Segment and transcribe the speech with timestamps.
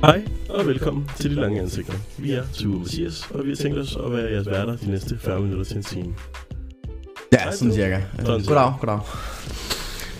[0.00, 1.92] Hej og velkommen til De Lange Ansigter.
[2.18, 5.18] Vi er Tue Mathias, og vi har tænkt os at være jeres værter de næste
[5.20, 6.14] 40 minutter til en time.
[7.32, 8.00] Ja, Hej, sådan cirka.
[8.24, 8.54] Sådan cirka.
[8.54, 8.98] Goddag, goddag.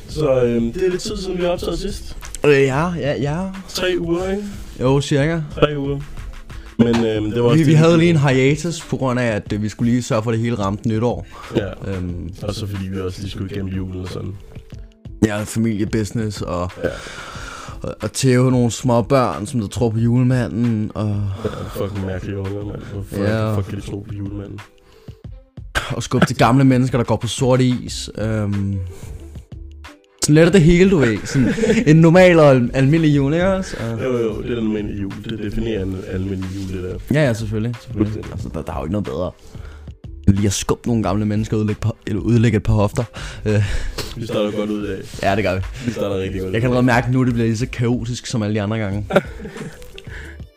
[0.09, 2.17] Så øhm, det er lidt tid siden, vi har optaget sidst.
[2.45, 3.43] Øh, ja, ja, ja.
[3.69, 4.43] Tre uger, ikke?
[4.81, 5.41] Jo, cirka.
[5.61, 6.01] Tre uger.
[6.79, 9.63] Men øhm, det var Vi, vi havde lige en hiatus på grund af, at øh,
[9.63, 11.27] vi skulle lige sørge for, at det hele ramte nytår.
[11.57, 14.37] Ja, Øhm, og så fordi vi også lige skulle igennem julen og sådan.
[15.27, 16.89] ja, familiebusiness og, Ja,
[17.83, 20.91] og, og tæve nogle små børn, som der tror på julemanden.
[20.95, 21.51] Og, ja
[21.85, 22.83] fucking mærkelige unger, mand.
[22.93, 23.57] Hvorfor Ja.
[23.57, 24.59] fuck kan de tro på julemanden?
[25.97, 28.11] og skubbe til gamle mennesker, der går på sort is.
[28.19, 28.79] Øhm,
[30.23, 31.19] sådan lidt af det hele, du ved.
[31.25, 31.55] Sådan
[31.87, 33.77] en normal og al- almindelig jul, ikke også?
[33.81, 35.13] Og, Jo, jo, det er den almindelige jul.
[35.25, 37.15] Det definerer en almindelig jul, det der.
[37.21, 37.75] ja, ja, selvfølgelig.
[37.83, 38.25] selvfølgelig.
[38.33, 39.31] Altså, der, der er jo ikke noget bedre.
[40.27, 43.05] Lige at skubbe nogle gamle mennesker og udlægge, på, eller udlægge et par hofter.
[43.45, 43.63] Øh,
[44.17, 44.99] Vi starter godt ud dag.
[45.23, 45.61] ja, det gør vi.
[45.87, 46.53] Vi starter rigtig godt.
[46.53, 48.79] Jeg kan allerede mærke nu, at det bliver lige så kaotisk som alle de andre
[48.79, 49.07] gange.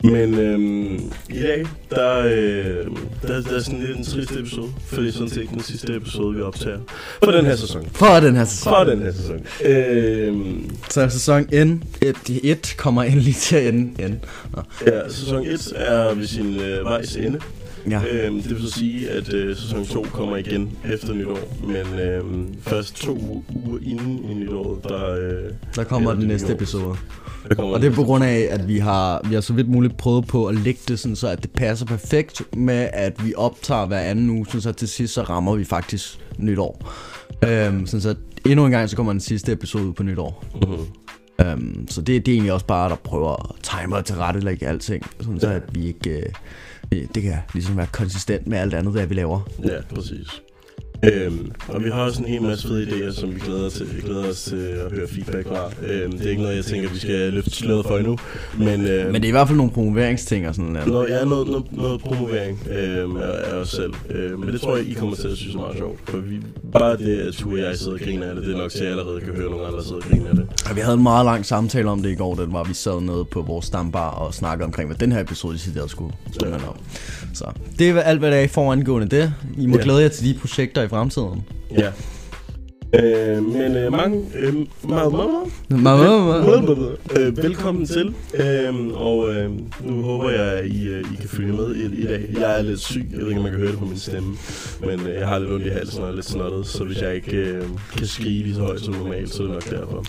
[0.04, 0.94] Men øhm,
[1.30, 2.86] i dag, der, øh,
[3.22, 5.94] der, der er sådan lidt en trist episode, for det er sådan set den sidste
[5.96, 6.78] episode, vi optager
[7.24, 7.86] for den her sæson.
[7.92, 8.72] For den her sæson.
[8.72, 9.40] For den her sæson.
[9.64, 11.82] Øhm, Så sæson N,
[12.42, 14.04] 1 kommer endelig til at ende.
[14.04, 14.18] ende.
[14.56, 14.62] Nå.
[14.86, 17.38] ja, sæson 1 er ved sin øh, vejs ende.
[17.90, 18.00] Ja.
[18.12, 21.38] Øhm, det vil så sige, at øh, sæson 2 kommer igen efter nytår.
[21.66, 26.96] Men øhm, først to uger inden i nytår, der, øh, Der kommer den næste episode.
[27.48, 29.68] der kommer Og det er på grund af, at vi har, vi har så vidt
[29.68, 33.34] muligt prøvet på at lægge det sådan, så at det passer perfekt med, at vi
[33.36, 36.92] optager hver anden uge, sådan så til sidst så rammer vi faktisk nytår.
[37.44, 38.14] Øhm, sådan så
[38.46, 40.44] endnu en gang så kommer den sidste episode ud på nytår.
[40.54, 41.46] Mhm.
[41.46, 45.06] Øhm, så det, det er egentlig også bare, der prøver at time og tilrettelægge alting,
[45.20, 46.10] sådan så at vi ikke...
[46.10, 46.26] Øh,
[46.94, 49.40] Øh, det kan ligesom være konsistent med alt andet, hvad vi laver.
[49.64, 50.42] Ja, præcis.
[51.02, 54.00] Øhm, og vi har også en hel masse fede idéer, som vi glæder, til, vi
[54.00, 55.70] glæder os til at høre feedback fra.
[55.86, 58.18] Øhm, det er ikke noget, jeg tænker, vi skal løfte sløret for endnu.
[58.58, 60.88] Men, øhm, Men det er i hvert fald nogle promoveringsting og sådan noget.
[60.88, 63.92] noget, ja, noget, noget, noget promovering øhm, af, af os selv.
[64.10, 65.98] Øhm, men det tror jeg, I kommer til at synes er meget sjovt.
[66.10, 66.36] For vi,
[66.72, 68.78] bare det, at Tue og jeg sidder og griner af det, det er nok til,
[68.78, 70.46] at jeg allerede kan høre nogle andre sidde og grine af det.
[70.70, 73.00] Og vi havde en meget lang samtale om det i går, den var vi sad
[73.00, 76.12] nede på vores stambar og snakkede omkring, hvad den her episode i sidste skulle,
[76.42, 76.76] handle om.
[77.34, 77.44] Så
[77.78, 79.32] det er alt, hvad der er i forangående det.
[79.58, 79.82] I må Ja.
[79.82, 81.42] glæde jer til de projekter fremtiden.
[81.78, 81.90] Ja.
[82.94, 84.54] Øh, men øh, mange, øh,
[84.88, 85.30] meget, meget,
[85.68, 86.06] Mamma,
[87.18, 91.52] Øh, velkommen til, øhm, og øhm, nu håber jeg, at I, øh, I kan følge
[91.52, 92.28] med i, i dag.
[92.40, 94.36] Jeg er lidt syg, jeg ved ikke, om man kan høre det på min stemme,
[94.80, 97.14] men øh, jeg har lidt ondt i halsen og er lidt snottet, så hvis jeg
[97.14, 97.62] ikke øh,
[97.96, 100.04] kan skrige lige så højt som normalt, så er det nok derfor.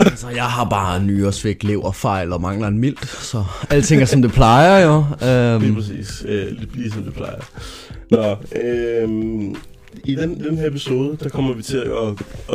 [0.00, 4.32] Altså, jeg har bare nyresvigt, leverfejl og mangler en mildt, så alting er som det
[4.32, 5.04] plejer jo.
[5.20, 7.40] Lige Øhm, præcis, øh, lidt lige som det plejer.
[8.10, 9.56] Nå, øhm,
[10.04, 12.08] i den, den her episode, der kommer vi til at,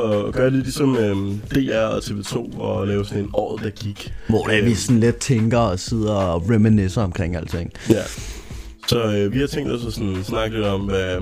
[0.04, 3.70] at, at gøre det ligesom øhm, DR og TV2 og lave sådan en år, der
[3.70, 4.14] gik.
[4.30, 7.72] hvor er vi sådan lidt tænker og sidder og reminiscer omkring alting.
[7.90, 8.02] Ja.
[8.88, 11.18] Så øh, vi har tænkt os at sådan, snakke lidt om, hvad,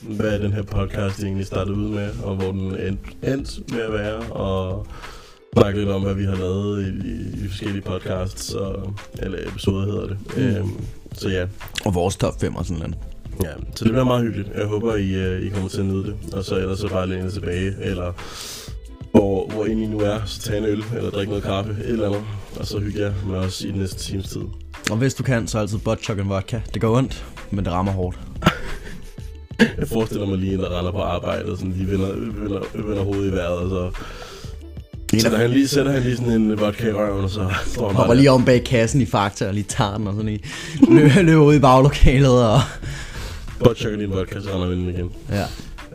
[0.00, 3.92] hvad den her podcast egentlig startede ud med, og hvor den end- endte med at
[3.92, 4.86] være, og
[5.58, 9.84] snakke lidt om, hvad vi har lavet i, i, i forskellige podcasts, og, eller episoder
[9.86, 10.16] hedder det.
[10.36, 10.42] Mm.
[10.42, 10.70] Øhm,
[11.14, 11.46] så ja.
[11.84, 12.96] Og vores top 5 og sådan noget.
[13.42, 14.48] Ja, så det bliver meget hyggeligt.
[14.56, 17.08] Jeg håber, I, øh, I kommer til at nyde det, og så ellers så bare
[17.08, 18.12] læne tilbage, eller
[19.10, 21.90] hvor, hvor end I nu er, så tag en øl, eller drik noget kaffe, et
[21.90, 22.22] eller andet,
[22.60, 24.42] og så hygge jer med os i den næste times tid.
[24.90, 26.60] Og hvis du kan, så altid butt en vodka.
[26.74, 28.18] Det går ondt, men det rammer hårdt.
[29.78, 32.12] Jeg forestiller mig lige en, der render på arbejde og sådan lige vender,
[32.42, 34.00] vender, vender hovedet i vejret, og så
[35.18, 37.96] sætter han lige, sætter han lige sådan en vodka i røven, og så står han
[37.96, 40.44] Hopper lige om bag kassen i Fakta og lige tager den og sådan lige
[40.88, 42.60] løber, løber ud i baglokalet og
[43.64, 45.10] buttchucker din vodka, så render vi den igen.
[45.32, 45.44] ja.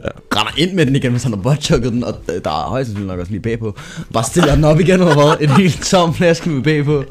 [0.04, 0.10] Ja.
[0.36, 3.08] Render ind med den igen, hvis han har buttchugget den, og der er højst sandsynligt
[3.08, 3.76] nok også lige bagpå.
[4.14, 5.50] Bare stiller den op igen, og hvad?
[5.50, 7.04] En helt tom flaske med bagpå.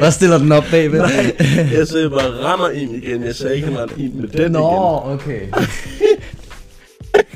[0.00, 1.00] Bare stiller den op bagved.
[1.78, 3.24] Jeg sagde bare, render ind igen.
[3.24, 5.40] Jeg sagde ikke, han ind med den Nå, okay.
[5.42, 5.54] igen.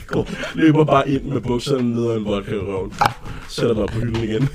[0.06, 2.92] Går, løber bare ind med bukserne ned og en vodka i røven.
[3.48, 4.48] Sætter den op på hylden igen.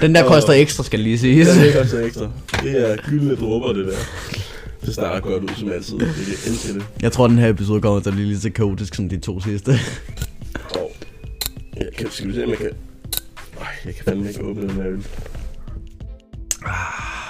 [0.00, 1.48] Den der koster ekstra, skal lige siges.
[1.48, 2.28] det er også ekstra.
[2.62, 3.92] Det er gyldne dråber, det der.
[4.86, 5.96] Det starter godt ud som altid.
[6.00, 6.08] Jeg
[6.46, 6.86] elsker det.
[7.02, 9.40] Jeg tror, den her episode kommer til at blive lige så kaotisk som de to
[9.40, 9.70] sidste.
[10.74, 10.92] Og
[11.76, 12.70] jeg kan, skal vi se, om jeg kan...
[13.60, 15.02] Ej, jeg kan fandme ikke åbne den her øl.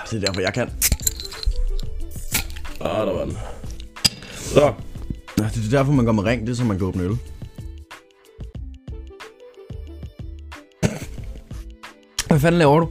[0.06, 0.68] Så det er derfor, jeg kan.
[2.80, 3.36] Ah, der var den.
[4.36, 4.72] Så,
[5.38, 7.16] Nå, Det er derfor, man går med ring, det er så man kan åbne øl.
[12.28, 12.88] Hvad fanden laver du?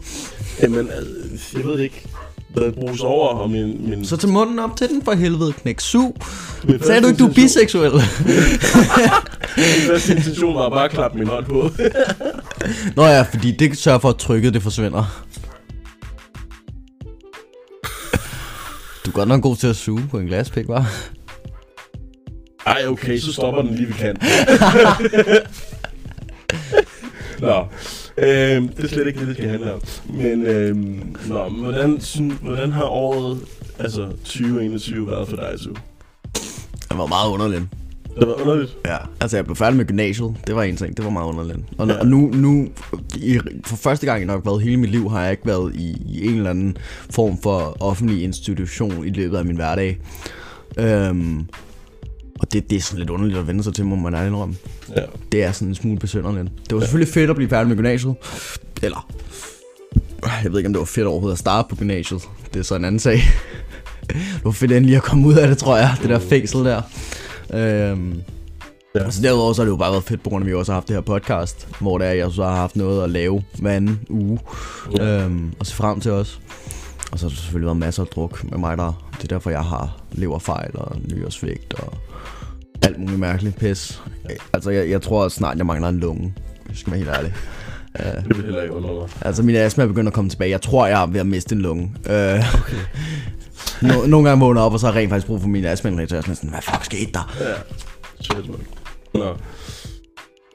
[0.62, 2.08] jamen, øh, jeg ved det ikke
[2.54, 4.06] bruse over og min, min...
[4.06, 6.12] Så tag munden op til den for helvede, knæk su.
[6.82, 7.92] Sagde du ikke, du er biseksuel?
[9.58, 11.70] min første intention var bare at klappe min hånd på.
[12.96, 15.26] Nå ja, fordi det sørger for, at trykket det forsvinder.
[19.06, 21.12] Du er godt nok god til at suge på en glaspik, var?
[22.66, 24.28] Ej, okay, så stopper den lige ved kanten.
[27.48, 27.66] Nå
[28.18, 29.82] øhm, det er slet ikke det, det skal handle om.
[30.10, 33.40] Men, øhm, nå, hvordan, syn, hvordan har året,
[33.80, 35.76] altså 2021, været for dig, Sue?
[36.90, 37.64] Det var meget underligt.
[38.20, 38.78] Det var underligt.
[38.86, 40.36] Ja, altså jeg blev færdig med gymnasiet.
[40.48, 41.60] Det var en ting, det var meget underligt.
[41.78, 42.00] Og, ja.
[42.00, 42.68] og nu, nu
[43.16, 45.98] i, for første gang i nok været hele mit liv, har jeg ikke været i,
[46.06, 46.78] i en eller anden
[47.10, 49.98] form for offentlig institution i løbet af min hverdag.
[50.78, 51.46] Øhm,
[52.42, 54.56] og det, det er sådan lidt underligt at vende sig til, må man ærligt indrømme.
[54.98, 55.02] Ja.
[55.32, 56.48] Det er sådan en smule besynderligt.
[56.70, 58.16] Det var selvfølgelig fedt at blive færdig med gymnasiet.
[58.84, 59.12] Eller,
[60.44, 62.22] jeg ved ikke om det var fedt overhovedet at starte på gymnasiet.
[62.54, 63.22] Det er så en anden sag.
[64.08, 65.96] Det var fedt endelig at komme ud af det, tror jeg.
[66.02, 66.82] Det der fængsel der.
[67.54, 68.22] Øhm,
[68.96, 69.00] Ja.
[69.00, 69.06] ja.
[69.06, 70.72] Altså derudover så har det jo bare været fedt, på grund af at vi også
[70.72, 73.44] har haft det her podcast, hvor det er, jeg så har haft noget at lave
[73.60, 74.40] hver anden uge,
[74.98, 75.06] Ja.
[75.18, 75.26] ja.
[75.26, 76.40] øhm, og se frem til os.
[77.12, 79.08] Og så har der selvfølgelig været masser af druk med mig der.
[79.18, 81.94] Det er derfor, jeg har leverfejl og nyårsvægt og
[82.82, 84.02] alt muligt mærkeligt pis.
[84.54, 86.34] Altså, jeg, jeg tror at snart, jeg mangler en lunge.
[86.70, 87.34] Jeg skal være helt ærlig.
[88.00, 89.10] Uh, Det vil heller ikke undre mig.
[89.22, 90.50] altså, min astma er begyndt at komme tilbage.
[90.52, 91.84] Jeg tror, jeg er ved at miste en lunge.
[92.06, 92.78] Uh, okay.
[93.88, 96.08] no, nogle gange vågner op, og så har jeg rent faktisk brug for min astma-inhaler.
[96.16, 97.34] Jeg er sådan, hvad fuck skete der?
[97.40, 97.54] Ja,
[98.22, 98.60] shit, man.
[99.14, 99.36] Nå.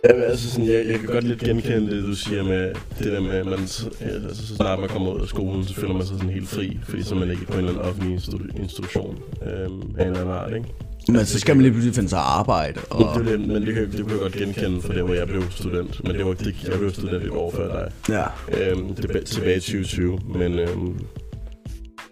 [0.09, 3.13] Ja, men altså sådan, jeg, jeg kan godt lidt genkende det, du siger med det
[3.13, 6.07] der med, at man, altså, så snart man kommer ud af skolen, så føler man
[6.07, 9.19] sig sådan helt fri, fordi så man ikke på en eller anden offentlig institu- institution
[9.43, 10.67] øhm, af en eller anden art, ikke?
[11.09, 12.81] Men så skal man lige pludselig finde sig arbejde.
[12.91, 13.19] Og.
[13.19, 15.43] Det, det, men det kan, det kan jeg godt genkende fra det, hvor jeg blev
[15.51, 16.05] student.
[16.05, 17.93] Men det var det, jeg blev student et år før dig.
[18.09, 18.71] ja.
[18.71, 20.99] Øhm, det tilbage i 2020, men øhm,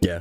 [0.05, 0.19] ja.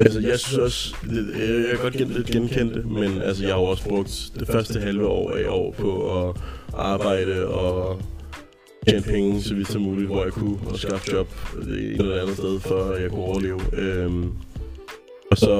[0.00, 3.52] Altså, jeg synes også, det, jeg kan godt gen, lidt genkende det, men altså, jeg
[3.54, 6.36] har jo også brugt det første halve år af år på at
[6.74, 8.00] arbejde og
[8.88, 11.28] tjene penge så vidt som muligt, hvor jeg kunne, og skaffe job
[11.62, 13.60] et eller andet sted, for at jeg kunne overleve.
[13.72, 14.32] Øhm,
[15.30, 15.54] og så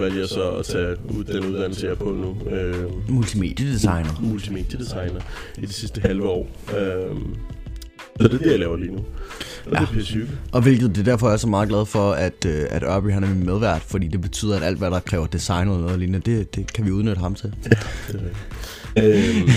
[0.00, 2.36] valgte jeg så at tage ud, den uddannelse, jeg er på nu.
[2.50, 4.20] Øhm, Multimediedesigner.
[4.22, 5.20] multimediedesigner
[5.58, 6.48] i det sidste halve år.
[6.78, 7.34] Øhm,
[8.20, 8.98] så det er det, jeg laver lige nu.
[9.66, 9.78] Og ja.
[9.80, 10.28] det er pisse.
[10.52, 13.12] Og hvilket det er derfor, jeg er så meget glad for, at, øh, at Ørby
[13.12, 15.98] han er min medvært, fordi det betyder, at alt, hvad der kræver design eller noget
[15.98, 17.54] lignende, det, det kan vi udnytte ham til.
[17.64, 18.36] Det er rigtigt.
[18.98, 19.48] Øhm,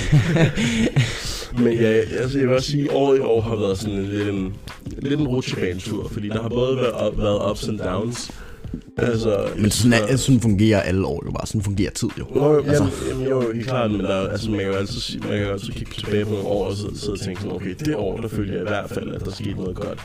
[1.63, 1.88] men ja,
[2.19, 4.53] altså jeg vil også sige, at året i år har været sådan en lidt en,
[5.00, 8.31] lidt en rutsjebanetur, fordi der har både været, up, været ups and downs.
[8.97, 11.47] Altså, Men sådan, er, sådan fungerer alle år jo bare.
[11.47, 12.25] Sådan fungerer tid jo.
[12.35, 12.85] Nå, jamen, Altså.
[13.09, 15.51] jamen, jo, helt klart, men der, er- altså, man kan jo altid, man kan jo
[15.51, 18.18] altid kigge tilbage på nogle år og sidde, sidde og tænke sådan, okay, det år,
[18.18, 20.00] der følte jeg i hvert fald, at der skete noget godt.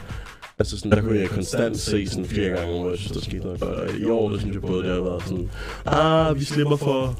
[0.58, 3.44] Altså sådan, der kunne jeg konstant se sådan flere gange, hvor jeg synes, der skete
[3.44, 3.72] noget godt.
[3.74, 5.48] Og i år, der synes jeg både, det har været sådan,
[5.86, 7.18] ah, vi slipper for,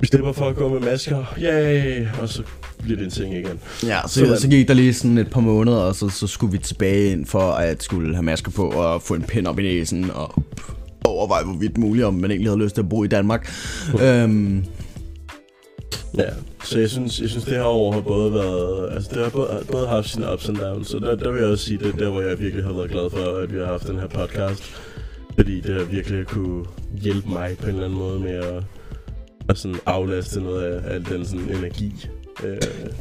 [0.00, 2.42] vi slipper for at gå med masker, yay, og så
[2.82, 3.60] bliver det en ting igen.
[3.86, 4.36] Ja, Sådan.
[4.36, 7.12] så, så gik der lige sådan et par måneder, og så, så skulle vi tilbage
[7.12, 10.42] ind for at skulle have masker på og få en pind op i næsen og
[11.04, 13.50] overveje, hvorvidt muligt, om man egentlig havde lyst til at bo i Danmark.
[14.02, 14.64] øhm,
[16.18, 16.28] Ja,
[16.64, 19.64] så jeg synes, jeg synes det her år har både været, altså det har både,
[19.72, 21.96] både haft sine ups and downs, så der, der vil jeg også sige, det er
[21.96, 24.62] der, hvor jeg virkelig har været glad for, at vi har haft den her podcast,
[25.34, 26.64] fordi det har virkelig kunne
[27.02, 28.62] hjælpe mig på en eller anden måde med at,
[29.48, 32.06] at sådan aflaste noget af al den sådan energi.
[32.44, 32.56] Øh,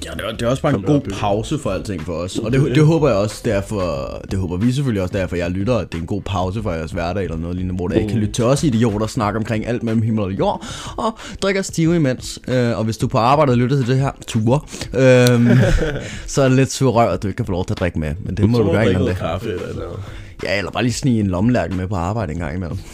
[0.06, 2.38] Ja, det er, det er også bare en god pause for alting for os.
[2.38, 5.76] Og Det det, håber jeg også derfor, det håber vi selvfølgelig også derfor, jeg lytter,
[5.78, 8.08] at det er en god pause for jeres hverdag eller noget lignende, hvor der ikke
[8.08, 8.22] kan Mm.
[8.22, 10.66] lytte til os idioter snakke omkring alt mellem himmel og jord,
[10.98, 12.40] og drikker stive imens.
[12.48, 14.60] Øh, og hvis du på arbejde og lytter til det her, ture,
[14.94, 15.48] øhm,
[16.28, 18.00] så er det lidt sur røv, at du ikke kan få lov til at drikke
[18.00, 18.16] med.
[18.20, 19.16] Men det må så du gøre en det.
[19.18, 20.00] kaffe eller noget.
[20.44, 22.78] Ja, eller bare lige snige en lommelærke med på arbejde en gang imellem.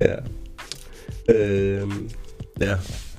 [0.00, 0.14] Ja.
[1.28, 2.10] Øhm,
[2.60, 2.74] ja,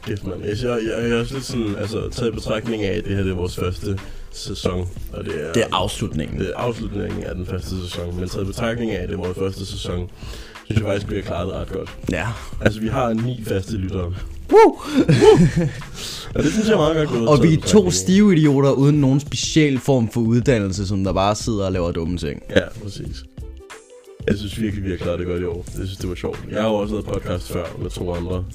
[0.05, 0.41] kæft man.
[0.41, 3.15] Jeg, jeg, jeg, jeg er også lidt sådan, altså taget i betragtning af, at det
[3.15, 3.99] her det er vores første
[4.31, 5.53] sæson, og det er...
[5.53, 6.39] Det er afslutningen.
[6.39, 9.19] Det er afslutningen af den første sæson, men taget i betragtning af, at det er
[9.19, 10.09] vores første sæson,
[10.65, 11.89] synes jeg faktisk, vi har klaret det ret godt.
[12.11, 12.27] Ja.
[12.61, 14.13] Altså, vi har ni faste lyttere,
[14.51, 14.77] Woo!
[16.35, 17.27] og det synes jeg er meget godt gået.
[17.27, 21.35] Og vi er to stive idioter uden nogen speciel form for uddannelse, som der bare
[21.35, 22.41] sidder og laver dumme ting.
[22.49, 23.23] Ja, præcis.
[24.27, 25.65] Jeg synes virkelig, vi har klaret det godt i år.
[25.67, 26.45] Jeg synes, det var sjovt.
[26.51, 28.45] Jeg har jo også lavet podcast før med to andre,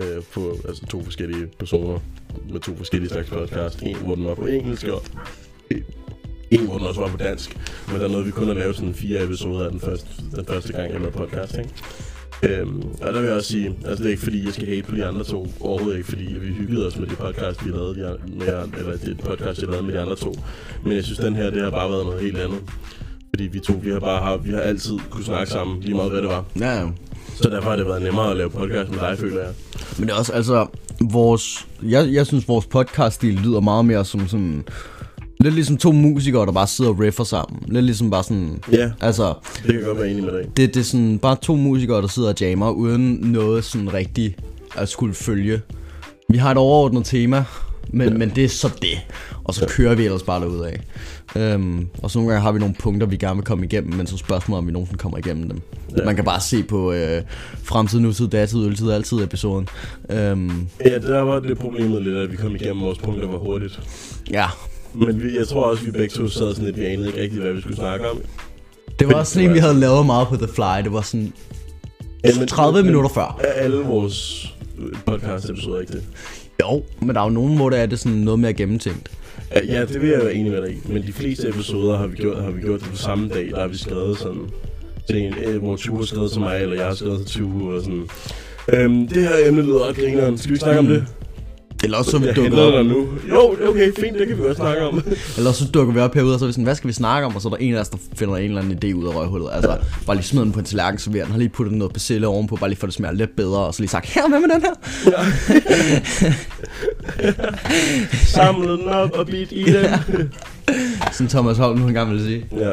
[0.00, 1.98] øh, på, altså to forskellige personer,
[2.52, 3.82] med to forskellige slags podcast.
[3.82, 5.02] En, hvor den var på engelsk, og
[6.50, 7.56] en, hvor den også var på dansk.
[7.88, 10.72] Men der nåede vi kun at lave sådan fire episoder af den første, den første
[10.72, 11.70] gang, jeg lavede podcast, ikke?
[12.42, 14.82] Øhm, og der vil jeg også sige, altså det er ikke fordi, jeg skal hate
[14.82, 17.94] på de andre to, overhovedet ikke fordi, vi hyggede os med det podcast, vi lavede
[17.94, 18.46] de, med,
[18.78, 20.34] eller det podcast, jeg lavede med de andre to.
[20.84, 22.60] Men jeg synes, den her, det har bare været noget helt andet.
[23.34, 26.10] Fordi vi to, vi har bare har, vi har altid kunne snakke sammen, lige meget
[26.10, 26.44] hvad det var.
[26.60, 26.86] Ja, ja.
[27.34, 29.52] Så derfor har det været nemmere at lave podcast med dig, føler jeg.
[29.98, 30.66] Men det er også, altså,
[31.00, 34.64] vores, jeg, jeg synes, vores podcast-stil lyder meget mere som sådan
[35.40, 37.62] Lidt ligesom to musikere, der bare sidder og riffer sammen.
[37.66, 38.62] Lidt ligesom bare sådan...
[38.72, 39.34] Ja, Altså,
[39.66, 40.56] det kan godt være enig med dig.
[40.56, 44.40] det, det er sådan bare to musikere, der sidder og jammer, uden noget sådan rigtigt
[44.76, 45.60] at skulle følge.
[46.28, 47.44] Vi har et overordnet tema,
[47.94, 48.14] men, ja.
[48.18, 48.98] men det er så det.
[49.44, 50.80] Og så kører vi ellers bare derud af.
[51.36, 54.06] Øhm, og så nogle gange har vi nogle punkter, vi gerne vil komme igennem, men
[54.06, 55.60] så spørgsmålet, om vi nogensinde kommer igennem dem.
[55.90, 55.96] Ja.
[56.00, 56.04] Ja.
[56.04, 57.22] Man kan bare se på øh,
[57.62, 59.68] fremtid, nutid, datid, øltid, altid episoden.
[60.10, 63.80] Øhm, Ja, der var det problemet lidt, at vi kom igennem vores punkter for hurtigt.
[64.30, 64.46] ja,
[64.94, 67.42] Men vi, jeg tror også, vi begge to sad sådan lidt, vi anede ikke rigtigt,
[67.42, 68.18] hvad vi skulle snakke om.
[68.98, 70.82] det var også sådan en, vi havde lavet meget på The Fly.
[70.84, 71.32] Det var sådan
[72.24, 73.40] Ja, men- 30 minutter før.
[73.56, 74.46] Alle vores
[75.06, 76.02] podcast episoder ikke det?
[76.60, 79.10] Jo, men der er jo nogen, hvor det er det sådan noget mere gennemtænkt.
[79.54, 80.76] Ja, Ja, det vil jeg være enig med dig i.
[80.92, 83.50] Men de fleste episoder har vi gjort, har vi gjort det på samme dag.
[83.50, 84.40] Der har vi skrevet sådan
[85.06, 87.74] til en, øh, hvor Tue har skrevet til mig, eller jeg har skrevet til Tue,
[87.74, 88.08] og sådan.
[88.72, 90.38] Øhm, det her emne lyder ret grineren.
[90.38, 91.04] Skal vi snakke om det?
[91.84, 93.08] Eller også så vi dukker op, nu.
[93.28, 95.02] Jo, okay, fint, det kan vi godt snakke om.
[95.36, 97.26] eller så dukker vi op herude, og så er vi sådan, hvad skal vi snakke
[97.26, 97.34] om?
[97.34, 99.14] Og så er der en af os, der finder en eller anden idé ud af
[99.16, 99.48] røghullet.
[99.52, 99.76] Altså,
[100.06, 102.56] bare lige smider den på en tallerken, serverer den, har lige puttet noget persille ovenpå,
[102.56, 104.48] bare lige for at det smager lidt bedre, og så lige sagt, her, hvad med
[104.48, 104.74] den her?
[108.34, 109.84] Samle den op og bit i den.
[111.12, 112.46] Sådan Thomas Holm nu engang vil sige.
[112.52, 112.70] Ja.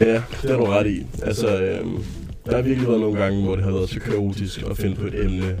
[0.00, 1.06] Ja, det har du ret i.
[1.22, 2.04] Altså, øhm,
[2.46, 5.06] der har virkelig været nogle gange, hvor det har været så kaotisk at finde på
[5.06, 5.56] et emne.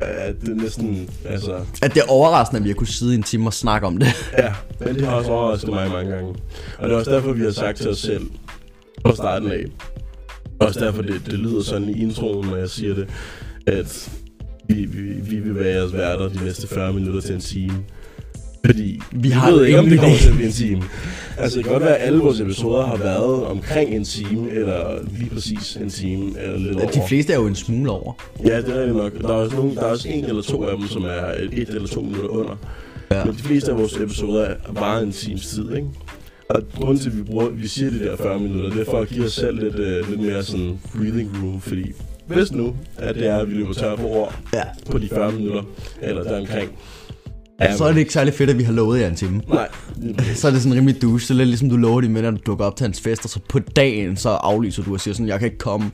[0.00, 1.60] Ja, det er næsten, altså...
[1.82, 3.96] At det er overraskende, at vi har kunne sidde i en time og snakke om
[3.96, 4.08] det.
[4.38, 6.34] Ja, men det har også overrasket mig mange gange.
[6.78, 8.26] Og det er også derfor, vi har sagt til os selv
[9.06, 9.64] fra starten af.
[10.60, 13.08] Også derfor, det, det lyder sådan i introen, når jeg siger det,
[13.66, 14.10] at
[14.68, 17.84] vi, vi, vi vil være jeres værter de næste 40 minutter til en time.
[18.66, 20.82] Fordi vi har ved ikke, om det kommer til at blive en time.
[21.38, 24.98] Altså, det kan godt være, at alle vores episoder har været omkring en time, eller
[25.18, 26.90] lige præcis en time, eller lidt over.
[26.90, 28.12] De fleste er jo en smule over.
[28.44, 29.12] Ja, det er rigtigt nok.
[29.22, 31.68] Der er, også nogle, der er også en eller to af dem, som er et
[31.68, 32.56] eller to minutter under.
[33.10, 33.24] Ja.
[33.24, 35.86] Men de fleste af vores episoder er bare en times tid, ikke?
[36.48, 38.98] Og grunden til, at vi, bruger, vi siger de der 40 minutter, det er for
[39.00, 41.92] at give os selv lidt, øh, lidt mere sådan breathing room, fordi
[42.26, 44.62] hvis nu, at det er, at vi løber tør på ord Ja.
[44.90, 45.62] på de 40 minutter,
[46.02, 46.70] eller deromkring,
[47.60, 49.42] ja, Så er det ikke særlig fedt, at vi har lovet jer en time.
[49.48, 49.68] Nej.
[50.34, 51.24] Så er det sådan rimelig douche.
[51.28, 53.24] Det er lidt ligesom du lover de med, når du dukker op til hans fest,
[53.24, 55.90] og så på dagen, så aflyser du og siger sådan, jeg kan ikke komme,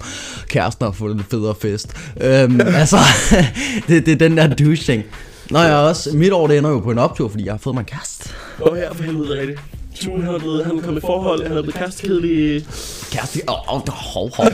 [0.49, 1.95] kæresten har fået en federe fest.
[2.21, 2.97] Øhm, altså,
[3.89, 5.05] det, det er den der douche ting.
[5.51, 7.75] Nå, jeg også, mit år det ender jo på en optur, fordi jeg har fået
[7.75, 8.31] mig en kæreste.
[8.63, 9.61] Åh, her for helvede, det rigtigt.
[9.95, 12.67] Tue, han er blevet, han kommet i forhold, han er blevet kastekedelig.
[13.13, 13.41] Kæreste?
[13.49, 14.47] Åh, oh, oh, hov, hov.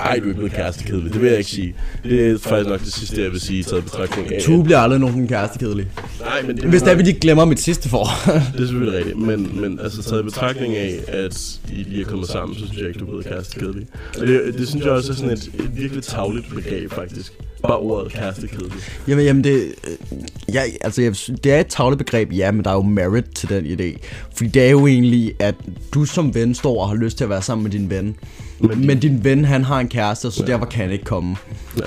[0.00, 0.16] Ja, jeg driller.
[0.16, 1.74] Ej, du er ikke blevet kærestekedelig, det vil jeg ikke sige.
[2.04, 4.42] Det er faktisk nok det sidste, jeg vil sige, taget betragtning af.
[4.42, 5.86] Tue bliver aldrig nogen kæreste kedelig.
[6.20, 8.42] Nej, men det, Hvis det er, vi lige glemmer mit sidste forhold.
[8.52, 12.28] Det er selvfølgelig rigtigt, men, men altså taget betragtning af, at I lige er kommet
[12.28, 13.86] sammen, så synes jeg ikke, du er blevet kærestekedelig.
[14.20, 17.32] Og det, det synes jeg også er sådan et, et virkelig tavligt begreb, faktisk.
[17.62, 18.72] Bare ordet kærestekedelig.
[19.08, 22.64] Jamen, jamen det, øh, ja, altså, jeg, synes, det er et tavlet begreb, ja, men
[22.64, 23.98] der er jo merit til den idé.
[24.34, 25.54] Fordi det er jo egentlig, at
[25.94, 28.16] du som ven står og har lyst til at være sammen med din ven.
[28.60, 30.52] Men Men, din ven, han har en kæreste, så Ja.
[30.52, 31.36] derfor kan han ikke komme.
[31.76, 31.82] Ja.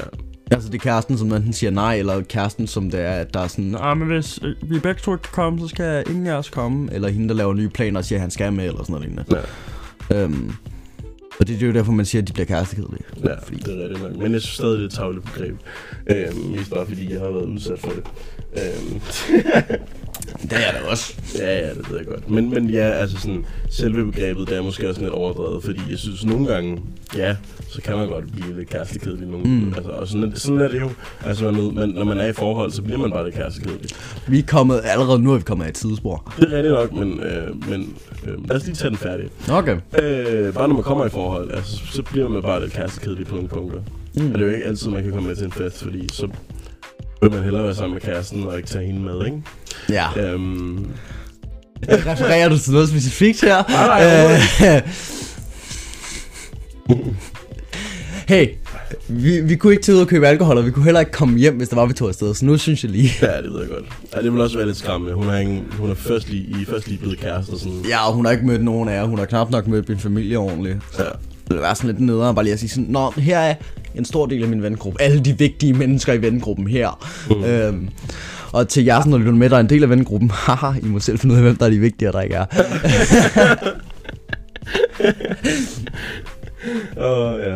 [0.51, 3.39] Altså det er kæresten, som enten siger nej, eller kæresten, som det er, at der
[3.39, 6.27] er sådan, ah, men hvis øh, vi begge to ikke kan komme, så skal ingen
[6.27, 6.93] af os komme.
[6.93, 9.07] Eller hende, der laver nye planer og siger, at han skal med, eller sådan noget
[9.07, 9.35] lignende.
[9.35, 9.41] Ja,
[10.23, 10.51] Øhm,
[11.39, 13.03] og det er jo derfor, man siger, at de bliver kærestekedelige.
[13.23, 13.29] ja det
[13.67, 14.15] er rigtigt nok.
[14.17, 15.55] Men jeg synes stadig, det er et tavligt begreb.
[16.07, 18.03] Øhm, mest bare fordi, jeg har været udsat for det.
[18.53, 19.01] Øhm,
[20.41, 21.13] Det er det også.
[21.39, 22.29] Ja, ja, det ved jeg godt.
[22.29, 25.97] Men, men ja, altså sådan, selve begrebet, det er måske også lidt overdrevet, fordi jeg
[25.97, 26.81] synes nogle gange,
[27.17, 27.35] ja,
[27.69, 29.73] så kan man godt blive lidt kærestekedelig nogle Mm.
[29.77, 30.89] altså, og sådan, er- sådan er det jo.
[31.25, 33.89] Altså, man, man, når man er i forhold, så bliver man bare lidt kærestekedelig.
[34.27, 36.33] Vi er kommet, allerede nu er vi kommet af et tidsspor.
[36.39, 37.95] Det er rigtigt nok, men, øh, men
[38.27, 39.29] øh, lad os lige tage den færdig.
[39.51, 39.77] Okay.
[40.03, 43.35] Øh, bare når man kommer i forhold, altså, så bliver man bare lidt kærestekedelig på
[43.35, 43.79] nogle punkter.
[44.15, 44.31] Mm.
[44.31, 46.27] Og det er jo ikke altid, man kan komme med til en fest, fordi så
[47.21, 49.37] vil man hellere være sammen med kæresten og ikke tage hende med, ikke?
[49.89, 50.33] Ja.
[50.33, 50.87] Øhm,
[51.89, 53.63] Refererer du til noget specifikt her?
[53.69, 54.81] Nej, nej, Øh,
[58.27, 58.47] hey,
[59.07, 61.39] vi, vi kunne ikke tage ud og købe alkohol, og vi kunne heller ikke komme
[61.39, 62.33] hjem, hvis der var, vi tog afsted.
[62.33, 63.09] Så nu synes jeg lige...
[63.21, 63.85] Ja, det ved jeg godt.
[64.15, 65.13] Ja, det vil også være lidt skræmmende.
[65.15, 67.57] Hun er, ingen, hun er først lige, I først lige blevet kærester.
[67.57, 67.81] Sådan.
[67.89, 69.03] Ja, og hun har ikke mødt nogen af jer.
[69.05, 70.77] Hun har knap nok mødt min familie ordentligt.
[70.99, 71.03] Ja.
[71.03, 73.55] Det vil være sådan lidt nederen bare lige at sige sådan, Nå, her er
[73.95, 75.01] en stor del af min vennegruppe.
[75.01, 77.05] Alle de vigtige mennesker i vennegruppen her.
[77.29, 77.43] Mm.
[77.43, 77.89] Øhm,
[78.51, 80.29] og til jer, der lytter med, der er en del af vennegruppen.
[80.45, 82.35] Haha, I må selv finde ud af, hvem der er de vigtige, og der ikke
[82.35, 82.45] er.
[86.97, 87.55] Åh, ja.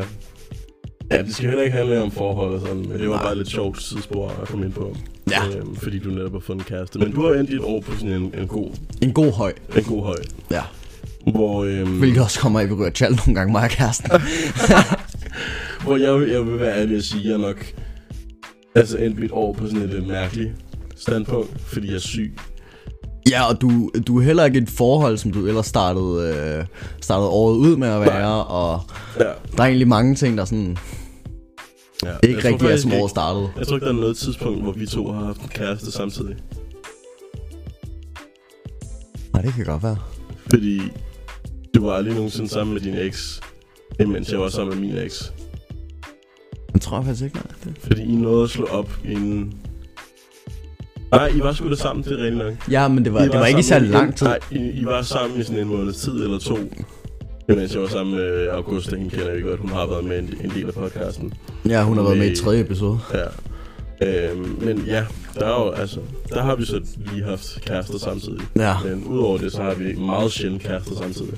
[1.11, 3.49] Ja, det skal heller ikke handle om forhold og sådan, men det var bare lidt
[3.49, 4.95] sjovt sidespor at komme ind på.
[5.31, 5.57] Ja.
[5.57, 6.99] Øhm, fordi du netop har fundet en kæreste.
[6.99, 8.69] Men du har endt dit år på sådan en, en, god,
[9.01, 9.53] En god høj.
[9.77, 10.15] en god høj.
[10.51, 10.61] Ja.
[11.31, 14.09] Hvor, øhm, Hvilket også kommer i berørt tjal nogle gange, mig og kæresten.
[15.83, 17.65] hvor jeg, vil- jeg vil være ærlig at sige, jeg nok
[18.75, 20.51] altså endt mit år på sådan et øh, mærkeligt
[20.95, 22.37] standpunkt, fordi jeg er syg.
[23.29, 26.65] Ja, og du, du er heller ikke et forhold, som du ellers startede, øh,
[27.01, 28.43] startede året ud med at være, Nej.
[28.47, 28.81] og
[29.19, 29.23] Ja.
[29.57, 30.77] der er egentlig mange ting, der sådan
[32.03, 32.09] ja.
[32.23, 33.49] ikke Jeg tror rigtig er, som året startede.
[33.57, 36.35] Jeg tror ikke, der er noget tidspunkt, hvor vi to har haft en kæreste samtidig.
[39.33, 39.97] Nej, det kan godt være.
[40.49, 40.81] Fordi
[41.75, 43.41] du var aldrig nogensinde sammen med din eks,
[43.99, 45.33] imens jeg var sammen med min eks.
[46.73, 47.45] Jeg tror jeg faktisk ikke, nej.
[47.63, 47.73] Det.
[47.83, 49.53] Fordi I nåede at slå op inden...
[51.11, 52.53] Nej, I var sgu da sammen, det er rigtigt nok.
[52.71, 54.27] Ja, men det var, I det var ikke i sammen særlig i- lang tid.
[54.27, 56.57] Nej, I, I var sammen i sådan en måneds tid eller to.
[57.49, 59.59] Imens jeg var sammen med Augusta, hende kender jeg godt.
[59.59, 61.33] Hun har været med en, en del af podcasten.
[61.69, 62.99] Ja, hun har været med i med- tredje episode.
[63.13, 63.25] Ja.
[64.31, 65.99] Øhm, men ja, der er jo, altså,
[66.29, 68.39] der har vi så lige haft kærester samtidig.
[68.55, 71.33] Ja, Men udover det, så har vi meget sjældent kærester samtidig.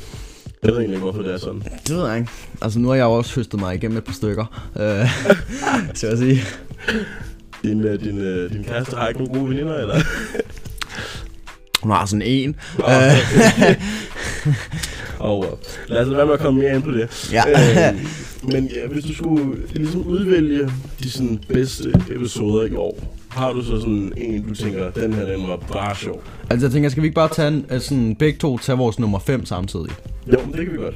[0.64, 1.64] Jeg ved egentlig ikke, hvorfor det er sådan.
[1.88, 2.30] det ved jeg ikke.
[2.62, 4.70] Altså, nu har jeg jo også høstet mig igennem et par stykker.
[4.80, 5.10] Øh,
[5.98, 6.42] så jeg sige.
[7.64, 10.00] Din, uh, din, uh, din kæreste har ikke nogen gode veninder, eller?
[11.84, 12.56] Hun har sådan en.
[12.80, 12.92] Nå, Øh.
[12.92, 13.76] okay.
[15.20, 15.46] Og uh,
[15.88, 17.32] lad os være med at komme mere ind på det.
[17.34, 17.44] Ja.
[17.90, 18.00] Øhm,
[18.44, 20.70] men ja, hvis du skulle ligesom udvælge
[21.04, 25.26] de sådan, bedste episoder i år, har du så sådan en, du tænker, den her,
[25.26, 26.24] den var bare sjov?
[26.50, 29.00] altså, jeg tænker, skal vi ikke bare tage en, øh, sådan, begge to tage vores
[29.00, 29.90] nummer 5 samtidig?
[30.34, 30.96] Jo, men det kan vi godt.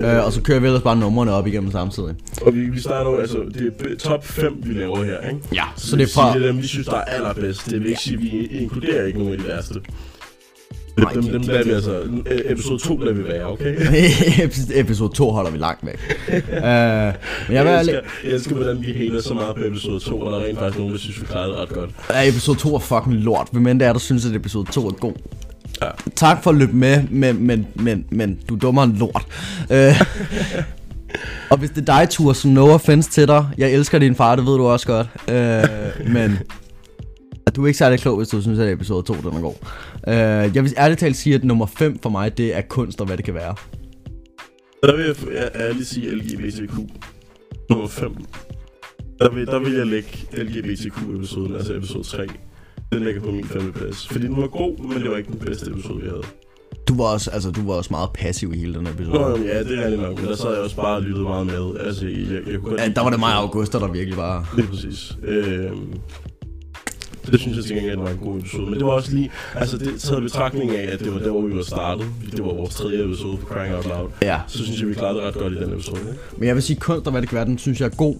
[0.00, 2.14] Øh, og så kører vi ellers bare numrene op igennem samtidig.
[2.42, 5.40] Og vi, vi starter jo, altså, det er top 5, vi laver her, ikke?
[5.54, 6.32] Ja, Så, så det er fra...
[6.32, 7.70] Sige, det er dem, vi synes, der er allerbedst.
[7.70, 9.80] Det vil ikke sige, at vi inkluderer ikke nogen af de værste.
[10.96, 12.02] Nej, Dem, dem, lader vi altså...
[12.44, 13.76] Episode 2 lader vi være, okay?
[14.80, 15.94] episode 2 holder vi langt væk.
[16.28, 17.14] øh, men jeg
[17.48, 20.38] vil Jeg elsker, jeg elsker, hvordan vi hater så meget på episode 2, og der
[20.38, 21.90] er rent faktisk nogen, der synes, vi klarede det ret godt.
[22.10, 23.48] Ja, episode 2 er fucking lort.
[23.52, 25.12] Hvem end det er, der synes, at episode 2 er god.
[25.82, 25.88] Ja.
[26.16, 29.26] Tak for at løbe med, men, men, men, men du er dummere end lort.
[29.70, 30.00] Øh,
[31.50, 33.46] og hvis det er dig, Tur, så no offense til dig.
[33.58, 35.06] Jeg elsker din far, det ved du også godt.
[35.28, 36.38] Øh, men
[37.56, 39.54] du er ikke særlig klog, hvis du synes, at episode 2 den er god.
[40.08, 40.14] Øh,
[40.54, 43.16] jeg vil ærligt talt sige, at nummer 5 for mig, det er kunst og hvad
[43.16, 43.54] det kan være.
[44.82, 46.74] Der vil jeg ærligt sige LGBTQ.
[47.70, 48.14] Nummer 5.
[49.18, 52.26] Der vil, der vil jeg lægge LGBTQ-episoden, altså episode 3.
[52.92, 54.08] Den ligger på min femteplads.
[54.08, 56.22] Fordi den var god, men det var ikke den bedste episode, vi havde.
[56.88, 59.18] Du var også, altså, du var også meget passiv i hele den episode.
[59.18, 61.46] Nå, ja, det er rigtigt nok, men der sad jeg også bare og lyttede meget
[61.46, 61.76] med.
[61.80, 63.40] Altså, jeg, jeg, kunne godt Ja, der var det mig og.
[63.42, 64.54] Augusta, der virkelig var...
[64.56, 65.16] Lige præcis.
[65.22, 65.92] Øhm,
[67.32, 68.64] det synes jeg til gengæld var en god episode.
[68.70, 71.40] Men det var også lige, altså det taget betragtning af, at det var der, hvor
[71.42, 72.06] vi var startet.
[72.30, 74.08] Det var vores tredje episode på Crying Out Loud.
[74.22, 74.40] Ja.
[74.46, 76.00] Så synes jeg, vi klarede det ret godt i den episode.
[76.00, 76.12] Ikke?
[76.36, 78.14] Men jeg vil sige, kunst og hvad det kan være, den synes jeg er god.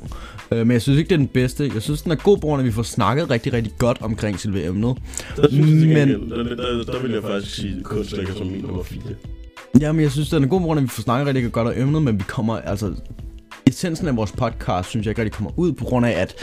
[0.53, 1.71] Øh, men jeg synes ikke, det er den bedste.
[1.75, 3.99] Jeg synes, den er god på grund af, at vi får snakket rigtig, rigtig godt
[4.01, 4.97] omkring selve emnet.
[5.37, 8.35] Der synes jeg til Men- gengæld, der, der, der, vil jeg faktisk sige, kunst ligger
[8.35, 9.01] som min nummer 4.
[9.81, 11.53] Ja, men jeg synes, den er god på grund af, at vi får snakket rigtig
[11.53, 12.93] godt om emnet, men vi kommer, altså...
[13.67, 16.35] Essensen af vores podcast, synes jeg ikke rigtig kommer ud på grund af, at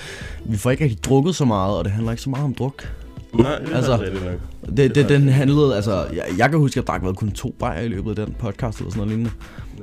[0.45, 2.93] vi får ikke rigtig drukket så meget, og det handler ikke så meget om druk.
[3.33, 4.77] Nej, det Altså, rigtigt nok.
[4.77, 7.55] Det, det, den handlede, altså, jeg, jeg kan huske, at jeg drak vel kun to
[7.59, 9.31] bajer i løbet af den podcast, eller sådan noget lignende.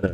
[0.02, 0.08] Ja,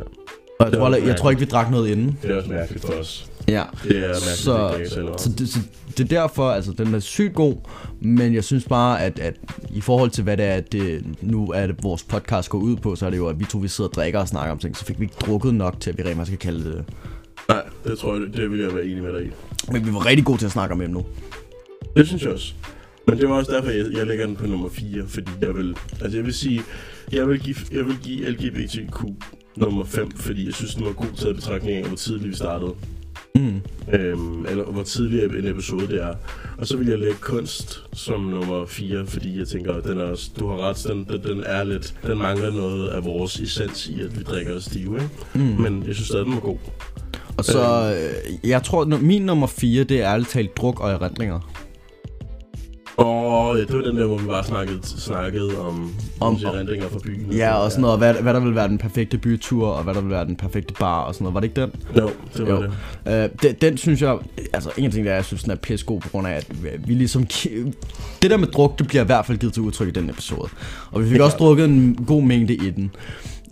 [0.59, 2.17] Og jeg, Det tror, jeg, jeg tror ikke, vi drak noget inden.
[2.21, 3.29] det er også mærkeligt for os.
[3.47, 3.63] Ja.
[3.83, 4.89] Det er mærkeligt, Så, det
[5.21, 5.59] så, det, så
[5.97, 7.55] det er derfor, altså den er sygt god,
[8.01, 9.33] men jeg synes bare, at, at
[9.69, 12.95] i forhold til hvad det er, det nu er det, vores podcast går ud på,
[12.95, 14.77] så er det jo, at vi to vi sidder og drikker og snakker om ting,
[14.77, 16.85] så fik vi ikke drukket nok til, at vi rent faktisk kan kalde det.
[17.49, 19.29] Nej, det tror jeg, det vil jeg være enig med dig i.
[19.71, 21.05] Men vi var rigtig gode til at snakke om emnet.
[21.97, 22.53] Det synes jeg også.
[23.07, 25.77] Men det var også derfor, jeg, jeg lægger den på nummer 4, fordi jeg vil,
[26.01, 26.61] altså jeg vil sige,
[27.11, 29.03] jeg vil give, jeg vil give LGBTQ
[29.55, 32.35] nummer 5, fordi jeg synes, den var god til at betragtning af, hvor tidligt vi
[32.35, 32.73] startede.
[33.35, 33.61] Mm.
[33.93, 36.13] Øhm, eller hvor tidlig en episode det er.
[36.57, 40.29] Og så vil jeg lægge kunst som nummer 4, fordi jeg tænker, den er også,
[40.39, 44.01] du har ret, den, den, den er lidt, den mangler noget af vores essens i,
[44.01, 45.09] at vi drikker os stive, ikke?
[45.33, 45.61] Mm.
[45.61, 46.57] Men jeg synes stadig, den var god.
[47.37, 51.54] Og så, øh, jeg tror, min nummer 4, det er ærligt talt druk og erindringer.
[52.97, 56.99] Åh, ja, det var den der, hvor vi bare snakkede, snakkede om, om erindringer fra
[57.03, 57.31] byen.
[57.31, 60.01] Ja, og sådan noget, hvad, hvad der vil være den perfekte bytur, og hvad der
[60.01, 61.33] vil være den perfekte bar, og sådan noget.
[61.33, 61.71] Var det ikke den?
[61.97, 62.69] Jo, det var Jo.
[63.05, 63.23] det.
[63.23, 64.17] Øh, den, den synes jeg,
[64.53, 66.47] altså en ting der er, jeg synes, den er pissegod på grund af, at
[66.87, 67.25] vi- ligesom,
[68.21, 70.49] det der med druk, det bliver i hvert fald givet til udtryk i den episode.
[70.91, 71.23] Og vi fik Ja.
[71.23, 72.91] også drukket en god mængde i den.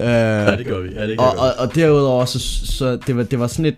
[0.01, 0.89] Øh, Ja, det gør vi.
[0.95, 1.39] Ja, det gør og, vi.
[1.39, 3.75] og, og derudover, så, så det, var, det var sådan et,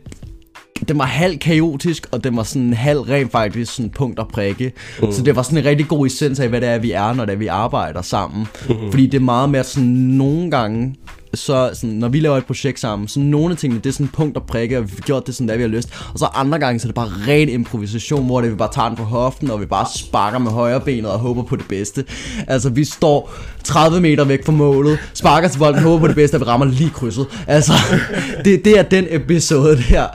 [0.87, 4.71] den var halv kaotisk, og den var sådan halv rent faktisk sådan punkt og prikke.
[5.01, 5.11] Mm.
[5.11, 7.25] Så det var sådan en rigtig god essens af, hvad det er, vi er, når
[7.25, 8.47] det er, vi arbejder sammen.
[8.69, 8.91] Mm-hmm.
[8.91, 10.95] Fordi det er meget mere sådan nogle gange,
[11.35, 14.07] så sådan, når vi laver et projekt sammen, så nogle af tingene, det er sådan
[14.07, 15.89] punkt og prikke, og vi har gjort det sådan, der vi har lyst.
[16.13, 18.87] Og så andre gange, så er det bare ren improvisation, hvor det, vi bare tager
[18.87, 22.05] den på hoften, og vi bare sparker med højre benet og håber på det bedste.
[22.47, 26.35] Altså, vi står 30 meter væk fra målet, sparker til bolden, håber på det bedste,
[26.35, 27.27] og vi rammer lige krydset.
[27.47, 27.73] Altså,
[28.45, 30.07] det, det er den episode der.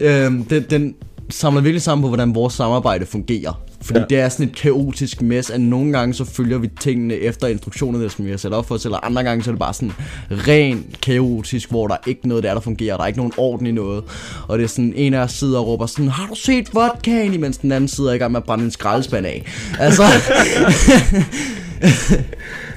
[0.00, 0.24] Ja.
[0.24, 0.94] Øhm, den, den,
[1.34, 3.60] samler virkelig sammen på, hvordan vores samarbejde fungerer.
[3.82, 4.02] Fordi ja.
[4.10, 4.16] Ja.
[4.16, 8.10] det er sådan et kaotisk mess, at nogle gange så følger vi tingene efter instruktionerne,
[8.10, 9.92] som vi har sat op for os, eller andre gange så er det bare sådan
[10.30, 13.66] ren kaotisk, hvor der er ikke noget der, der fungerer, der er ikke nogen orden
[13.66, 14.04] i noget.
[14.48, 17.34] Og det er sådan, en af os sidder og råber sådan, har du set vodkaen,
[17.34, 19.44] imens den anden sidder i gang med at brænde en skraldespand af.
[19.78, 20.02] Altså,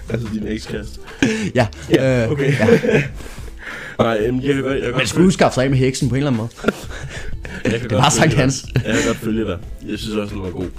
[0.10, 1.00] Altså din ekskast.
[1.56, 1.68] ja.
[1.90, 2.54] Ja, øh, okay.
[4.00, 4.56] Nej, jeg.
[4.56, 6.74] Jeg Man godt skulle jo skaffe sig af med heksen på en eller anden måde.
[7.64, 8.66] Jeg Det var følge Hans.
[8.76, 9.58] Jeg kan godt følge dig.
[9.90, 10.70] Jeg synes også, den var god.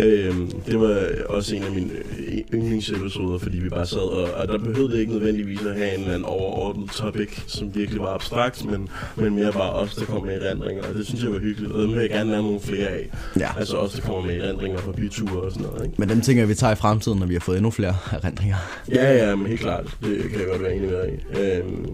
[0.00, 4.48] Øhm, det var også en af mine øh, yndlingsepisoder, fordi vi bare sad, og, og
[4.48, 8.14] der behøvede det ikke nødvendigvis at have en eller anden overordnet topic, som virkelig var
[8.14, 11.38] abstrakt, men, men mere bare os, der kom med erindringer, og det synes jeg var
[11.38, 13.10] hyggeligt, og dem vil jeg gerne lave nogle flere af.
[13.40, 13.48] Ja.
[13.58, 15.94] Altså os, der kommer med erindringer fra byture og sådan noget, ikke?
[15.98, 18.56] Men dem tænker jeg, vi tager i fremtiden, når vi har fået endnu flere erindringer.
[18.94, 19.96] Ja, ja, men helt klart.
[20.02, 21.40] Det kan jeg godt være enig med dig i.
[21.40, 21.86] Øhm,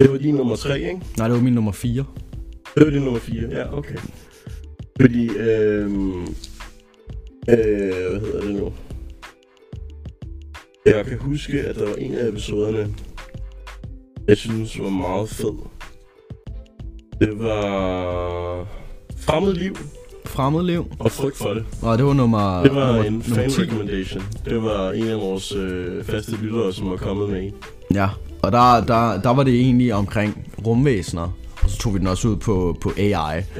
[0.00, 1.00] det var din nummer tre, ikke?
[1.18, 2.04] Nej, det var min nummer 4.
[2.74, 3.96] Det var din nummer 4, ja, okay.
[5.00, 6.26] Fordi, øhm, øh,
[7.48, 8.72] hvad hedder det nu?
[10.86, 12.94] Jeg kan huske, at der var en af episoderne,
[14.28, 15.54] jeg synes var meget fed.
[17.20, 18.66] Det var
[19.18, 19.76] Fremmed Liv
[20.24, 20.86] Fremmedliv.
[20.98, 21.64] og Frygt for det.
[21.82, 23.62] Nej, det var nummer, Det var nummer, en fan 10.
[23.62, 24.22] recommendation.
[24.44, 27.52] Det var en af vores øh, faste lyttere, som var kommet med i.
[27.94, 28.08] Ja,
[28.46, 31.36] og der, der, der var det egentlig omkring rumvæsener.
[31.62, 33.10] Og så tog vi den også ud på, på AI.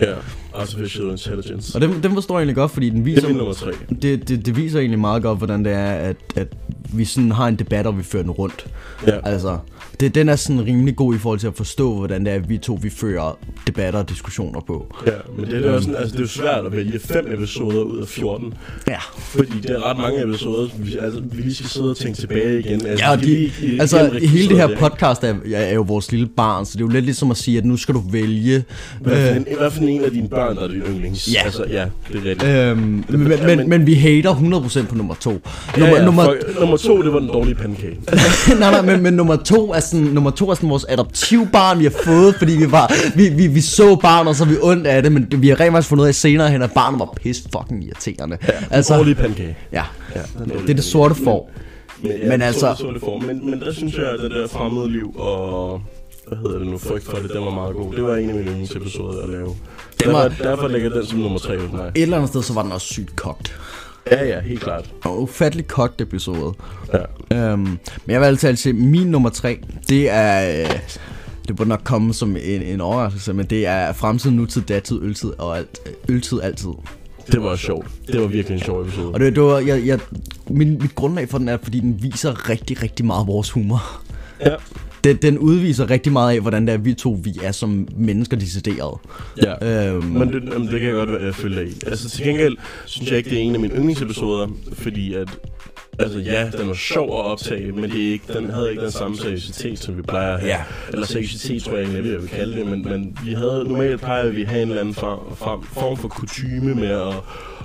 [0.01, 0.15] Ja,
[0.55, 1.75] Artificial Intelligence.
[1.75, 3.71] Og den, den forstår jeg egentlig godt, fordi den Det viser, er min nummer 3.
[4.03, 6.49] det, det, det viser egentlig meget godt, hvordan det er, at, at
[6.99, 8.67] vi sådan har en debat, og vi fører den rundt.
[9.07, 9.13] Ja.
[9.25, 9.59] Altså,
[10.01, 12.49] det, den er sådan rimelig god i forhold til at forstå, hvordan det er, at
[12.49, 14.95] vi to vi fører debatter og diskussioner på.
[15.07, 17.81] Ja, men det er, jo sådan, altså, det er jo svært at vælge fem episoder
[17.83, 18.55] ud af 14.
[18.89, 18.97] Ja.
[19.19, 22.59] Fordi det er ret mange episoder, vi, altså, vi lige skal sidde og tænke tilbage
[22.61, 22.87] igen.
[22.87, 25.75] Altså, Ja, og de, lige- i- altså igennem hele det her registret, podcast er, er
[25.75, 27.95] jo vores lille barn, så det er jo lidt ligesom at sige, at nu skal
[27.95, 28.65] du vælge.
[29.01, 31.35] Hvad for, Øh, en, hvad for en af dine børn, der er din yndlings?
[31.35, 31.43] Ja.
[31.45, 32.45] Altså, ja, det er rigtigt.
[32.45, 35.31] øhm, men, men, Ja, men, men- men vi hater 100% på nummer to.
[35.77, 37.97] ja, Nummer, ja, nummer, for, nummer to, det var den dårlige pandekage.
[38.61, 41.85] nej, nej, men, men nummer to er sådan, nummer to er sådan vores adoptivbarn, vi
[41.85, 45.03] har fået, fordi vi var, vi, vi, vi så barnet, og så vi ondt af
[45.03, 47.43] det, men vi har rent faktisk fundet ud af senere hen, at barnet var pis
[47.59, 48.39] fucking irriterende.
[48.49, 49.57] Ja, altså, dårlige pandekage.
[49.73, 49.83] ja,
[50.15, 50.21] Ja,
[50.63, 51.51] det er det sorte får.
[52.03, 52.75] Men, ja, Men men altså-.
[52.79, 55.81] Så, så men, men der synes jeg, at det der fremmede liv og...
[56.29, 56.79] Hvad hedder det nu?
[56.79, 57.93] Frygt for det, den var meget god.
[57.95, 59.49] Det var en af mine yndlingsepisoder at lave.
[60.05, 61.93] Den var- Derfor, derfor ligger den som nummer tre hos mig.
[61.95, 63.57] Et eller andet sted, så var den også sygt kogt.
[64.11, 64.91] Ja, ja, helt klart.
[65.05, 66.55] Og ufattelig kogt episode.
[67.31, 67.37] Ja.
[67.37, 70.61] Øhm, men jeg vil altid sige, min nummer tre, det er...
[70.63, 70.79] øh,
[71.49, 75.33] Det burde nok komme som en, en overraskelse, men det er fremtid, nutid, datid, øltid
[75.39, 76.69] og alt, øltid altid.
[77.33, 77.87] Det var sjovt.
[78.07, 79.09] Det var virkelig en sjov episode.
[79.15, 79.99] Og det, det var, jeg, jeg,
[80.51, 83.83] min, mit grundlag for den er, fordi den viser rigtig, rigtig meget vores humor.
[84.41, 84.55] Ja.
[85.05, 88.37] Den, den udviser rigtig meget af, hvordan det er, vi to vi er som mennesker
[88.37, 88.99] decideret.
[89.43, 89.89] Ja.
[89.93, 91.75] Øhm, Men det, jamen, det kan jeg godt være, jeg følge dig i.
[91.87, 95.29] Altså til gengæld synes jeg ikke, det er en af mine yndlingsepisoder, fordi at
[95.99, 98.91] Altså ja, den var sjov at optage, men det er ikke, den havde ikke den
[98.91, 100.53] samme seriøsitet, som vi plejer at have.
[100.53, 100.63] Ja.
[100.93, 104.29] Eller seriøsitet, tror jeg egentlig, jeg vil kalde det, men, men vi havde, normalt plejer
[104.29, 107.15] vi at have en eller anden form, form, form for kutyme med at,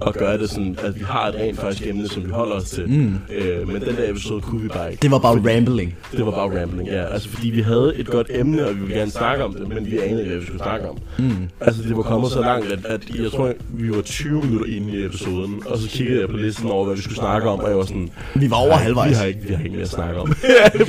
[0.08, 2.64] at gøre det sådan, at vi har et rent faktisk emne, som vi holder os
[2.70, 2.88] til.
[2.90, 3.16] Mm.
[3.36, 5.02] Øh, men den der episode kunne vi bare ikke.
[5.02, 5.96] det var bare Fordi- rambling.
[6.12, 7.04] Det var bare rambling, ja.
[7.14, 9.86] Altså, fordi vi havde et godt emne, og vi ville gerne snakke om det, men
[9.92, 10.98] vi anede ikke, hvad vi skulle snakke om.
[11.20, 11.32] Mm.
[11.62, 14.92] Altså, det var kommet så langt, at, at jeg tror, vi var 20 minutter inde
[15.00, 17.70] i episoden, og så kiggede jeg på listen over, hvad vi skulle snakke om, og
[17.70, 18.10] jeg var sådan...
[18.36, 19.10] Vi var over "Nej, halvvejs.
[19.10, 20.28] Vi har ikke, vi har ikke mere at snakke om.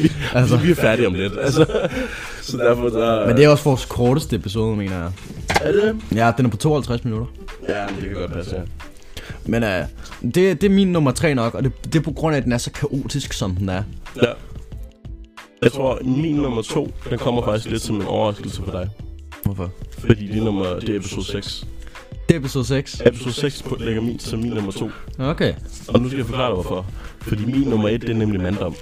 [0.02, 0.56] vi, Altså.
[0.56, 1.32] vi er færdige om lidt.
[1.40, 1.66] Altså,
[2.42, 3.26] så derfor der...
[3.26, 5.10] Men det er også vores korteste episode, mener jeg.
[5.60, 5.96] er det?
[6.14, 7.26] Ja, den er på 52 minutter.
[7.68, 8.62] Ja, det kan godt passe, ja.
[9.50, 9.68] Men uh,
[10.22, 12.44] det, det er min nummer tre nok, og det, det er på grund af, at
[12.44, 13.82] den er så kaotisk, som den er.
[14.16, 14.32] ja.
[15.62, 18.88] Jeg tror, min nummer to, den kommer faktisk lidt som en overraskelse for dig.
[19.44, 19.72] Hvorfor?
[19.98, 21.66] Fordi det er, nummer, det er episode 6.
[22.28, 23.02] Det er episode 6.
[23.06, 24.90] Episode 6 på, lægger min som min nummer 2.
[25.18, 25.54] Okay.
[25.88, 26.86] Og nu skal jeg forklare dig, hvorfor.
[27.20, 28.74] Fordi min nummer 1, det er nemlig manddom.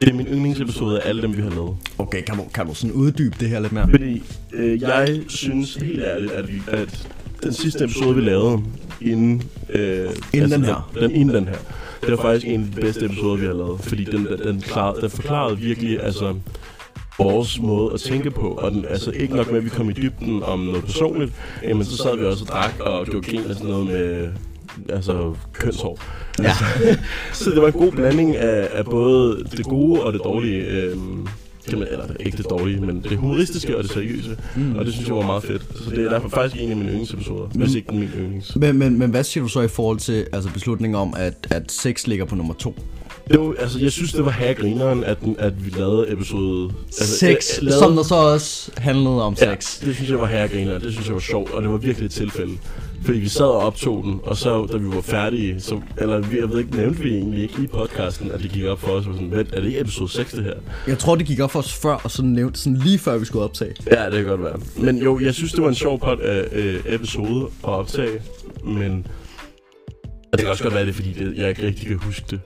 [0.00, 1.76] Det er min yndlingsepisode af alle dem, vi har lavet.
[1.98, 3.88] Okay, kan du, kan du sådan uddybe det her lidt mere?
[3.90, 7.08] Fordi øh, jeg synes helt ærligt, at, at
[7.44, 8.62] den sidste episode, vi lavede,
[9.00, 10.90] inden, øh, Inden den her.
[10.94, 11.58] Den, den, inden den her,
[12.00, 13.80] det var faktisk en af de bedste episoder, vi har lavet.
[13.80, 16.34] Fordi den, den, den, klarede, den forklarede virkelig, altså
[17.18, 19.92] vores måde at tænke på, og den, altså ikke nok med, at vi kom i
[19.92, 21.32] dybden om noget personligt,
[21.64, 24.28] øh, men så sad vi også og drak, og var grin af sådan noget med
[24.88, 25.98] altså kønshår.
[26.42, 26.52] Ja.
[27.32, 30.66] Så det var en god blanding af, af både det gode og det dårlige.
[30.66, 30.96] Øh,
[31.68, 34.36] kan man, eller ikke det dårlige, men det humoristiske og det seriøse.
[34.56, 34.76] Mm.
[34.76, 35.62] Og det synes jeg var meget fedt.
[35.84, 37.60] Så det er derfor faktisk en af mine yndlingsepisoder, mm.
[37.60, 38.56] hvis ikke min yndlings.
[38.56, 41.72] Men, men, men hvad siger du så i forhold til altså beslutningen om, at, at
[41.72, 42.74] sex ligger på nummer to?
[43.28, 46.70] Det var, altså, jeg synes, det var haggrineren, at, den- at vi lavede episode...
[46.86, 49.80] Altså, Sex, lavede- som der så også handlede om Ja, sex.
[49.84, 50.82] det synes jeg var herregrineren.
[50.82, 52.52] Det synes jeg var sjovt, og det var virkelig et tilfælde.
[53.04, 56.38] Fordi vi sad og optog den, og så da vi var færdige, så, eller vi,
[56.38, 59.04] jeg ved ikke, nævnte vi egentlig ikke i podcasten, at det gik op for os,
[59.04, 60.54] sådan, "Vent, er det ikke episode 6 det her?
[60.86, 63.24] Jeg tror, det gik op for os før, og så nævnte sådan lige før vi
[63.24, 63.74] skulle optage.
[63.90, 64.56] Ja, det kan godt være.
[64.76, 68.20] Men jo, jeg synes, det var en sjov pod, øh, øh, episode at optage,
[68.64, 69.06] men
[70.32, 72.24] og det kan også godt være, det er, fordi det, jeg ikke rigtig kan huske
[72.30, 72.40] det.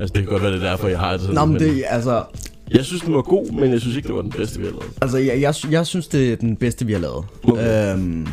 [0.00, 1.34] Altså, det kan godt være, det er derfor, jeg har det sådan.
[1.34, 2.22] Nå, men det, altså,
[2.70, 4.72] Jeg synes, den var god, men jeg synes ikke, det var den bedste, vi har
[4.72, 4.92] lavet.
[5.02, 7.24] altså jeg, jeg, jeg synes, det er den bedste, vi har lavet.
[7.42, 7.92] Okay.
[7.94, 8.26] Øhm,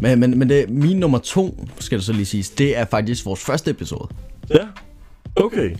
[0.00, 3.26] men men, men det, min nummer to, skal det så lige siges, det er faktisk
[3.26, 4.08] vores første episode.
[4.50, 4.66] Ja,
[5.36, 5.70] okay.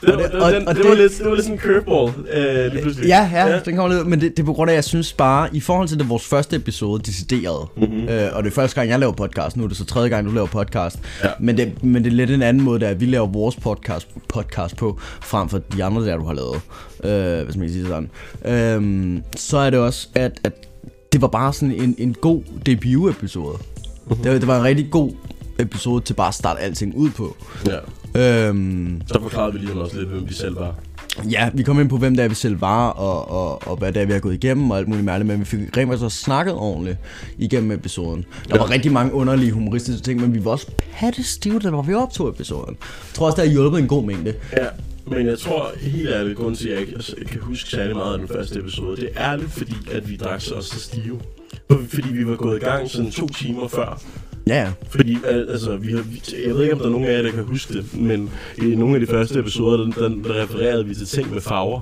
[0.00, 1.44] Det, Og var, det- var, og- den, og det, var det- lidt, det var lidt
[1.44, 3.08] sådan en curveball, øh, lige pludselig.
[3.08, 3.60] Ja, ja, ja.
[3.64, 5.60] den kommer lidt, men det, det er på grund af, at jeg synes bare, i
[5.60, 8.08] forhold til det vores første episode, decideret, mm-hmm.
[8.08, 10.26] øh, og det er første gang, jeg laver podcast, nu er det så tredje gang,
[10.26, 11.28] du laver podcast, Ja.
[11.40, 14.08] men, det, men det er lidt en anden måde, der at vi laver vores podcast,
[14.28, 16.60] podcast på, frem for de andre der, du har lavet,
[17.38, 18.10] øh, hvis man kan sige sådan.
[18.44, 20.52] Øh, så er det også, at, at
[21.12, 23.56] det var bare sådan en, en god debut-episode.
[23.56, 24.22] Mm-hmm.
[24.22, 25.12] Det, var- det var en rigtig god
[25.58, 27.36] episode til bare at starte alting ud på.
[27.66, 27.76] ja.
[28.16, 30.74] Øhm, Så forklarede vi lige også lidt, hvem vi selv var.
[31.30, 33.92] Ja, vi kom ind på, hvem det er, vi selv var, og, og, og hvad
[33.92, 36.04] det er, vi har gået igennem, og alt muligt mærkeligt, men vi fik rent faktisk
[36.04, 36.98] også snakket ordentligt
[37.38, 38.24] igennem episoden.
[38.48, 38.58] Der Ja.
[38.60, 42.76] var rigtig mange underlige humoristiske ting, men vi var også pattestive, da vi optog episoden.
[42.80, 44.34] Jeg tror også, det har hjulpet en god mængde.
[44.56, 44.66] Ja,
[45.06, 46.80] men jeg tror helt ærligt, grund til, at jeg
[47.18, 50.16] ikke kan huske særlig meget af den første episode, det er ærligt, fordi at vi
[50.16, 51.20] drak så også stive.
[51.70, 54.02] For- Fordi vi var gået i gang sådan to timer før.
[54.48, 54.72] Ja, ja.
[54.90, 56.04] Fordi altså, vi har,
[56.46, 58.74] jeg ved ikke, om der er nogen af jer, der kan huske det, men i
[58.74, 61.80] nogle af de første episoder, der, der refererede vi til ting med farver.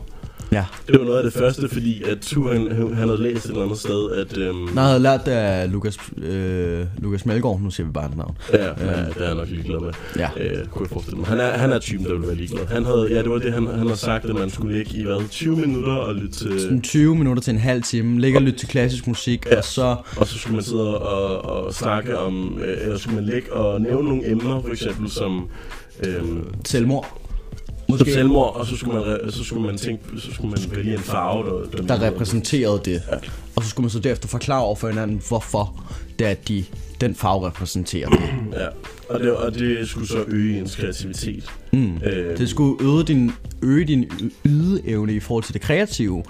[0.52, 0.64] Ja.
[0.86, 3.50] Det var noget af det første, fordi at Tu, han, han han havde læst et
[3.50, 4.38] eller andet sted, at...
[4.38, 8.04] Øhm, Nå, jeg havde lært det af Lukas, øh, Lukas Melgaard, nu siger vi bare
[8.04, 8.38] hans navn.
[8.52, 9.92] Ja, ja, det er jeg nok ligeglad med.
[10.18, 10.28] Ja.
[10.40, 11.26] Øh, kunne jeg forestille mig.
[11.28, 12.66] Han er, han er typen, der vil være ligeglad.
[12.66, 15.02] Han havde, ja, det var det, han, han har sagt, at man skulle ligge i
[15.04, 16.60] hvad, 20 minutter og lytte til...
[16.60, 19.56] Sådan 20 minutter til en halv time, ligge og lytte til klassisk musik, Ja.
[19.58, 19.96] og så...
[20.16, 23.80] Og så skulle man sidde og, og snakke om, øh, eller skulle man ligge og
[23.80, 25.48] nævne nogle emner, for eksempel som,
[26.06, 27.20] øhm, Selvmord.
[27.88, 31.00] Som selvmord, og så skulle man, så skulle man tænke, så skulle man vælge en
[31.00, 33.02] farve, der, der repræsenterede det.
[33.10, 33.16] Ja.
[33.56, 35.84] Og så skulle man så derefter forklare over for hinanden, hvorfor
[36.18, 36.64] det er, de,
[37.00, 38.20] den farve repræsenterer det.
[38.52, 38.66] Ja,
[39.08, 41.50] og det, og det skulle så øge ens kreativitet.
[41.72, 41.96] Mm.
[42.06, 44.04] Øh, Det skulle øge din, øge din
[44.46, 46.24] ydeevne i forhold til det kreative,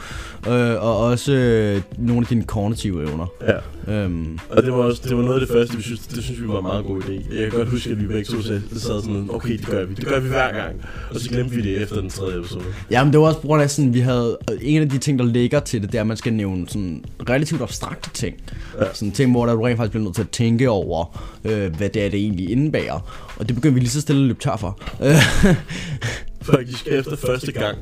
[0.48, 3.26] øh, og også øh, nogle af dine kognitive evner.
[3.48, 3.56] ja.
[3.88, 6.40] Øhm, Og det var, også, det var noget af det første, vi synes, det synes
[6.42, 7.34] vi var en meget god idé.
[7.40, 9.94] Jeg kan godt huske, at vi begge to sad, sad sådan, okay, det gør vi.
[9.94, 10.74] Det gør vi hver gang.
[11.10, 12.64] Og så glemte vi det efter den tredje episode.
[12.90, 15.24] jamen det var også på grund af sådan, vi havde, en af de ting, der
[15.24, 18.36] ligger til det, det er, at man skal nævne sådan relativt abstrakte ting.
[18.80, 18.84] Ja.
[18.94, 21.88] Sådan ting, hvor der du rent faktisk bliver nødt til at tænke over, øh, hvad
[21.88, 23.26] det er, det egentlig indebærer.
[23.36, 24.78] Og det begyndte vi lige så stille at løbe tør for.
[26.54, 27.78] Faktisk efter første gang,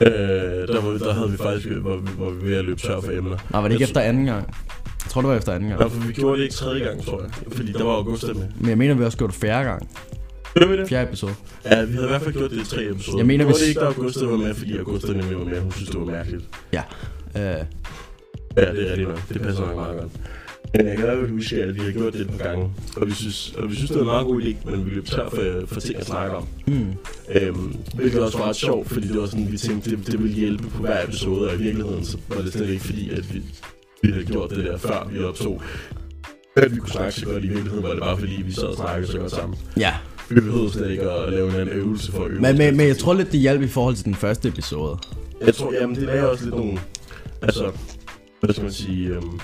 [0.00, 2.80] øh, der, var, der havde vi faktisk, hvor vi, hvor vi var ved at løbe
[2.80, 3.36] tør for emner.
[3.50, 4.46] Nej, var det ikke Jeg efter anden gang?
[5.04, 5.80] Jeg tror, det var efter anden gang.
[5.80, 7.30] Nej, for vi gjorde det ikke tredje gang, tror jeg.
[7.52, 8.46] Fordi der var Augusta med.
[8.60, 9.88] Men jeg mener, vi også gjorde det fjerde gang.
[10.54, 10.88] Gjorde vi det?
[10.88, 11.32] Fjerde episode.
[11.64, 13.18] Ja, vi havde i hvert fald gjort det i tre episoder.
[13.18, 13.50] Jeg mener, vi...
[13.50, 15.60] hvis- det ikke, da Augusta var med, fordi Augusta nemlig var med.
[15.60, 16.44] Hun synes, det var mærkeligt.
[16.72, 16.82] Ja.
[17.36, 17.64] Øh,
[18.56, 19.20] Ja, det er rigtigt nok.
[19.28, 20.12] Det passer nok meget godt.
[20.76, 22.70] Men jeg kan i hvert huske, at vi har gjort det et par gange.
[22.96, 25.06] Og vi synes, og vi synes det var en meget god idé, men vi løb
[25.06, 26.46] tør for, for ting at snakke om.
[26.66, 26.86] mm.
[27.34, 30.36] Øhm, hvilket også var ret sjovt, fordi det var sådan, vi tænkte, det, det ville
[30.36, 33.42] hjælpe på hver episode, og i virkeligheden så var det slet ikke fordi, at vi,
[34.02, 35.62] vi havde gjort det der, før vi optog.
[36.56, 38.76] At vi kunne snakke så godt i virkeligheden, var det bare fordi, vi sad og
[38.76, 39.58] snakkede så godt sammen.
[39.76, 39.94] Ja,
[40.28, 42.96] Vi behøvede slet ikke at lave en øvelse for at øve men, men, men jeg
[42.96, 44.98] tror lidt, det hjalp i forhold til den første episode.
[45.40, 46.78] Jeg tror, jamen det lagde også lidt nogle,
[47.42, 47.70] altså,
[48.40, 49.40] hvad skal man sige, øhm,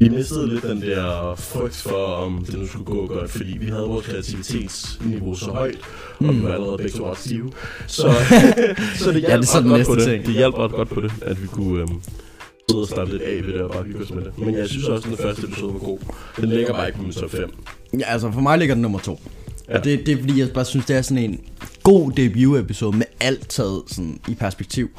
[0.00, 3.66] vi mistede lidt den der frygt for, om det nu skulle gå godt, fordi vi
[3.66, 5.78] havde vores kreativitetsniveau så højt,
[6.18, 6.42] og vi Mm.
[6.44, 7.52] var allerede begge to ret stive.
[7.86, 8.02] Så,
[8.98, 10.04] så det hjalp Ja, det er ret godt på det.
[10.04, 10.26] ting.
[10.26, 12.00] Det hjalp ret godt på det, at vi kunne øhm,
[12.70, 14.38] sidde og slappe lidt af ved det og bare hygge os med det.
[14.38, 15.98] Men jeg synes også, at den første episode var god.
[16.36, 17.50] Den ligger bare ikke på min top 5.
[17.98, 19.20] Ja, altså for mig ligger den nummer to.
[19.68, 19.72] Ja.
[19.72, 19.78] Ja.
[19.78, 21.40] Og det, det er fordi, jeg bare synes, det er sådan en
[21.82, 24.90] god debut-episode med alt taget sådan i perspektiv.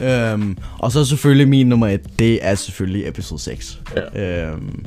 [0.00, 0.32] Ja.
[0.32, 3.80] Øhm, og så selvfølgelig min nummer et, det er selvfølgelig episode 6.
[4.14, 4.46] ja.
[4.50, 4.84] Øhm,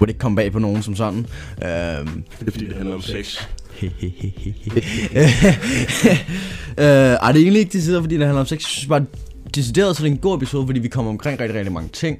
[0.00, 1.18] det ikke komme bag på nogen som sådan.
[1.18, 1.26] Øhm,
[2.40, 3.36] Det er fordi, det handler om sex.
[6.78, 8.58] øh, ej, det er egentlig ikke decideret, fordi det handler om sex.
[8.58, 9.04] Jeg synes bare,
[9.54, 12.18] decideret, så det er en god episode, fordi vi kommer omkring rigtig, rigtig mange ting.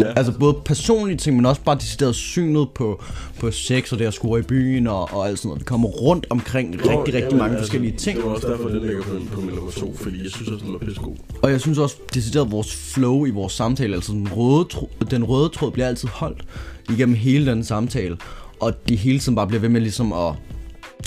[0.00, 0.12] Ja.
[0.16, 3.02] Altså både personlige ting, men også bare decideret synet på,
[3.40, 5.60] på sex og det at score i byen og, og alt sådan noget.
[5.60, 8.16] Vi kommer rundt omkring rigtig, rigtig jamen, mange forskellige altså, ting.
[8.16, 10.64] Det var også derfor, den ligger på, på min nummer to, fordi jeg synes også,
[10.64, 11.16] den var pissegod.
[11.42, 14.68] Og jeg synes også decideret vores flow i vores samtale, altså den røde,
[15.10, 16.44] den røde tråd bliver altid holdt
[16.90, 18.16] igennem hele den samtale.
[18.60, 20.34] Og de hele tiden bare bliver ved med ligesom at,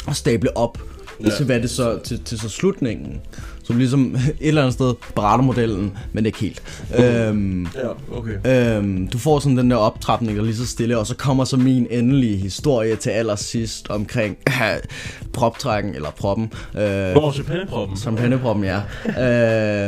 [0.08, 0.82] at stable op
[1.24, 1.30] ja.
[1.36, 3.22] til hvad det så, til, til så slutningen.
[3.68, 6.62] Som ligesom et eller andet sted Barato-modellen, men ikke helt.
[6.94, 7.30] Okay.
[7.30, 8.78] Øhm, ja, okay.
[8.78, 11.58] Øhm, du får sådan den der optrapning, der lige så stille, og så kommer så
[11.58, 14.38] min endelige historie til allersidst omkring
[15.34, 16.54] proptrækken, eller proppen.
[16.76, 17.98] Øh, Hvor champagneproppen?
[17.98, 18.78] Champagneproppen, ja.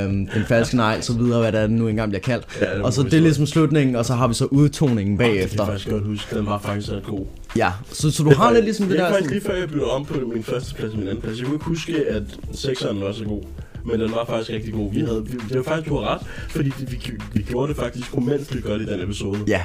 [0.04, 2.46] øh, den falske nej, så videre, hvad det nu engang bliver kaldt.
[2.62, 5.44] Ja, og så det er ligesom slutningen, og så har vi så udtoningen bagefter.
[5.44, 7.26] Det kan jeg faktisk godt huske, den var faktisk ret god.
[7.58, 9.06] Ja, så, så du har lidt ligesom det, det der...
[9.06, 11.22] Det er faktisk lige før jeg bytter om på min første plads og min anden
[11.22, 11.38] plads.
[11.38, 13.42] Jeg kunne ikke huske, at sekseren var så god
[13.91, 14.93] men den var faktisk rigtig god.
[14.93, 17.75] Vi havde, vi, det var faktisk, du har ret, fordi det, vi, vi gjorde det
[17.75, 19.39] faktisk umenneskeligt godt i den episode.
[19.47, 19.63] Ja.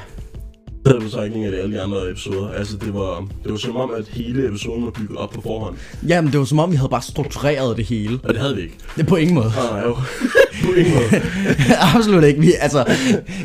[0.84, 2.50] Det havde betragtning af alle de andre episoder.
[2.50, 5.76] Altså, det var, det var som om, at hele episoden var bygget op på forhånd.
[6.08, 8.18] Jamen, det var som om, vi havde bare struktureret det hele.
[8.22, 8.74] Og det havde vi ikke.
[8.96, 9.52] Det på ingen måde.
[9.70, 9.94] Nej, jo.
[10.64, 11.22] på ingen måde.
[11.94, 12.40] Absolut ikke.
[12.40, 12.84] Vi, altså,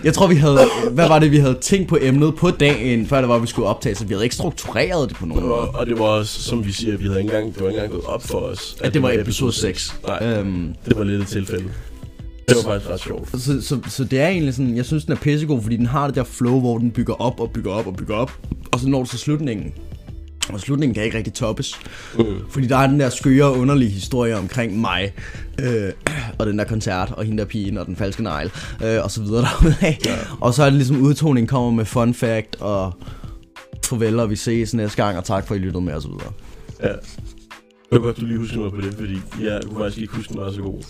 [0.04, 0.60] jeg tror, vi havde...
[0.92, 3.68] Hvad var det, vi havde tænkt på emnet på dagen, før det var, vi skulle
[3.68, 5.70] optage, så vi havde ikke struktureret det på nogen måde.
[5.70, 7.92] Og det var også, som vi siger, vi havde ikke engang, det var ikke engang
[8.02, 8.76] gået op for os.
[8.80, 9.96] At, at det var episode 6.
[10.08, 11.66] Nej, øhm, det var lidt et tilfælde.
[12.50, 13.42] Det var faktisk ret sjovt.
[13.42, 16.08] Så, så, så det er egentlig sådan, jeg synes den er pissegod, fordi den har
[16.08, 18.32] det der flow, hvor den bygger op og bygger op og bygger op.
[18.72, 19.74] Og så når du til slutningen,
[20.54, 21.80] og slutningen kan ikke rigtig toppes.
[22.18, 22.26] Mm.
[22.50, 25.14] Fordi der er den der skøre, underlige historie omkring mig,
[25.60, 25.92] øh,
[26.38, 28.52] og den der koncert, og hende der pigen, og den falske negl,
[28.84, 30.00] øh, og så videre derude af.
[30.06, 30.16] Ja.
[30.42, 32.94] Og så er det ligesom udtoningen kommer med fun fact, og
[33.86, 36.08] farvel, og vi ses næste gang, og tak for, at I lyttede med, og så
[36.08, 36.32] videre.
[36.84, 36.88] Ja.
[36.88, 40.34] Jeg kan godt, du lige husker mig på det, fordi jeg kunne faktisk ikke huske,
[40.34, 40.84] den var så god.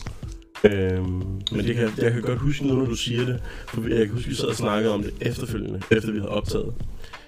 [0.64, 1.06] Øhm,
[1.52, 3.40] men det kan, jeg kan godt huske nu, når du siger det.
[3.68, 6.30] For jeg kan huske, at vi sad og snakkede om det efterfølgende, efter vi havde
[6.30, 6.74] optaget.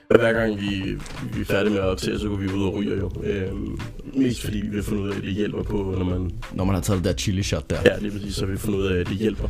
[0.10, 0.98] Og hver gang vi,
[1.34, 3.12] vi er færdige med at optage, så går vi ud og ryger jo.
[3.24, 3.80] Øhm,
[4.13, 6.32] mest fordi vi har fundet ud af, at det hjælper på, når man...
[6.54, 7.78] Når man har taget det der chili shot der.
[7.86, 9.48] Ja, lige præcis, så har vi fundet ud af, at det hjælper.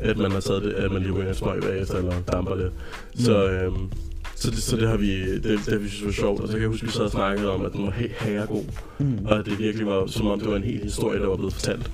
[0.00, 2.70] At man har taget det, at man lige ryger en smøg bagefter, eller damper det.
[3.14, 3.66] Så, mm.
[3.66, 3.90] øhm,
[4.36, 6.40] så det, så det har vi, det, det har vi synes var sjovt.
[6.40, 8.12] Og så kan jeg huske, at vi sad og snakkede om, at den var helt
[8.12, 8.64] herregod.
[8.98, 9.18] Mm.
[9.26, 11.54] Og at det virkelig var, som om det var en hel historie, der var blevet
[11.54, 11.90] fortalt.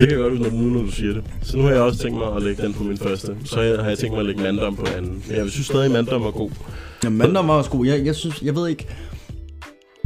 [0.00, 1.24] Det kan jeg godt huske, nu, når du siger det.
[1.42, 3.36] Så nu har jeg også tænkt mig at lægge den på min første.
[3.44, 5.24] Så har jeg tænkt mig at lægge mandom på anden.
[5.28, 6.50] Men jeg synes stadig, at mandom var god.
[7.04, 7.86] Ja, mandom var også god.
[7.86, 8.86] Jeg, jeg synes, jeg ved ikke...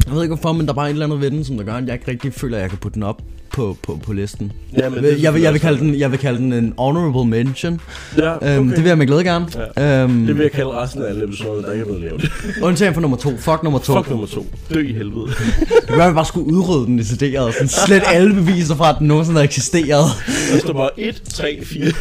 [0.05, 1.63] Jeg ved ikke hvorfor, men der er bare et eller andet ved den, som der
[1.63, 3.21] gør, at jeg ikke rigtig føler, at jeg kan putte den op
[3.57, 4.51] på, på, på listen.
[4.77, 7.25] Ja, men jeg, jeg, vil, jeg, vil kalde den, jeg vil kalde den en honorable
[7.25, 7.81] mention.
[8.17, 8.57] Ja, okay.
[8.57, 9.45] øhm, det vil jeg med glæde gerne.
[9.77, 10.03] Ja.
[10.03, 12.31] Øhm, det vil jeg kalde resten af alle episoder, der ikke er blevet nævnt.
[12.67, 13.37] Undtagen for nummer to.
[13.37, 13.95] Fuck nummer to.
[13.95, 14.45] Fuck nummer to.
[14.73, 15.27] Dø i helvede.
[15.87, 17.45] det gør, at vi bare skulle udrydde den decideret.
[17.45, 20.05] Og sådan slet alle beviser fra, at den nogensinde har eksisteret.
[20.53, 21.91] Der står bare 1, 3, 4.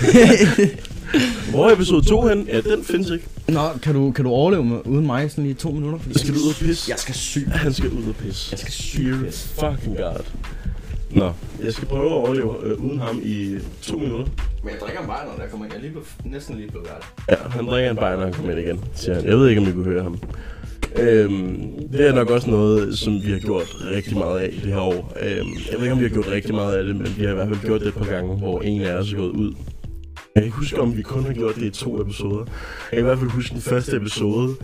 [1.50, 2.48] Hvor er episode 2 hen?
[2.52, 3.24] Ja, den findes ikke.
[3.48, 5.98] Nå, kan du, kan du overleve med, uden mig sådan lige to minutter?
[5.98, 6.90] Fordi skal du ud og pisse?
[6.90, 7.48] Jeg skal syg.
[7.54, 8.48] Han skal ud og pisse.
[8.50, 9.14] Jeg skal syg.
[9.32, 10.24] Fucking god.
[11.10, 11.32] Nå,
[11.64, 14.26] jeg skal prøve at overleve øh, uden ham i to minutter.
[14.62, 15.72] Men jeg drikker en bajer, når jeg kommer ind.
[15.74, 17.12] Jeg er lige blevet, næsten lige blevet værd.
[17.30, 19.24] Ja, han drikker en bajer, når han kommer ind igen, siger han.
[19.24, 20.18] Jeg ved ikke, om I kunne høre ham.
[20.98, 24.80] Øhm, det er nok også noget, som vi har gjort rigtig meget af det her
[24.80, 25.12] år.
[25.22, 27.30] Øhm, jeg ved ikke, om vi har gjort rigtig meget af det, men vi har
[27.30, 29.54] i hvert fald gjort det et par gange, hvor en af os er gået ud.
[30.34, 32.44] Jeg kan ikke huske, om vi kun har gjort det i to episoder.
[32.46, 34.54] Jeg kan i hvert fald huske den første episode,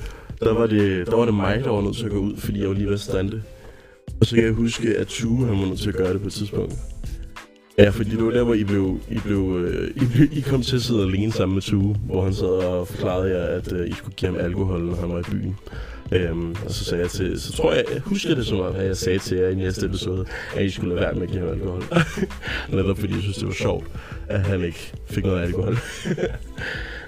[0.41, 2.61] der var det, der var det mig, der var nødt til at gå ud, fordi
[2.61, 3.43] jeg var lige ved at stande.
[4.23, 6.27] Og så kan jeg huske, at Tue han var nødt til at gøre det på
[6.27, 6.75] et tidspunkt.
[7.79, 10.63] Ja, fordi det var der, hvor I blev, I, blev, øh, I, blev, I kom
[10.63, 13.87] til at sidde alene sammen med Tue, hvor han sad og forklarede jer, at uh,
[13.87, 15.57] I skulle give ham alkohol, når han var i byen.
[16.31, 18.87] Um, og så sagde jeg til, så tror jeg, jeg husker det som om, at
[18.87, 21.41] jeg sagde til jer i næste episode, at I skulle lade være med at give
[21.41, 21.83] ham alkohol.
[22.77, 23.87] Netop fordi jeg synes, det var sjovt,
[24.29, 25.77] at han ikke fik noget alkohol.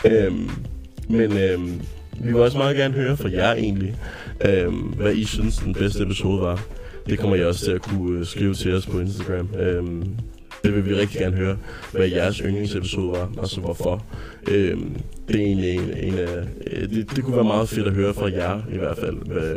[0.05, 0.51] um,
[1.17, 1.81] men um,
[2.21, 3.97] vi vil også meget gerne høre fra jer egentlig,
[4.67, 6.67] um, hvad I synes den bedste episode var.
[7.07, 9.49] Det kommer jeg også til at kunne øh, skrive til os på Instagram.
[9.59, 10.03] Øhm,
[10.65, 11.57] det vil vi rigtig gerne høre,
[11.93, 14.05] hvad jeres yndlingsepisode var, og så hvorfor.
[14.51, 14.97] Øhm,
[15.29, 16.47] det er egentlig en, en af...
[16.67, 19.17] Øh, det, det kunne være meget fedt at høre fra jer, i hvert fald.
[19.27, 19.55] Hvad,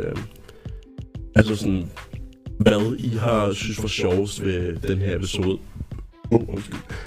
[1.34, 1.84] altså sådan,
[2.58, 5.58] hvad I har synes var sjovest ved den her episode.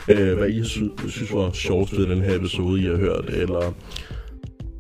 [0.10, 3.26] Øh, hvad I har synes, synes var sjovest ved den her episode, I har hørt,
[3.30, 3.74] eller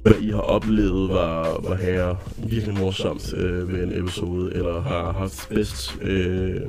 [0.03, 5.11] hvad I har oplevet var, var her virkelig morsomt øh, ved en episode, eller har
[5.11, 6.61] haft bedst, øh,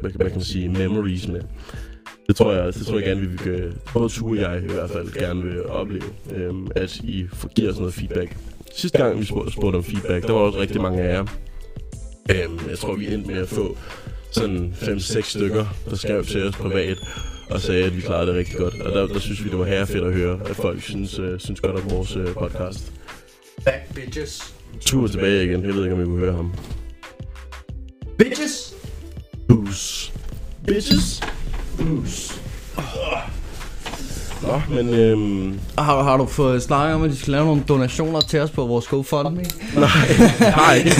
[0.00, 1.40] hvad, hvad kan man sige, memories med.
[2.26, 4.90] Det tror jeg, det tror jeg gerne, vi vil, både Tue og jeg i hvert
[4.90, 6.02] fald gerne vil opleve,
[6.34, 7.26] øh, at I
[7.56, 8.36] giver os noget feedback.
[8.76, 11.26] Sidste gang vi spurgte, spurgte om feedback, der var også rigtig mange af jer.
[12.30, 13.76] Øh, jeg tror, vi endte med at få
[14.30, 16.98] sådan 5-6 stykker, der skrev til os privat,
[17.50, 18.80] og sagde, at vi klarede det rigtig godt.
[18.80, 21.60] Og der, der synes vi, det var herrefedt at høre, at folk synes, uh, synes
[21.60, 22.92] godt om vores uh, podcast.
[23.64, 24.54] Back bitches.
[24.80, 25.64] Tur tilbage igen.
[25.64, 26.54] Jeg ved ikke, om I kunne høre ham.
[28.18, 28.74] Bitches.
[29.48, 30.12] Booze.
[30.66, 31.20] Bitches.
[31.78, 32.34] Booze.
[34.42, 35.60] Nå, men øhm...
[35.78, 38.66] Har, har du fået snakket om, at de skal lave nogle donationer til os på
[38.66, 39.44] vores GoFundMe?
[40.40, 40.90] Nej, ikke.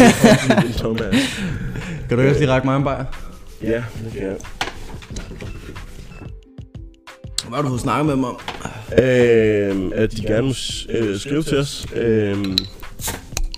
[2.08, 3.04] kan du også lige række mig en bajer?
[3.62, 4.36] Ja, det kan jeg.
[7.48, 8.38] Hvad har du fået snakket med dem om?
[9.02, 10.54] Øhm, at de gerne må
[10.88, 11.86] øh, skrive til os.
[11.96, 12.56] Øhm,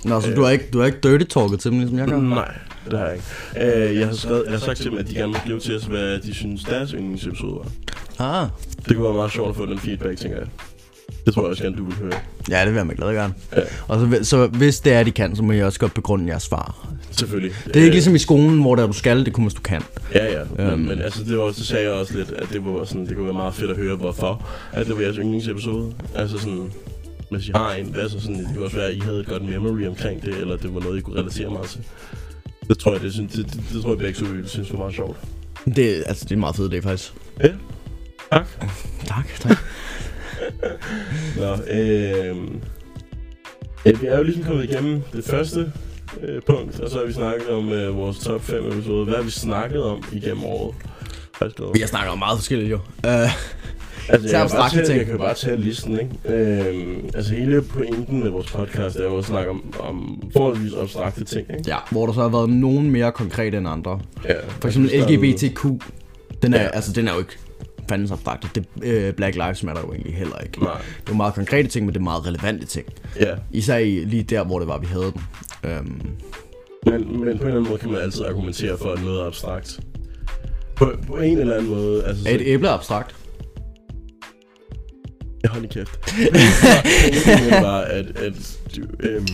[0.05, 2.20] Nå, så du har ikke, du har ikke dirty talket til dem, ligesom jeg gør?
[2.20, 2.55] nej,
[2.91, 3.89] det har jeg ikke.
[3.89, 5.76] Øh, jeg, har skrevet, jeg har sagt til dem, at de gerne må skrive til
[5.76, 8.43] os, hvad de synes deres yndlingsepisode var.
[8.43, 8.49] Ah.
[8.89, 10.47] Det kunne være meget sjovt at få den feedback, tænker jeg.
[11.26, 12.12] Det tror jeg også gerne, du vil høre.
[12.51, 13.34] Ja, det vil jeg med glæde gerne.
[13.57, 13.61] Ja.
[13.89, 16.43] Og så, så hvis det er, de kan, så må jeg også godt begrunde jeres
[16.43, 16.89] svar.
[17.19, 17.53] Selvfølgelig.
[17.67, 19.83] Det er ikke ligesom i skolen, hvor der du skal, det kun hvis du kan.
[20.14, 20.45] Ja, ja.
[20.57, 20.79] Men, Øhm.
[20.81, 23.14] men altså, det var også, det sagde jeg også lidt, at det var sådan, det
[23.17, 25.93] kunne være meget fedt at høre, hvorfor at det var jeres yndlingsepisode.
[26.14, 26.73] Altså sådan,
[27.31, 29.27] hvis I har en, hvad så sådan, det kunne også være, at I havde et
[29.27, 31.81] godt memory omkring det, eller det var noget, I kunne relatere meget til.
[32.69, 34.79] Det tror jeg, det, synes, det, det, det tror jeg begge to ville synes var
[34.79, 35.17] meget sjovt.
[35.77, 37.12] Det, altså, det er en meget fed idé, faktisk.
[37.43, 37.49] Ja.
[38.33, 38.47] Tak.
[39.07, 39.57] Tak, tak.
[41.41, 42.37] Nå, øh,
[43.87, 45.73] ja, vi er jo ligesom kommet igennem det første
[46.23, 49.05] øh, punkt, og så har vi snakket om øh, vores top 5 episode.
[49.05, 50.75] Hvad har vi snakket om igennem året?
[51.75, 52.77] Vi har snakket om meget forskelligt, jo.
[53.07, 53.31] Uh,
[54.09, 54.99] Altså, jeg, kan bare abstrakte tage, ting.
[54.99, 56.11] jeg kan bare tage listen, ikke?
[56.69, 61.25] Øhm, altså, hele pointen med vores podcast er jo at snakke om, om forholdsvis abstrakte
[61.25, 61.62] ting, ikke?
[61.71, 64.01] ja, hvor der så har været nogen mere konkrete end andre.
[64.25, 65.64] Ja, For eksempel LGBTQ.
[66.43, 66.69] Den er, Ja.
[66.69, 67.39] altså, den er jo ikke
[67.89, 68.47] fandens abstrakt.
[68.55, 70.62] Det, øh, Black Lives Matter jo egentlig heller ikke.
[70.64, 70.73] Nej.
[71.07, 72.87] Det er meget konkrete ting, men det er meget relevante ting.
[73.21, 75.23] Ja, Især i, lige der, hvor det var, vi havde dem.
[75.67, 76.01] Øhm,
[76.87, 79.27] men, men på en eller anden måde kan man altid argumentere for, at noget er
[79.27, 79.81] abstrakt.
[80.77, 82.29] På, på en eller anden måde, altså...
[82.29, 83.17] er et æble abstrakt?
[85.43, 86.01] Jeg hold i kæft.
[87.25, 89.27] Pointen er at, at du, øhm,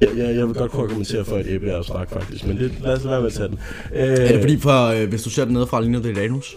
[0.00, 2.46] jeg, jeg, jeg vil godt kunne argumentere for, at et æble er abstrakt, faktisk.
[2.46, 3.58] Men det, lad os være med at tage den.
[3.94, 6.56] Øh, Er det fordi, for, øh, hvis du ser den nedefra, ligner det et anus?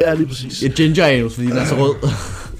[0.00, 0.62] Ja, lige præcis.
[0.62, 1.94] Et ginger anus, fordi den er så rød.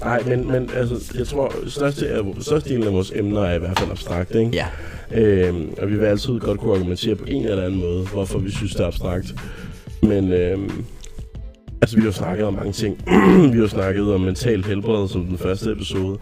[0.03, 3.79] Nej, men, men altså, jeg tror, største, af, størstedelen af vores emner er i hvert
[3.79, 4.51] fald abstrakt, ikke?
[4.53, 4.67] ja.
[5.11, 8.51] Øhm, og vi vil altid godt kunne argumentere på en eller anden måde, hvorfor vi
[8.51, 9.35] synes, det er abstrakt.
[10.01, 10.85] Men øhm,
[11.81, 12.97] altså, vi har snakket om mange ting.
[13.53, 16.17] vi har snakket om mental helbred som den første episode.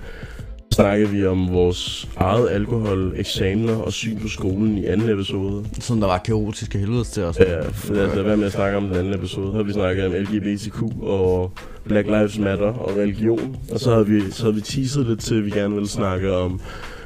[0.72, 5.66] Så snakkede vi om vores eget alkohol, eksamener og syn på skolen i anden episode.
[5.80, 7.40] Sådan der var kaotiske helvedes til os.
[7.40, 9.54] Ja, lad os lade være med at snakke om den anden episode.
[9.54, 11.52] Har vi snakket om LGBTQ og
[11.88, 13.56] Black Lives Matter og religion.
[13.72, 16.34] Og så har vi, så har vi teaset lidt til, at vi gerne vil snakke
[16.34, 16.60] om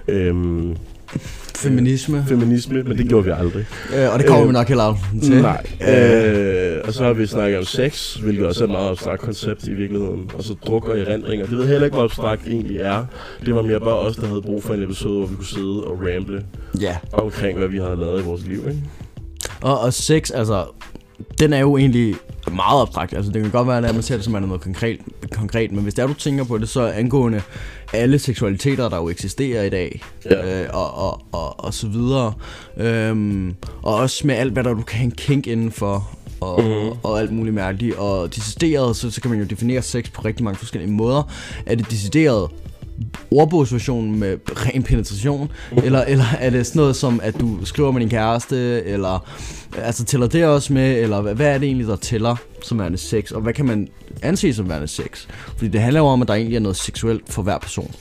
[0.07, 0.75] øhm,
[1.55, 2.25] Feminisme.
[2.27, 3.65] feminisme, men det gjorde vi aldrig.
[3.97, 5.41] Øh, og det kommer Øh, vi nok heller aldrig til.
[5.41, 5.65] Nej.
[5.81, 9.67] Øh, og så har vi snakket om sex, hvilket også er et meget abstrakt koncept
[9.67, 10.31] i virkeligheden.
[10.33, 11.45] Og så druk og erindringer.
[11.45, 13.05] Det ved jeg heller ikke, hvor abstrakt egentlig er.
[13.45, 15.83] Det var mere bare os, der havde brug for en episode, hvor vi kunne sidde
[15.83, 16.43] og ramble
[16.81, 16.95] Ja.
[17.13, 18.59] omkring, hvad vi havde lavet i vores liv.
[18.67, 18.81] Ikke?
[19.61, 20.63] Og, og sex, altså,
[21.39, 22.15] den er jo egentlig
[22.51, 23.13] meget abstrakt.
[23.13, 24.99] Altså, det kan godt være, at man ser det som er noget konkret,
[25.31, 27.41] konkret, men hvis der du tænker på det, så angående
[27.93, 30.61] alle seksualiteter, der jo eksisterer i dag, Ja.
[30.63, 32.33] øh, og, og, og, og så videre,
[32.77, 36.09] øhm, og også med alt, hvad der du kan kink indenfor,
[36.41, 36.69] og, Mhm.
[36.71, 36.89] mm.
[37.03, 40.43] og alt muligt mærkeligt, og decideret, så, så kan man jo definere sex på rigtig
[40.43, 41.31] mange forskellige måder.
[41.65, 42.49] Er det decideret
[43.31, 45.51] ordbogsversionen med ren penetration,
[45.83, 49.29] eller, eller er det sådan noget som, at du skriver med din kæreste, eller
[49.77, 52.97] altså tæller det også med, eller hvad, hvad er det egentlig, der tæller som værende
[52.97, 53.87] sex, og hvad kan man
[54.21, 55.27] anse som værende sex?
[55.57, 57.91] Fordi det handler jo om, at der egentlig er noget seksuelt for hver person.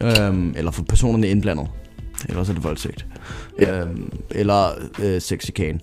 [0.00, 1.68] Øhm, eller for personerne indblandet.
[2.28, 3.06] Eller også er det voldtægt.
[3.60, 3.80] Ja.
[3.80, 4.70] Øhm, eller
[5.02, 5.80] øh, sexikane.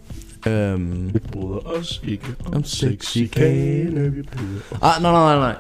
[0.50, 5.56] Øhm, Vi bryder os ikke om, Om sexikane, vi bryder ah, nej, nej, nej,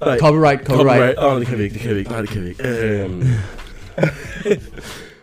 [0.00, 0.18] nej.
[0.18, 1.18] Copyright, copyright.
[1.18, 2.10] Åh, oh, det kan vi ikke, det kan vi ikke.
[2.10, 2.68] Nej, det kan vi ikke.
[2.68, 3.22] Øhm.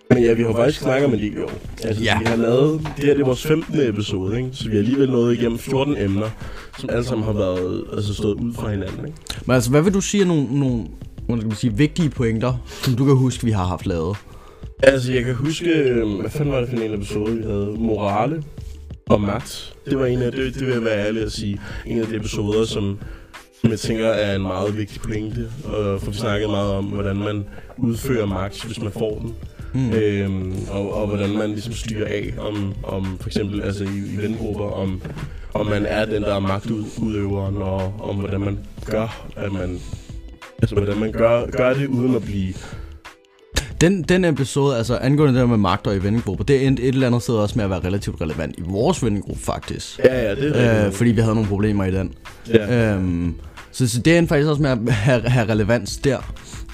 [0.09, 1.47] Men ja, vi har faktisk snakket om del jo.
[1.83, 2.19] Altså, Ja.
[2.19, 3.79] vi har lavet, det her det er vores 15.
[3.89, 4.49] episode, ikke?
[4.53, 6.29] Så vi har alligevel nået igennem 14 emner,
[6.79, 9.17] som alle sammen har været, altså stået ud fra hinanden, ikke?
[9.45, 10.83] Men altså, hvad vil du sige er nogle, nogle
[11.25, 12.53] hvordan skal man sige, vigtige pointer,
[12.83, 14.17] som du kan huske, vi har haft lavet?
[14.83, 17.75] Altså, jeg kan huske, øhm, hvad fanden var det for en episode, vi havde?
[17.79, 18.43] Morale
[19.09, 19.73] og magt.
[19.85, 22.15] Det var en af, det, det vil jeg være ærlig at sige, en af de
[22.15, 22.99] episoder, som,
[23.61, 25.51] som jeg tænker er en meget vigtig pointe.
[25.65, 27.45] Og for vi snakkede meget om, hvordan man
[27.77, 29.35] udfører magt, hvis man får den.
[29.73, 29.93] Mm.
[29.93, 34.17] Øhm, og, og hvordan man ligesom styrer af, om, om for eksempel altså i, i
[34.17, 35.01] vengrupper, om,
[35.53, 39.79] om man er den, der er magtudøveren, og om hvordan man gør, at man,
[40.61, 42.53] altså hvordan man gør, gør det uden at blive
[43.81, 47.07] Den, den episode, altså angående det der med magter i vennegrupper, det endte et eller
[47.07, 49.99] andet sted også med at være relativt relevant i vores vennegruppe, faktisk.
[49.99, 52.13] Ja, ja, det er Øh, fordi vi havde nogle problemer i den.
[52.53, 52.93] ja.
[52.95, 53.35] Øhm,
[53.71, 56.17] så, så det endte faktisk også med at have, have relevans der.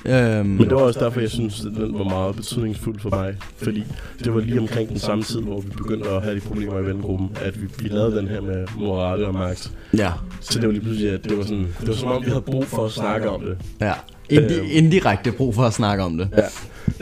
[0.05, 3.35] Øhm, Men det var også derfor, jeg synes, at den var meget betydningsfuld for mig.
[3.57, 3.83] Fordi
[4.23, 6.85] det var lige omkring den samme tid, hvor vi begyndte at have de problemer i
[6.85, 9.71] vennegruppen, at vi, vi lavede den her med morale og magt.
[9.97, 12.29] ja, Så det var lige pludselig, at det var sådan, det var som om, vi
[12.29, 13.57] havde brug for at snakke om det.
[13.81, 13.93] ja.
[14.31, 14.67] Indi- Øhm.
[14.71, 16.27] indirekte brug for at snakke om det.
[16.37, 16.41] Ja.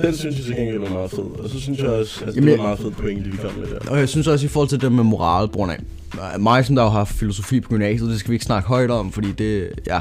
[0.08, 1.20] Den synes jeg til gengæld var meget fed.
[1.44, 3.68] Og så synes jeg også, at Jamen, det var meget fed pointe, vi kom med
[3.68, 3.92] der.
[3.92, 5.50] Og jeg synes også i forhold til det med moral,
[6.34, 8.92] af mig, som der jo har filosofi på gymnasiet, det skal vi ikke snakke højt
[8.92, 10.00] om, fordi det, ja,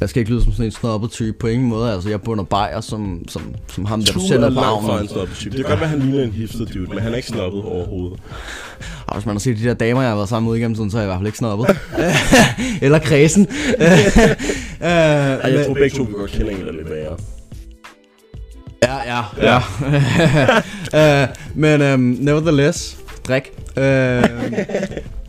[0.00, 1.92] jeg skal ikke lyde som sådan en snobbet type på ingen måde.
[1.92, 4.64] Altså, jeg bunder bajer som, som, som ham, der du Tue sender er på langt
[4.84, 5.02] fra havnen.
[5.02, 5.56] en snobbet type.
[5.56, 8.18] Det kan godt være, han ligner en hipster dude, men han er ikke snobbet overhovedet.
[9.06, 10.90] Og hvis man har set de der damer, jeg har været sammen med igennem tiden,
[10.90, 11.76] så er jeg i hvert fald ikke snobbet.
[12.84, 13.46] Eller kredsen.
[14.82, 17.16] Øh, Ej, jeg tror begge to, vi godt kender en, der er lidt værre.
[18.82, 19.22] Ja, ja,
[20.92, 21.24] ja.
[21.24, 21.28] uh,
[21.62, 23.50] men um, nevertheless, drik.
[23.76, 23.82] Uh,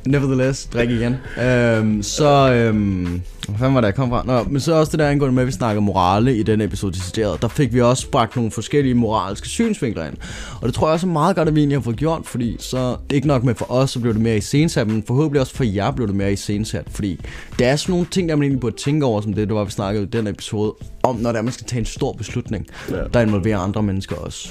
[0.05, 1.11] nevertheless, drik igen.
[1.37, 4.23] Uh, så, um, hvad fanden var det, jeg kom fra?
[4.25, 6.93] Nå, men så også det der angående med, at vi snakker morale i den episode
[6.93, 7.41] decideret.
[7.41, 10.13] Der fik vi også bragt nogle forskellige moralske synsvinkler ind.
[10.61, 12.55] Og det tror jeg også er meget godt, at vi egentlig har fået gjort, fordi
[12.59, 15.63] så ikke nok med for os, så blev det mere iscenesat, men forhåbentlig også for
[15.63, 17.19] jer blev det mere iscenesat, fordi
[17.59, 19.63] det er sådan nogle ting, der man egentlig burde tænke over, som det, det var,
[19.63, 20.73] vi snakkede i den episode,
[21.03, 22.95] om når det er, man skal tage en stor beslutning, Ja.
[23.13, 24.49] der involverer andre mennesker også,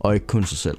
[0.00, 0.76] og ikke kun sig selv.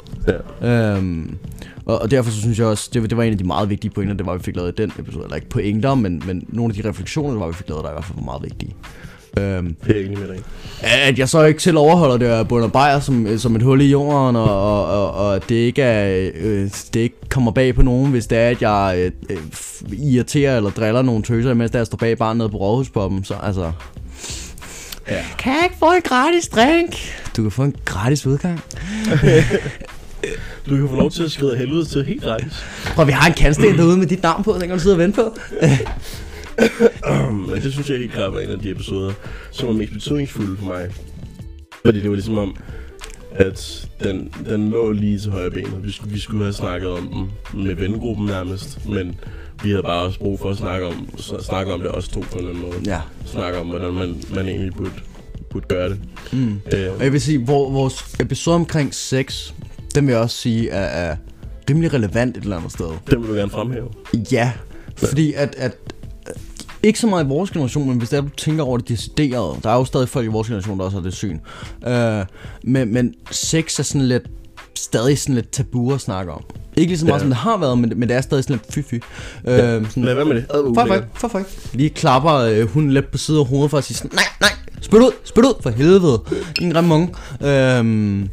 [0.61, 0.95] Ja.
[0.95, 1.37] Øhm,
[1.85, 3.69] og, og derfor så synes jeg også, det, var- det var en af de meget
[3.69, 5.23] vigtige pointer, det var, vi fik lavet i den episode.
[5.23, 7.89] Eller ikke pointer, men, men nogle af de refleksioner, der var, vi fik lavet, der
[7.89, 8.75] i hvert fald var meget vigtige.
[9.37, 10.39] Øhm, Det er jeg enig med dig.
[10.81, 13.85] at jeg så ikke selv overholder det og bunder bajer som, som et hul i
[13.89, 14.43] jorden, og,
[14.75, 18.37] og, og, og det ikke, er, øh, det ikke kommer bag på nogen, hvis det
[18.37, 19.37] er, at jeg øh, øh,
[19.99, 23.71] irriterer eller driller nogle tøser, imens der står bag barnet nede på Rådhuspoppen, så altså...
[25.09, 25.23] Ja.
[25.37, 26.95] Kan jeg ikke få en gratis drink?
[27.37, 28.59] Du kan få en gratis udgang.
[30.69, 32.53] Du kan få lov til at skrive helvede til helt gratis.
[32.85, 34.99] Prøv, vi har en kandsten derude med dit navn på, den kan du sidde og
[34.99, 35.37] vente på.
[37.31, 39.13] Men det synes jeg helt klart var en af de episoder,
[39.51, 40.89] som var mest betydningsfulde for mig.
[41.85, 42.55] Fordi det var ligesom om,
[43.31, 45.83] at den, den lå lige til højre benet.
[45.83, 49.15] Vi skulle, vi skulle have snakket om den med vennegruppen nærmest, men
[49.63, 51.09] vi havde bare også brug for at snakke om,
[51.41, 52.75] snakke om det også to på en eller anden måde.
[52.85, 52.99] Ja.
[53.25, 54.91] Snakke om, hvordan man, man egentlig burde,
[55.49, 55.99] burde gøre det.
[56.31, 56.61] Mm.
[56.73, 59.53] Øh, Og jeg vil sige, hvor, vores episode omkring sex,
[59.95, 61.15] den vil jeg også sige er, er
[61.69, 62.85] rimelig relevant et eller andet sted.
[63.11, 63.87] den vil du gerne fremhæve.
[64.31, 64.51] Ja,
[64.97, 65.75] fordi at, at
[66.83, 69.63] ikke så meget i vores generation, men hvis det er, du tænker over det decideret,
[69.63, 71.39] der er jo stadig folk i vores generation, der også har det syn.
[71.87, 72.25] Øh,
[72.63, 74.23] men, men sex er sådan lidt,
[74.75, 76.43] stadig sådan lidt tabu at snakke om.
[76.77, 77.19] Ikke lige så meget, Ja.
[77.19, 78.93] som det har været, men, men det er stadig sådan lidt fy-fy.
[79.45, 80.45] Øh, sådan, Lad være med det.
[81.13, 81.41] For for
[81.73, 84.49] Lige klapper øh, hun let på siden af hovedet for at sige sådan, nej, nej,
[84.81, 86.21] spyt ud, spyt ud, for helvede.
[86.59, 87.09] Din grimme unge.
[87.41, 88.29] Øhm,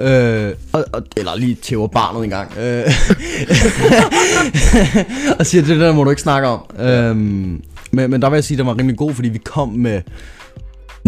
[0.00, 2.84] Øh, og, og, eller lige tæver barnet en gang øh,
[5.38, 6.60] Og siger, det der må du ikke snakke om.
[6.78, 9.68] Øh, men, men der vil jeg sige, at den var rimelig god Fordi vi kom
[9.68, 10.02] med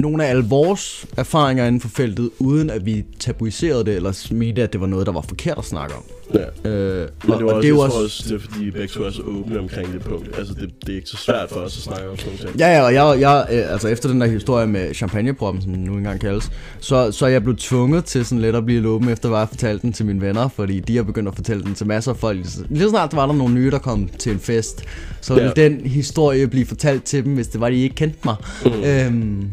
[0.01, 4.63] nogle af alle vores erfaringer inden for feltet Uden at vi tabuiserede det Eller smidte,
[4.63, 6.03] at det var noget, der var forkert at snakke om
[6.35, 6.71] Ja.
[6.71, 8.87] øh, Men og, det var og også, det jo jeg også det er fordi begge
[8.89, 10.39] to er så åbne omkring det punkt.
[10.39, 12.59] Altså, det, det er ikke så svært for os at snakke om sådan nogle ting.
[12.61, 15.85] Ja, ja, og jeg, jeg øh, altså efter den der historie med champagneproppen, som den
[15.85, 19.31] nu engang kaldes, så, så jeg blevet tvunget til sådan lidt at blive åben efter,
[19.33, 21.87] at jeg fortalte den til mine venner, fordi de har begyndt at fortælle den til
[21.87, 22.39] masser af folk.
[22.69, 24.85] Lige snart var der nogle nye, der kom til en fest,
[25.21, 25.63] så ville Ja.
[25.63, 28.37] den historie blive fortalt til dem, hvis det var, de ikke kendte mig.
[28.65, 28.71] Mm.
[28.85, 29.45] Øhm,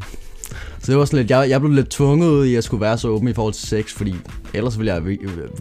[0.86, 2.82] så det var sådan lidt, jeg, jeg blev lidt tvunget ud i, at jeg skulle
[2.82, 4.16] være så åben i forhold til sex, fordi
[4.54, 5.04] ellers ville jeg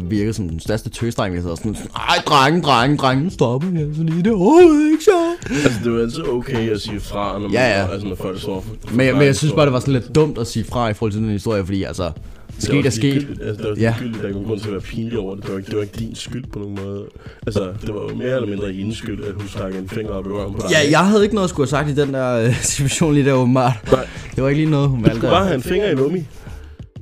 [0.00, 3.86] virke, som den største tøsdreng, hvis jeg var sådan, ej, drengen, drengen, drengen, stopper jeg
[3.96, 5.64] så lige, det er overhovedet ikke sjovt.
[5.64, 7.92] Altså, det jo altid okay at sige fra, når, man, Ja, ja.
[7.92, 9.94] Altså, når folk står for, for Men, jeg- men jeg synes bare, det var sådan
[9.94, 12.10] lidt dumt at sige fra i forhold til den historie, fordi altså,
[12.58, 13.26] sket er sket.
[13.42, 13.94] Altså, det var Ja.
[14.22, 15.44] der er nogen grund til at være pinlig over det.
[15.44, 17.04] Det var, ikke, det var ikke din skyld på nogen måde.
[17.46, 20.26] Altså, det var jo mere eller mindre hendes skyld, at hun stak en finger op
[20.26, 20.70] i røven på dig.
[20.84, 23.24] Ja, jeg havde ikke noget at skulle have sagt i den der øh, situation lige
[23.26, 23.72] der åbenbart.
[23.92, 25.18] Nej, Det var ikke lige noget, hun du valgte.
[25.18, 26.24] skulle bare have en finger i nummi.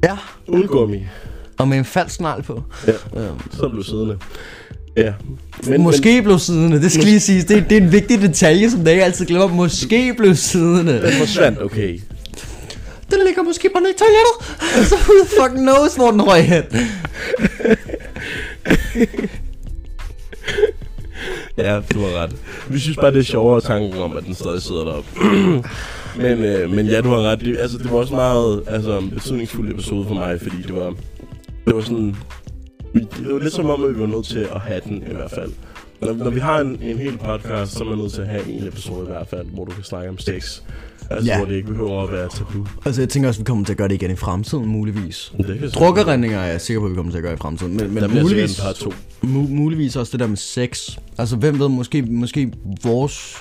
[0.05, 0.17] Ja,
[0.49, 0.99] Uden gummi.
[1.59, 2.63] og med en falsk snegl på.
[2.87, 4.17] Ja, Øhm, så blev siddende.
[4.97, 5.13] Ja.
[5.69, 7.45] Men, Måske blev siddende, det skal lige siges.
[7.45, 9.49] Det, det er en vigtig detalje, som jeg altid glemmer.
[9.49, 10.93] Måske blev siddende.
[10.93, 12.01] Men, den forsvandt, okay.
[13.11, 14.35] Den ligger måske bare nede i toilettet.
[14.89, 16.65] Så who the fuck knows, hvor den røg hen.
[21.59, 22.37] Ja, du har ret.
[22.69, 25.11] Vi synes bare, det er sjovere tanken om, at den stadig sidder deroppe.
[26.25, 27.41] men, øh, men ja, du har ret.
[27.41, 30.95] Det, altså, det var også meget altså, en betydningsfuld episode for mig, fordi det var,
[31.67, 32.17] det var sådan...
[32.95, 35.31] Det var lidt som om, at vi var nødt til at have den i hvert
[35.31, 35.53] fald.
[36.03, 38.49] Når, når vi har en, en hel podcast, så er man nødt til at have
[38.51, 40.61] en episode i hvert fald, hvor du kan snakke om sex.
[41.11, 41.37] Altså, Ja.
[41.37, 42.67] hvor det ikke behøver at være tabu.
[42.87, 45.33] Altså, jeg tænker også, at vi kommer til at gøre det igen i fremtiden, muligvis.
[45.75, 47.77] Drukkerredninger er jeg sikker på, at vi kommer til at gøre i fremtiden.
[47.77, 48.59] Men, men muligvis...
[48.59, 48.91] en par to.
[49.25, 50.91] Mu- muligvis også det der med sex.
[51.19, 53.37] Altså, hvem ved, måske, måske vores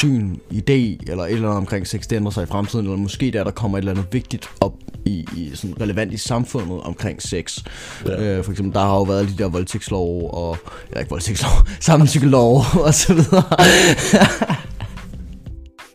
[0.00, 3.30] syn, idé eller et eller andet omkring sex, det ændrer sig i fremtiden, eller måske
[3.30, 4.74] der, der kommer et eller andet vigtigt op
[5.04, 7.58] i, i sådan relevant i samfundet omkring sex.
[8.06, 8.22] Ja.
[8.22, 10.56] Øh, for eksempel, der har jo været de der voldtægtslov og,
[10.94, 13.42] ja ikke voldtægtslov, samtykkelov og så videre.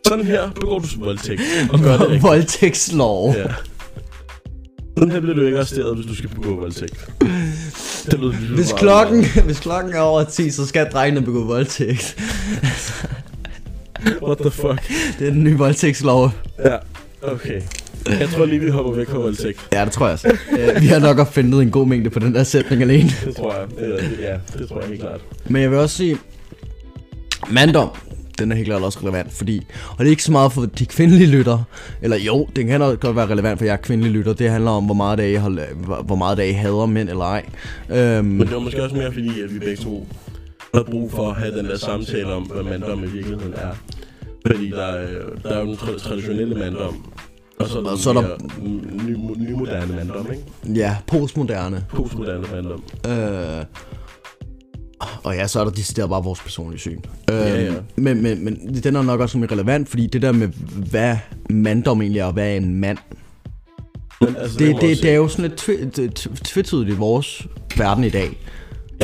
[0.08, 1.42] sådan her begår du voldtægt,
[1.72, 2.22] og gør det rigtigt.
[2.22, 3.34] Voldtægtslov.
[3.36, 3.46] Ja.
[4.98, 7.10] Sådan her bliver du ikke arresteret, hvis du skal begå voldtægt.
[8.10, 12.16] Det lyder Hvis klokken, hvis klokken er over 10, så skal drengene begå voldtægt.
[14.22, 14.88] What the fuck?
[15.18, 16.30] Det er den nye voldtægtslov.
[16.64, 16.76] Ja,
[17.22, 17.60] okay.
[18.20, 19.68] Jeg tror lige, vi hopper væk fra voldtægt.
[19.72, 20.36] Ja, det tror jeg også.
[20.58, 23.10] Øh, Vi har nok opfundet en god mængde på den der sætning alene.
[23.24, 23.66] Det tror jeg.
[23.80, 25.20] Ja, det- Ja, det tror jeg helt klart.
[25.48, 26.16] Men jeg vil også sige,
[27.50, 27.88] manddom,
[28.38, 30.86] den er helt klart også relevant, fordi, og det er ikke så meget for de
[30.86, 31.58] kvindelige lytter,
[32.02, 34.84] eller jo, den kan også godt være relevant for jer kvindelige lytter, det handler om,
[34.84, 35.36] hvor meget af I,
[36.04, 37.42] hvor meget af I hader mænd eller ej.
[37.90, 40.06] Øhm, Men det var måske også mere fordi, at vi begge to
[40.74, 43.70] har brug for at have den der samtale om, hvad manddom i virkeligheden er.
[44.46, 45.06] Fordi der er,
[45.42, 47.12] der er jo den tra- traditionelle manddom,
[47.60, 49.16] og så er der, Og så er der- ny, ny,
[49.48, 50.78] nymoderne manddom, ikke?
[50.80, 51.84] ja, postmoderne.
[51.88, 52.82] Postmoderne manddom.
[53.06, 53.64] Øh,
[55.24, 56.98] og ja, så er der decideret bare vores personlige syn.
[57.30, 57.72] Øh, Ja, ja.
[57.96, 60.48] Men, men, men den er nok også mere relevant, fordi det der med,
[60.90, 61.16] hvad
[61.50, 62.98] manddom egentlig er, og hvad er en mand,
[64.20, 66.92] Men altså, det, det, også det er jo sådan lidt tvi- det- tv- tvetydigt i
[66.98, 67.46] vores
[67.76, 68.38] verden i dag.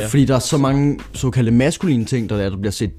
[0.01, 0.07] Ja.
[0.07, 2.91] Fordi der er så mange såkaldte maskuline ting, der, er, der bliver set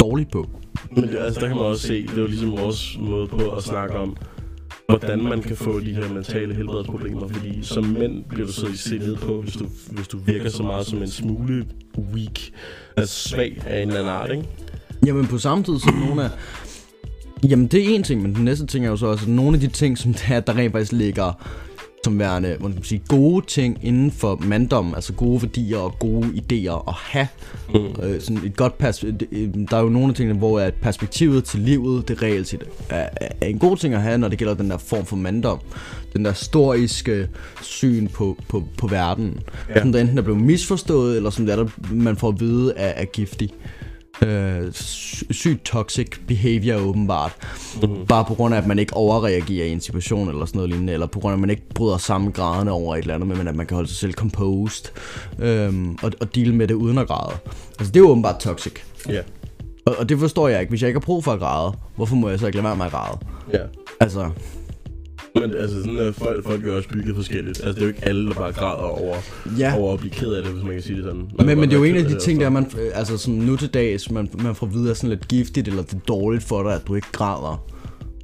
[0.00, 0.48] dårligt på.
[0.90, 3.50] Men det, altså, der kan man også se, det er jo ligesom vores måde på
[3.50, 4.16] at snakke om,
[4.88, 7.28] hvordan man kan få de her mentale helbredsproblemer.
[7.28, 10.62] Fordi som mænd bliver du så set ned på, hvis du, hvis du virker så
[10.62, 11.66] meget som en smule
[12.14, 12.40] weak,
[12.96, 14.44] altså svag af en eller anden art, ikke?
[15.06, 16.30] Jamen på samme tid som nogle af...
[17.50, 19.54] Jamen det er en ting, men den næste ting er jo så også, at nogle
[19.54, 21.46] af de ting, som der, der rent faktisk ligger
[22.04, 26.88] som værende, man sige, gode ting inden for manddom, altså gode værdier og gode idéer
[26.88, 27.28] at have.
[27.74, 28.02] Mm.
[28.02, 29.04] Øh, sådan et godt pers-
[29.70, 33.08] der er jo nogle af tingene, hvor at perspektivet til livet, det reelt set er,
[33.16, 35.58] er, er en god ting at have, når det gælder den der form for manddom.
[36.12, 37.28] Den der historiske
[37.62, 39.40] syn på, på, på verden.
[39.68, 39.80] Ja.
[39.80, 42.88] Som der enten er blevet misforstået, eller som der, der man får at vide er,
[42.88, 43.50] er giftig.
[44.22, 47.32] Øh, sy- sygt toxic behavior åbenbart.
[47.82, 48.06] Mm.
[48.08, 50.92] Bare på grund af, at man ikke overreagerer i en situation eller sådan noget lignende,
[50.92, 53.48] eller på grund af, at man ikke bryder sammen graderne over et eller andet, men
[53.48, 54.84] at man kan holde sig selv composed,
[55.38, 57.36] øhm, og, og deal med det uden at græde.
[57.78, 58.72] Altså det er jo åbenbart toxic.
[59.08, 59.20] Ja,
[59.86, 60.70] Og, og det forstår jeg ikke.
[60.70, 62.76] Hvis jeg ikke har brug for at græde, hvorfor må jeg så ikke lade være
[62.76, 63.18] med at græde?
[63.52, 63.58] ja.
[64.00, 64.30] Altså,
[65.34, 67.64] Men altså, sådan er folk, folk er også bygget forskelligt.
[67.64, 69.16] Altså, det er jo ikke alle, der bare græder over,
[69.58, 69.78] ja.
[69.78, 71.30] over at blive ked af det, hvis man kan sige det sådan.
[71.38, 73.18] Man Men, men det er jo en af de ting, der og man, øh, altså
[73.18, 75.94] sådan nu til dags, man, man får at vide er sådan lidt giftigt, eller det
[75.94, 77.66] er dårligt for dig, at du ikke græder.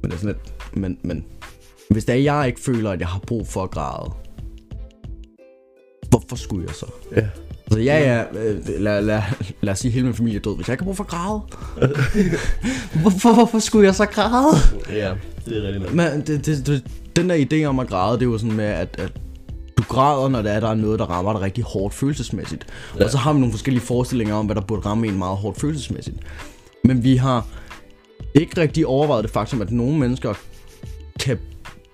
[0.01, 1.25] Men det er sådan lidt, men, men
[1.89, 4.11] hvis det er, jeg ikke føler, at jeg har brug for at græde,
[6.09, 6.85] hvorfor skulle jeg så?
[7.15, 7.27] Ja.
[7.65, 9.21] Altså ja, ja, øh, lad, lad,
[9.61, 10.55] lad os sige, at hele min familie er død.
[10.55, 11.41] Hvis jeg ikke har brug for at græde,
[13.01, 14.55] hvorfor, hvorfor skulle jeg så græde?
[14.89, 15.13] Ja,
[15.49, 15.93] det er rigtig nok.
[15.93, 16.83] Men det, det, det,
[17.15, 19.11] den der idé om at græde, det er jo sådan med, at, at
[19.77, 22.65] du græder, når der er, der er noget, der rammer dig rigtig hårdt følelsesmæssigt.
[22.99, 23.03] Ja.
[23.03, 25.59] Og så har vi nogle forskellige forestillinger om, hvad der burde ramme en meget hårdt
[25.59, 26.17] følelsesmæssigt.
[26.83, 27.45] Men vi har
[28.35, 30.33] ikke rigtig overvejet det faktum, at nogle mennesker
[31.19, 31.37] kan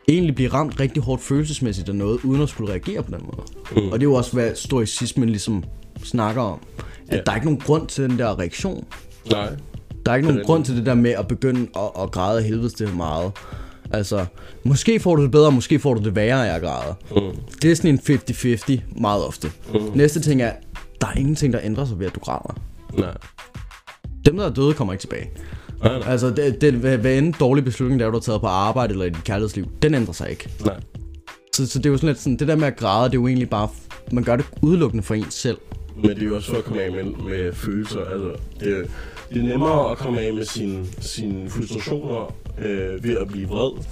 [0.08, 3.42] egentlig blive ramt rigtig hårdt følelsesmæssigt af noget, uden at skulle reagere på den måde.
[3.86, 3.92] Mm.
[3.92, 5.64] Og det er jo også, hvad stoicismen ligesom
[6.04, 6.60] snakker om.
[7.08, 7.22] At Ja.
[7.26, 8.86] der er ikke nogen grund til den der reaktion.
[9.32, 9.50] Nej.
[10.06, 12.44] Der er ikke Det nogen grund til det der med at begynde at, at græde
[12.44, 13.32] helvedes til meget.
[13.92, 14.26] Altså,
[14.64, 16.96] måske får du det bedre, måske får du det værre af at græde.
[17.12, 17.38] Mm.
[17.62, 19.52] Det er sådan en 50-50 meget ofte.
[19.74, 19.80] Mm.
[19.96, 20.52] Næste ting er,
[21.02, 22.60] der er ingenting, der ændrer sig ved, at du græder.
[22.98, 23.14] Nej.
[24.26, 25.30] Dem, der er døde, kommer ikke tilbage.
[25.84, 26.12] Nej, nej.
[26.12, 28.92] Altså, det, det, hvad, hvad end dårlig beslutning, der er, du har taget på arbejde
[28.92, 30.50] eller i dit kærlighedsliv, den ændrer sig ikke.
[30.66, 30.80] nej.
[31.56, 33.22] Så, så det er jo sådan lidt sådan, det der med at græde, det er
[33.22, 33.68] jo egentlig bare,
[34.12, 35.58] man gør det udelukkende for ens selv.
[35.96, 38.00] Men det er jo også for at komme af med, med følelser.
[38.06, 38.84] Altså, det, er,
[39.34, 43.84] det er nemmere at komme af med sine, sine frustrationer øh, ved at blive vred.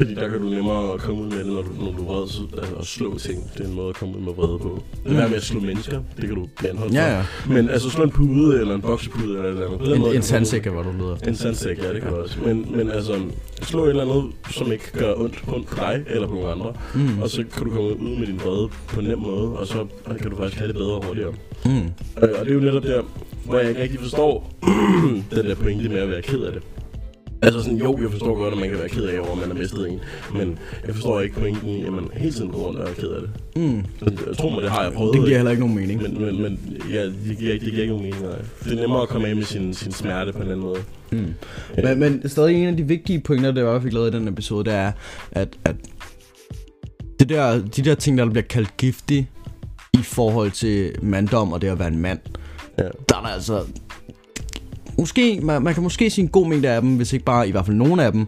[0.00, 2.28] Fordi der kan du nemmere komme ud med det, når du, når du er vred.
[2.28, 4.82] Så, altså, at slå ting, det er en måde at komme ud med vrede på.
[5.06, 7.52] Det der med at slå mennesker, det kan du anholde Ja, for.
[7.52, 7.54] ja.
[7.54, 9.80] Men altså slå en pude, eller en boksepude, eller et eller andet.
[9.80, 11.28] En, måde en kan du- sandsæk er, hvad du leder efter.
[11.28, 12.36] En sandsæk, ja, det kan du også.
[12.46, 13.20] Men, men altså,
[13.62, 16.72] slå et eller andet, som ikke gør ondt på dig eller på nogle andre.
[16.94, 17.22] Mm.
[17.22, 19.86] Og så kan du komme ud med din vrede på en nem måde, og så
[20.22, 21.32] kan du faktisk have det bedre hurtigere.
[21.64, 21.70] Mm.
[21.70, 21.82] Øh,
[22.38, 23.02] Og det er jo netop der,
[23.44, 24.52] hvor jeg ikke rigtig forstår
[25.36, 26.62] den der pointe med at være ked af det.
[27.42, 29.54] Altså sådan, jo, jeg forstår godt, at man kan være ked af, at man har
[29.54, 30.00] mistet en.
[30.34, 33.08] Men jeg forstår ikke pointen i, at man hele tiden går rundt og er ked
[33.08, 33.30] af det.
[33.56, 33.84] Mm.
[34.28, 35.14] Jeg tror mig, det har jeg prøvet.
[35.14, 36.02] Det giver heller ikke nogen mening.
[36.02, 38.38] men, men, men ja, det giver, ikke- det giver ikke nogen mening, nej.
[38.64, 40.78] Det er nemmere at komme af med sin, sin smerte på en anden måde.
[41.12, 41.34] Mm.
[41.76, 41.94] Ja.
[41.94, 44.64] Men, men stadig en af de vigtige pointer, der jeg fik lavet i den episode,
[44.64, 44.92] det er,
[45.32, 45.76] at, at
[47.20, 49.28] det der, de der ting, der bliver kaldt giftige
[49.92, 52.18] i forhold til manddom og det at være en mand,
[52.78, 52.82] Ja.
[52.84, 53.62] der er der altså...
[55.00, 57.50] Måske, man, man kan måske sige en god mængde af dem, hvis ikke bare i
[57.50, 58.26] hvert fald nogle af dem,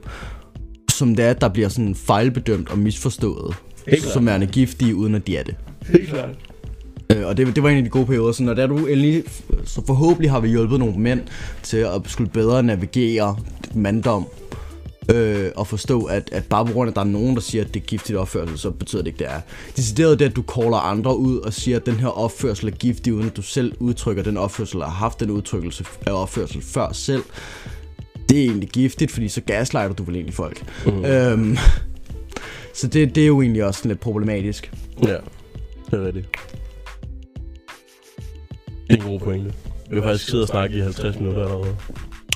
[0.92, 3.54] som det er, der bliver sådan fejlbedømt og misforstået,
[3.88, 5.54] Helt som er giftige, uden at de er det.
[5.86, 6.28] Helt klart.
[7.12, 9.24] Øh, og det, det var en af de gode perioder, så når der du endelig,
[9.64, 11.20] så forhåbentlig har vi hjulpet nogle mænd
[11.62, 13.36] til at skulle bedre navigere
[13.74, 14.26] manddom
[15.09, 17.64] øh, og forstå, at, at bare på grund af, at der er nogen, der siger,
[17.64, 19.40] at det er giftigt opførsel, så betyder det ikke, det er.
[19.76, 23.14] Decideret det, at du caller andre ud og siger, at den her opførsel er giftig,
[23.14, 26.92] uden at du selv udtrykker den opførsel, eller har haft den udtrykkelse af opførsel før
[26.92, 27.22] selv,
[28.28, 30.64] det er egentlig giftigt, fordi så gaslighter du vel egentlig folk.
[30.86, 31.05] Mm.
[31.05, 31.57] Øhm,
[32.74, 34.72] så det, det er jo egentlig også lidt problematisk.
[35.03, 35.16] Ja,
[35.90, 36.28] det er rigtigt.
[38.88, 39.53] Det er en god pointe.
[39.90, 41.76] Vi har faktisk siddet og snakket i 50 minutter allerede.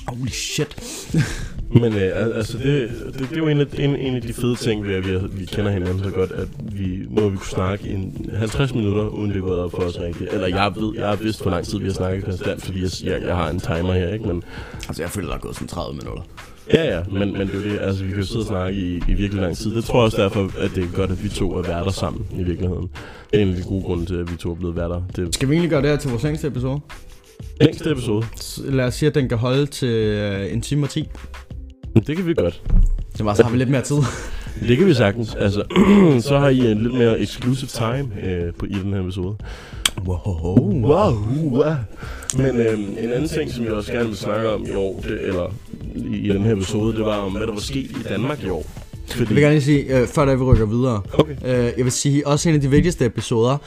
[0.07, 0.77] Holy shit.
[1.71, 4.33] Men øh, al- altså, det, det, det er jo en af, en, en af de
[4.33, 7.45] fede ting ved, at vi, vi kender hinanden så godt, at vi må vi kunne
[7.47, 7.97] snakke i
[8.37, 10.33] 50 minutter, uden det er gået op for os rigtigt.
[10.33, 12.89] Eller jeg ved, jeg har vidst, hvor lang tid vi har snakket konstant, fordi jeg,
[13.03, 14.27] jeg, jeg har en timer her, ikke?
[14.27, 14.43] Men,
[14.87, 16.23] Altså, jeg føler, der er gået sådan 30 minutter.
[16.73, 18.79] ja, ja, men, men det er jo det, altså vi kan jo sidde og snakke
[18.79, 19.75] i, i virkelig lang tid.
[19.75, 22.25] Det tror jeg også derfor, at det er godt, at vi to er værter sammen
[22.39, 22.89] i virkeligheden.
[23.31, 25.01] Det er en af de gode grunde til, at vi to er blevet værter.
[25.15, 26.79] Det Skal vi egentlig gøre det her til vores længste episode?
[27.61, 28.25] længste episode.
[28.65, 31.07] Lad os sige, at den kan holde til øh, en time og 10.
[31.99, 32.61] Det kan vi godt.
[33.17, 33.97] Det var så har vi lidt mere tid.
[34.67, 35.35] Det kan vi sagtens.
[35.35, 35.63] Altså,
[36.29, 39.35] så har I en lidt mere exclusive time øh, på, i den her episode.
[40.05, 40.17] Wow.
[40.83, 41.13] Wow,
[41.49, 41.73] wow.
[42.37, 45.21] Men øhm, en anden ting, som jeg også gerne vil snakke om i år, det,
[45.21, 45.53] eller
[45.95, 48.49] i, i den her episode, det var om, hvad der var sket i Danmark i
[48.49, 48.65] år.
[49.09, 51.35] Fordi, Jeg vil gerne lige sige, øh, før da vi rykker videre, Okay.
[51.45, 53.57] øh, jeg vil sige, også en af de vigtigste episoder,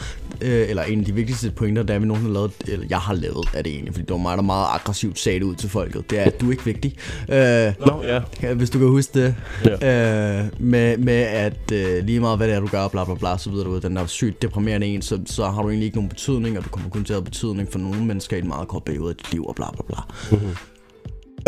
[0.41, 3.14] øh, eller en af de vigtigste pointer, der vi nogen har lavet, eller jeg har
[3.14, 5.68] lavet, er det egentlig, fordi det var mig, der meget aggressivt sagde det ud til
[5.68, 6.95] folket, det er, at du er ikke vigtig.
[7.28, 8.20] Øh, Nå, ja.
[8.43, 9.34] Ja, hvis du kan huske det.
[9.64, 10.41] Ja.
[10.41, 13.38] Øh, med, med at øh, lige meget hvad det er, du gør, bla bla bla,
[13.38, 15.97] så videre du ved, den der sygt deprimerende en, så, så har du egentlig ikke
[15.97, 18.49] nogen betydning, og du kommer kun til at have betydning for nogle mennesker i en
[18.49, 19.97] meget kort periode af dit liv, og bla bla bla.
[20.30, 20.57] Mm-hmm.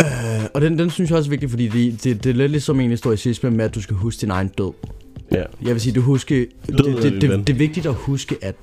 [0.01, 2.51] Øh, og den, den synes jeg også er vigtig, fordi det, det, det er lidt
[2.51, 4.73] ligesom en historicisme med, at du skal huske din egen død.
[5.33, 5.43] Ja.
[5.63, 6.35] Jeg vil sige, du huske,
[6.67, 8.55] det, er det, det, det, det er vigtigt at huske, at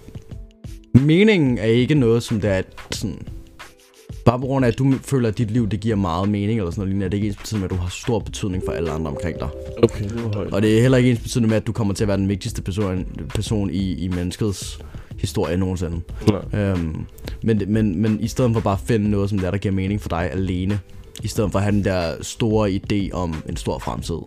[0.94, 2.62] meningen er ikke noget, som det er
[2.92, 3.20] sådan...
[4.26, 6.72] Bare på grund af, at du føler, at dit liv det giver meget mening, eller
[6.72, 8.72] sådan noget lignende, er det ikke ens betydende med, at du har stor betydning for
[8.72, 9.48] alle andre omkring dig.
[9.84, 10.36] Okay, det.
[10.36, 12.30] Og det er heller ikke ens betydende med, at du kommer til at være den
[12.30, 13.06] vigtigste person,
[13.36, 14.80] person i, i menneskets
[15.18, 16.02] historie nogensinde.
[16.28, 16.62] Nej.
[16.62, 16.96] Øhm,
[17.44, 19.74] men, men, men i stedet for bare at finde noget, som det er, der giver
[19.74, 20.80] mening for dig alene,
[21.24, 24.20] i stedet for at have den der store idé om en stor fremtid,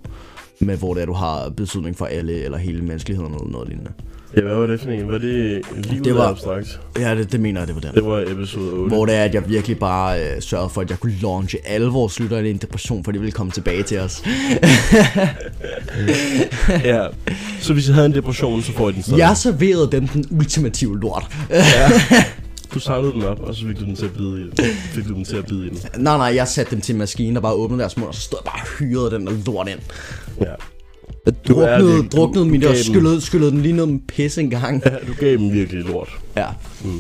[0.61, 3.91] med hvor det er, du har betydning for alle, eller hele menneskeligheden, eller noget lignende.
[4.37, 5.09] Ja, hvad var det for en?
[5.13, 6.29] Var det livet Det var...
[6.29, 6.81] abstrakt?
[6.99, 7.95] Ja, det, det mener jeg, det var den.
[7.95, 8.95] Det var episode 8.
[8.97, 11.87] Hvor det er, at jeg virkelig bare øh, sørgede for, at jeg kunne launche alle
[11.87, 14.23] vores lyttere i en depression, for de ville komme tilbage til os.
[16.85, 17.07] ja.
[17.61, 19.19] Så hvis jeg havde en depression, så får jeg den stadig.
[19.19, 21.25] Jeg serverede dem den ultimative lort.
[22.75, 24.53] Du samlede den op, og så fik du den til at bide i den.
[24.95, 25.79] Fik du den til at bide i den.
[25.99, 28.21] Nej, nej, jeg satte dem til en maskine, der bare åbnede deres mund, og så
[28.21, 29.79] stod jeg bare og hyrede den der lort ind.
[30.41, 30.45] Ja.
[31.27, 33.87] Jeg Du er druknede, virkelig- druknede du mit og dem- skyllede, skyllede den lige ned
[33.87, 34.83] med pis en gang.
[34.87, 34.91] ja.
[34.91, 36.09] Du gav dem virkelig lort.
[36.37, 36.47] Ja.
[36.85, 36.91] Mm.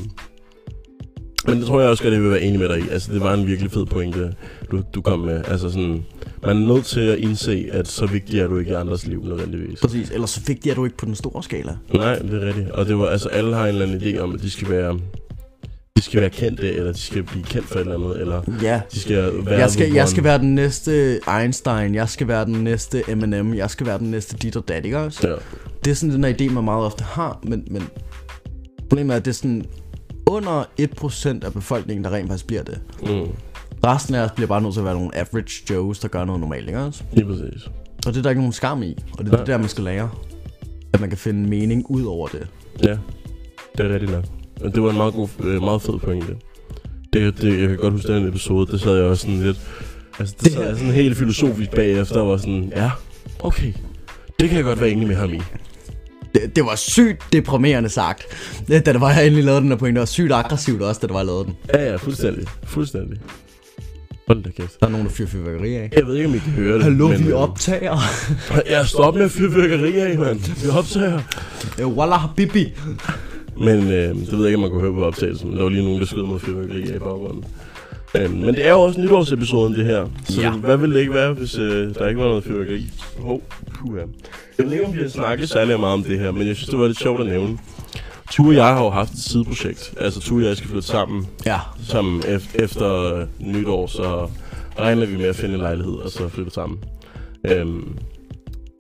[1.47, 2.89] Men det tror jeg også godt, jeg vil være enig med dig i.
[2.91, 4.33] Altså, det var en virkelig fed pointe,
[4.71, 5.43] du, du kom med.
[5.49, 6.05] Altså sådan,
[6.47, 9.25] man er nødt til at indse, at så vigtig er du ikke i andres liv
[9.25, 9.81] nødvendigvis.
[9.81, 11.77] Præcis, ellers så de, at du ikke på den store skala.
[11.95, 12.71] Nej, det er rigtigt.
[12.71, 14.99] Og det var, altså, alle har en eller anden idé om, at de skal være,
[16.03, 18.81] de skal være kendte, eller de skal blive kendt for et eller andet, eller Ja.
[18.93, 22.65] de skal være Jeg skal, jeg skal være den næste Einstein, jeg skal være den
[22.65, 25.29] næste Eminem, jeg skal være den næste dit og dat, ikke også?
[25.29, 25.35] Ja.
[25.85, 27.83] Det er sådan den her idé, man meget ofte har, men, men
[28.89, 29.65] problemet er, at det er sådan
[30.27, 32.81] under 1% af befolkningen, der rent faktisk bliver det.
[33.03, 33.29] Mm.
[33.85, 36.41] Resten af os bliver bare nødt til at være nogle average Joes, der gør noget
[36.41, 37.03] normalt, ikke også?
[37.13, 37.67] Lige præcis.
[38.07, 39.39] Og det er der ikke nogen skam i, og det er Nej.
[39.39, 40.11] det der, man skal lære.
[40.93, 42.47] At man kan finde mening ud over det.
[42.85, 42.97] Ja,
[43.79, 44.25] det er rigtigt nok.
[44.75, 46.37] Det var en meget, god, øh, meget fed pointe.
[47.13, 49.57] Det, det, jeg kan godt huske den episode, det sad jeg også sådan lidt...
[50.19, 52.91] Altså, det, Det- sad jeg sådan helt filosofisk bagefter, og var sådan, ja,
[53.41, 53.73] okay,
[54.41, 55.41] det kan jeg godt være enig med ham i.
[56.35, 56.57] det.
[56.57, 58.23] Det var sygt deprimerende sagt.
[58.69, 61.07] Da det var, jeg endelig lavede den der point, det var sygt aggressivt også, da
[61.07, 61.55] det var, jeg lavede den.
[61.75, 62.47] Ja, ja, fuldstændig.
[62.65, 63.19] Fuldstændig.
[64.27, 64.81] Hold da kæft.
[64.81, 65.91] Der er nogen, der fyrer fyrværkeri af.
[65.97, 66.83] Jeg ved ikke, om I kan høre det.
[66.83, 67.99] Hallo, men, vi øh, optager.
[68.67, 70.41] Ja, stop med fyrværkeri af, mand.
[70.65, 71.21] Vi optager.
[71.81, 72.73] Øh, Wallah habibi.
[73.57, 75.57] Men øh, det ved jeg ikke, om man kunne høre på optagelsen.
[75.57, 77.45] Der var lige nogen, der skød mod fyrværkeri af i baggrunden.
[78.17, 80.07] Øh, men det er jo også nytårsepisoden, det her.
[80.25, 80.51] Så Ja.
[80.51, 82.87] hvad ville det ikke være, hvis øh, der ikke var noget fyrværkeri?
[83.19, 83.43] Hov,
[83.75, 84.01] puha.
[84.59, 86.69] Jeg ved ikke, om vi har snakket særlig meget om det her, men jeg synes,
[86.69, 87.59] det var lidt sjovt at nævne.
[88.31, 89.95] Tue og jeg har jo haft et sideprojekt.
[90.01, 94.29] Altså, Tue og jeg skal flytte sammen, Ja, sammen ef- efter øh, nytår, så
[94.79, 96.79] regner vi med at finde en lejlighed, og så flytte sammen.
[97.51, 97.95] Øhm,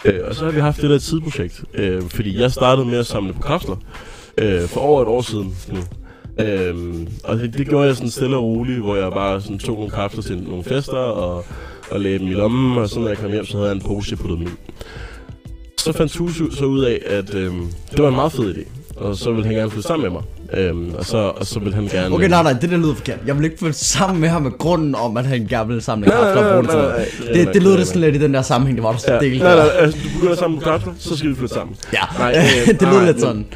[0.04, 2.98] øh, og så har vi haft det der et sideprojekt, øh, fordi jeg startede med
[2.98, 3.76] at samle på kræfter
[4.38, 5.78] øh, for over et år siden nu.
[6.44, 9.74] Øhm, og det, det gjorde jeg sådan stille og roligt, hvor jeg bare sådan tog
[9.76, 11.44] nogle kræfter til nogle fester og,
[11.90, 13.82] og lagde dem i lommen, og så når jeg kom hjem, så havde jeg en
[13.82, 14.50] pose, jeg puttede dem i.
[15.78, 18.64] Så fandt Tusu så ud af, at øhm, det var en meget fed idé.
[18.96, 20.22] og så ville han gerne flytte sammen med mig.
[20.60, 22.14] Øhm, og, så, og så ville han gerne...
[22.14, 23.18] Okay, nej, nej, det der lyder forkert.
[23.26, 26.06] Jeg vil ikke flytte sammen med ham med grunden om, at han gerne vil samle
[26.08, 26.88] Nej, nej, kapsler nej, nej, noget.
[26.96, 28.98] nej, nej, Det, det lyder det sådan lidt i den der sammenhæng, det var der
[28.98, 29.42] så Ja, delt.
[29.42, 31.76] nej, nej, altså, du begynder sammen på kapsler, så skal vi flytte sammen.
[31.92, 32.30] Ja, Nej,
[32.68, 33.46] øh, det lyder lidt men- sådan.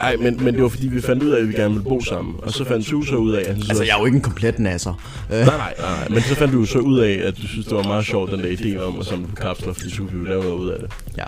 [0.00, 2.00] Nej, men, men det var fordi, vi fandt ud af, at vi gerne ville bo
[2.00, 2.34] sammen.
[2.42, 4.16] Og så fandt Sue så ud af, at han synes, Altså, jeg er jo ikke
[4.16, 5.00] en komplet nasser.
[5.30, 7.82] Nej, nej, nej, men så fandt du så ud af, at du synes, det var
[7.82, 10.42] meget sjovt, den der idé om at samle på kapsler, fordi så kunne vi lave
[10.42, 10.90] noget ud af det.
[11.16, 11.24] ja.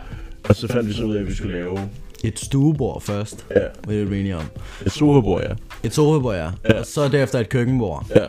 [0.49, 1.79] Og så fandt vi så ud af, at vi skulle lave
[2.25, 4.43] Et stuebord først, ja, hvad er det enige om?
[4.87, 5.49] et sofabord, ja.
[5.83, 6.51] Et sofabord, ja.
[6.69, 6.79] Ja.
[6.81, 8.07] Og så derefter et køkkenbord.
[8.17, 8.25] ja.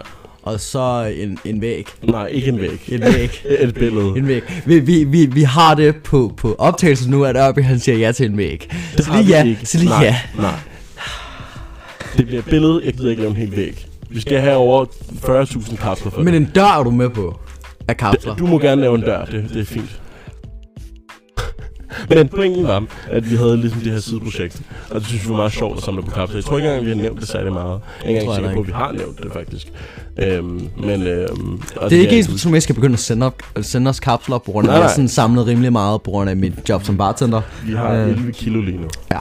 [0.47, 1.87] Og så en, en væg.
[2.03, 2.79] Nej, ikke en væg.
[2.87, 3.41] En væg.
[3.59, 4.07] Et billede.
[4.17, 4.43] En væg.
[4.65, 8.11] Vi, vi, vi, vi har det på, på optagelsen nu, at Ørby han siger ja
[8.11, 8.69] til en væg.
[8.97, 9.65] Det så lige ja, ikke.
[9.65, 10.15] så lige nej, ja.
[10.37, 10.59] Nej.
[12.17, 13.85] Det bliver et billede, jeg gider ikke lave en hel væg.
[14.09, 17.39] Vi skal have over 40.000 kapsler for Men en dør er du med på
[17.87, 18.35] af kapsler.
[18.35, 20.01] Du må gerne lave en dør, det, det er fint.
[22.09, 25.35] Men pointen var, at vi havde ligesom det her sideprojekt, og det synes vi var
[25.35, 26.37] meget sjovt at samle på kapsler.
[26.37, 27.81] Jeg tror ikke engang, vi har nævnt det særlig meget.
[27.99, 29.73] Jeg er ikke engang sikker på, at vi har nævnt det faktisk.
[30.21, 33.89] Øhm, men, øhm, Det er ikke ens at jeg skal begynde at sende, op, sende
[33.89, 34.91] os kapsler, på grund af, Nej, nej.
[34.91, 37.41] sådan samlet rimelig meget på grund af mit job som bartender.
[37.65, 38.09] Vi har Øh.
[38.09, 38.87] 11 kilo lige nu.
[39.11, 39.19] Ja.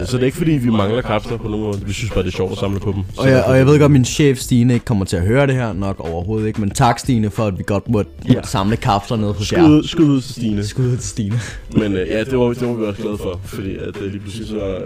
[0.00, 1.80] Øh, så det er ikke fordi, vi mangler kapsler på nogen måde.
[1.86, 3.02] Vi synes bare, det er sjovt at samle på dem.
[3.18, 5.46] Og jeg, og jeg ved godt, at min chef Stine ikke kommer til at høre
[5.46, 6.60] det her, nok overhovedet ikke.
[6.60, 8.40] Men tak Stine for, at vi godt måtte, Ja.
[8.44, 9.58] samle kapsler ned hos jer.
[9.58, 10.64] Skud, skud ud til Stine.
[10.66, 11.40] Skud til Stine.
[11.76, 14.20] Men øh, ja, det var, det var vi også glade for, fordi at øh, lige
[14.20, 14.76] pludselig så...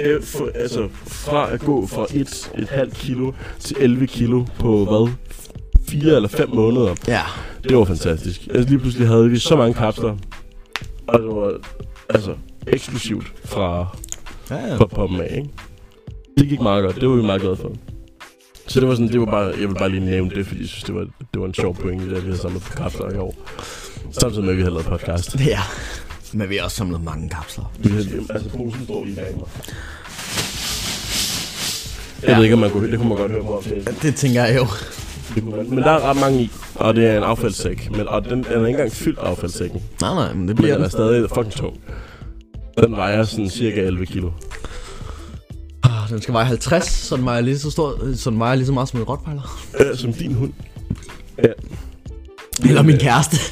[0.00, 4.84] Øh, for, altså, fra at gå fra et, et halvt kilo til 11 kilo på
[4.84, 5.12] hvad?
[5.88, 6.94] Fire eller fem måneder.
[7.08, 7.22] Ja.
[7.68, 8.48] Det var fantastisk.
[8.54, 10.16] Altså lige pludselig havde vi så mange kapsler.
[11.06, 11.52] Og det var
[12.08, 12.34] altså
[12.66, 13.86] eksklusivt fra,
[14.50, 14.76] Ja, ja.
[14.76, 15.48] fra poppen af, ikke?
[16.38, 16.96] Det gik meget godt.
[17.00, 17.72] Det var vi meget glade for.
[18.66, 20.68] Så det var sådan, det var bare, jeg vil bare lige nævne det, fordi jeg
[20.68, 21.00] synes, det var,
[21.34, 23.34] det var en sjov pointe, at vi har samlet på kapsler i år.
[24.10, 25.40] Samtidig med, at vi har lavet podcast.
[25.46, 25.58] Ja.
[26.32, 27.72] Men vi har også samlet mange kapsler.
[27.78, 27.98] Vi har,
[28.34, 29.34] altså, posen står lige bag
[32.26, 33.94] Jeg ved ikke, om man kunne høre, det kunne man godt høre på optagelsen.
[34.02, 34.66] Det tænker jeg jo.
[35.34, 35.70] Det kunne man.
[35.70, 37.90] Men der er ret mange i, og det er en affaldssæk.
[37.96, 39.82] Men, og den, den er ikke engang fyldt affaldssækken.
[40.00, 41.76] Nej, nej, men det bliver den er stadig fucking tung.
[42.82, 44.30] Den vejer sådan cirka 11 kilo.
[45.82, 48.66] Ah, Den skal veje 50, så den vejer lige så, stor, så den vejer lige
[48.66, 49.60] så meget som en rottweiler.
[49.80, 50.52] Øh, som din hund.
[51.38, 51.48] Ja.
[52.68, 53.36] Eller min kæreste.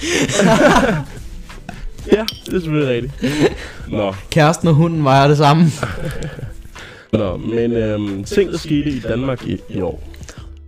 [2.12, 3.52] Ja, det er selvfølgelig rigtigt.
[3.88, 5.64] Nå, Kæresten og hunden vejer det samme.
[7.12, 10.02] nå men øhm, ting, der skete i Danmark i, i år.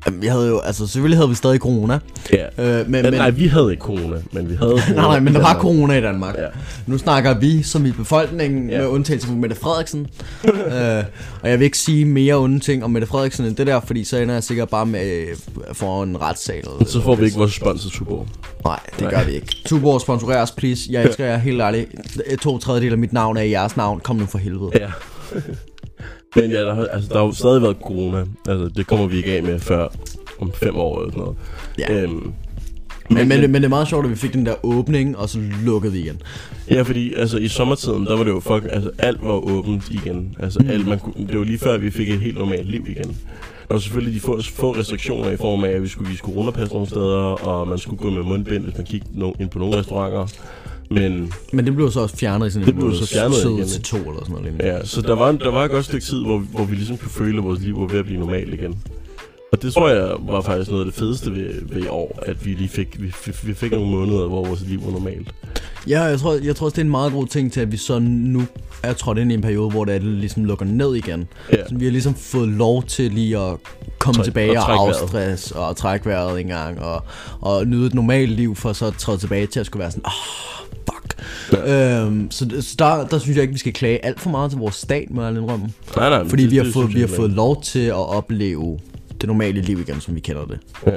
[0.06, 1.98] Jamen, Vi havde jo, altså selvfølgelig havde vi stadig corona.
[2.32, 2.80] Ja.
[2.80, 5.34] Øh, men, Men, nej, vi havde ikke corona, men vi havde corona nej, nej, men
[5.34, 6.34] der var corona i Danmark.
[6.38, 6.46] Ja.
[6.86, 8.78] Nu snakker vi som i befolkningen, Ja.
[8.78, 10.00] med undtagelse for Mette Frederiksen.
[10.44, 11.04] øh,
[11.42, 14.04] og jeg vil ikke sige mere onde ting om Mette Frederiksen end det der, fordi
[14.04, 15.36] så ender jeg sikkert bare med øh,
[15.72, 16.64] for en retssal.
[16.86, 18.26] Så får vi ikke vores sponsor Tuborg.
[18.64, 19.10] Nej, det Nej.
[19.10, 19.56] gør vi ikke.
[19.66, 20.82] Tuborg sponsorer os, please.
[20.90, 21.88] Jeg elsker jer helt ærligt.
[22.42, 24.00] To tredjedel af mit navn er jeres navn.
[24.00, 24.70] Kom nu for helvede.
[24.74, 24.90] Ja.
[26.36, 28.24] Men ja, der, har- altså, der har jo stadig været corona.
[28.48, 29.88] Altså, det kommer vi ikke af med før
[30.40, 31.36] om fem år eller sådan noget.
[31.78, 32.02] Ja.
[32.02, 32.32] Øhm,
[33.10, 35.38] Men, men, men det er meget sjovt, at vi fik den der åbning, og så
[35.64, 36.22] lukkede vi igen.
[36.70, 40.36] Ja, fordi altså, i sommertiden, der var det jo folk, altså alt var åbent igen.
[40.38, 43.04] Altså, alt, man kunne, det var lige før, vi fik et helt normalt liv igen.
[43.68, 46.72] Der var selvfølgelig de få, få restriktioner i form af, at vi skulle vise coronapas
[46.72, 49.76] nogle steder, og man skulle gå med mundbind, hvis man gik no, ind på nogle
[49.78, 50.26] restauranter.
[50.90, 53.36] Men Men det blev så også fjernet i sådan Det en blev måde, så fjernet
[53.36, 53.68] sød igen.
[53.68, 54.44] til to eller sådan noget.
[54.44, 54.66] lignende.
[54.66, 57.10] ja, så der var, der var et godt stykke tid, hvor, hvor vi ligesom kunne
[57.10, 58.76] føle, at vores liv var ved at blive normalt igen.
[59.52, 62.46] Og det tror jeg var faktisk noget af det fedeste ved, ved i år, at
[62.46, 63.14] vi lige fik, vi,
[63.44, 65.34] vi fik nogle måneder, hvor vores liv var normalt.
[65.88, 67.76] Ja, jeg tror, jeg tror også, det er en meget god ting til, at vi
[67.76, 68.42] så nu
[68.82, 71.28] er trådt ind i en periode, hvor det, er, ligesom lukker ned igen.
[71.52, 71.66] Ja.
[71.68, 73.56] Så vi har ligesom fået lov til lige at
[73.98, 77.02] komme Træk- tilbage og og, afstress og trække vejret en gang og,
[77.40, 80.02] og nyde et normalt liv, for så at træde tilbage til at skulle være sådan,
[80.06, 81.22] åh, oh, fuck.
[81.68, 82.00] Ja.
[82.04, 84.58] Øhm, så så der, der synes jeg ikke, vi skal klage alt for meget til
[84.58, 85.68] vores stat, må jeg indrømme.
[85.96, 88.78] Nej, nej, Fordi det- vi har, det fået, vi har fået lov til at opleve
[89.20, 90.58] det normale liv igen, som vi kender det.
[90.86, 90.92] Ja.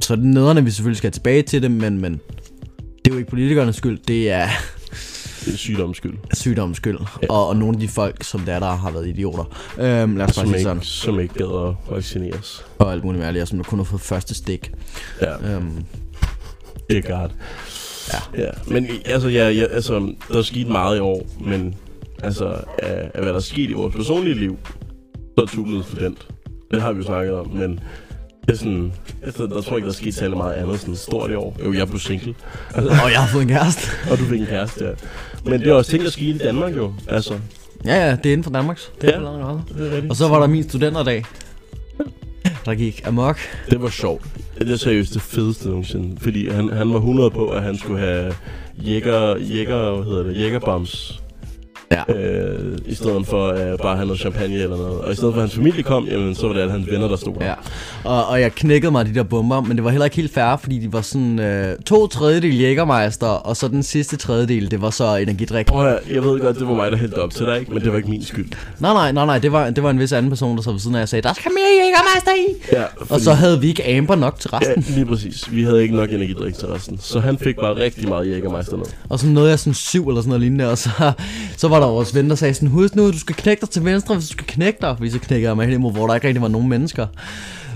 [0.00, 2.12] Så det er nederne, vi selvfølgelig skal tilbage til det, men, men
[3.04, 4.46] det er jo ikke politikernes skyld, det er
[5.56, 6.14] Sygdommens skyld.
[6.32, 6.98] sygdommens skyld.
[7.22, 7.26] Ja.
[7.30, 9.44] Og, og nogle af de folk, som der, der har været idioter.
[9.78, 10.82] Øhm, lad os bare Som sige ikke, sådan.
[10.82, 12.64] som ikke gad at vaccineres.
[12.78, 14.72] Og alt muligt mærkeligt, og som kun har fået første stik.
[15.20, 15.54] Ja.
[15.56, 15.84] Øhm,
[16.90, 17.30] Det er godt.
[18.12, 18.42] Ja.
[18.42, 18.50] ja.
[18.66, 21.74] Men altså, ja, ja, altså, der er sket meget i år, men
[22.22, 22.44] altså,
[22.78, 24.58] af, af hvad der er sket i vores personlige liv,
[25.38, 26.28] så er du blevet student.
[26.70, 27.80] Det har vi jo snakket om, men
[28.46, 30.96] det er sådan, altså, der tror jeg ikke, der er sket særlig meget andet sådan
[30.96, 31.56] stort i år.
[31.64, 32.34] Jo, jeg blev single,
[32.74, 33.88] altså, og jeg har fået en kæreste.
[34.10, 34.90] og du fik en kæreste, ja.
[35.44, 37.38] Men det er også ting, der skete i Danmark jo, altså.
[37.84, 38.92] Ja, ja, det er inden for Danmarks.
[39.00, 39.26] Det er Ja.
[39.78, 40.10] Det er rigtigt.
[40.10, 41.24] Og så var der min studenterdag.
[42.66, 43.38] Der gik amok.
[43.70, 44.24] Det var sjovt.
[44.58, 46.16] Det er seriøst det fedeste nogensinde.
[46.20, 48.34] Fordi han, han var 100 på, at han skulle have
[48.76, 51.21] jækker, jækker, hvad hedder det, jækkerbombs
[51.92, 52.14] Ja.
[52.14, 55.00] Øh, I stedet for øh, bare at have noget champagne eller noget.
[55.00, 57.08] Og i stedet for at hans familie kom, jamen, så var det alle hans venner,
[57.08, 57.46] der stod der.
[57.46, 57.54] Ja,
[58.04, 60.56] og, og jeg knækkede mig de der bomber, men det var heller ikke helt fair,
[60.56, 64.90] fordi de var sådan øh, to tredjedel Jägermeister, og så den sidste tredjedel, det var
[64.90, 65.66] så energidrik.
[65.66, 67.72] Prøv at, jeg ved godt, det var mig, der hældte op til dig, ikke?
[67.74, 68.50] men det var ikke min skyld.
[68.80, 70.80] Nej, nej, nej, nej, det var, det var en vis anden person, der så ved
[70.80, 72.76] siden af og sagde, der skal mere Jägermeister i!
[72.78, 72.84] Ja,
[73.14, 74.84] Og så havde vi ikke amber nok til Ja, resten.
[74.94, 75.52] lige præcis.
[75.54, 76.98] Vi havde ikke nok energidrik til resten.
[77.00, 78.86] Så han fik bare rigtig meget Jägermeister ned.
[79.08, 80.90] Og så nåede jeg sådan syv eller sådan noget lignende, og så,
[81.56, 83.84] så var der vores ven, der sagde sådan, husk nu, du skal knække dig til
[83.84, 84.94] venstre, hvis du skal knække dig.
[84.96, 87.06] Fordi så knækker jeg mig hen imod, hvor der ikke rigtig var nogen mennesker.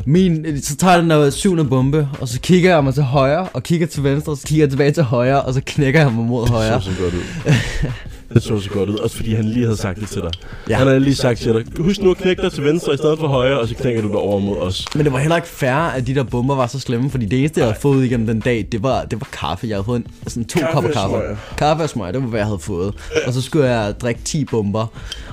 [0.05, 3.49] Min, så tager jeg den der syvende bombe, og så kigger jeg mig til højre,
[3.53, 6.13] og kigger til venstre, og så kigger jeg tilbage til højre, og så knækker jeg
[6.13, 6.75] mig mod højre.
[6.75, 7.23] Det så så godt ud.
[8.35, 10.31] Det så så godt ud, også fordi han lige havde sagt det til dig.
[10.69, 10.77] Ja.
[10.77, 13.19] Han havde lige sagt til dig, husk nu at knække dig til venstre i stedet
[13.19, 14.85] for højre, og så knækker du dig over mod os.
[14.95, 17.39] Men det var heller ikke fair, at de der bomber var så slemme, fordi det
[17.39, 19.67] eneste, jeg havde fået igennem den dag, det var, det var kaffe.
[19.69, 21.17] Jeg havde fået en, sådan to Kaffe kopper kaffe.
[21.59, 22.95] Kaffe og smøger, det var, hvad jeg havde fået.
[23.27, 24.87] Og så skulle jeg drikke 10 bomber.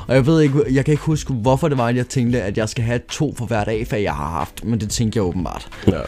[0.07, 2.57] Og jeg ved ikke, jeg kan ikke huske, hvorfor det var, at jeg tænkte, at
[2.57, 4.65] jeg skal have to for hver dag, for jeg har haft.
[4.65, 5.67] Men det tænkte jeg åbenbart.
[5.87, 5.99] Ja.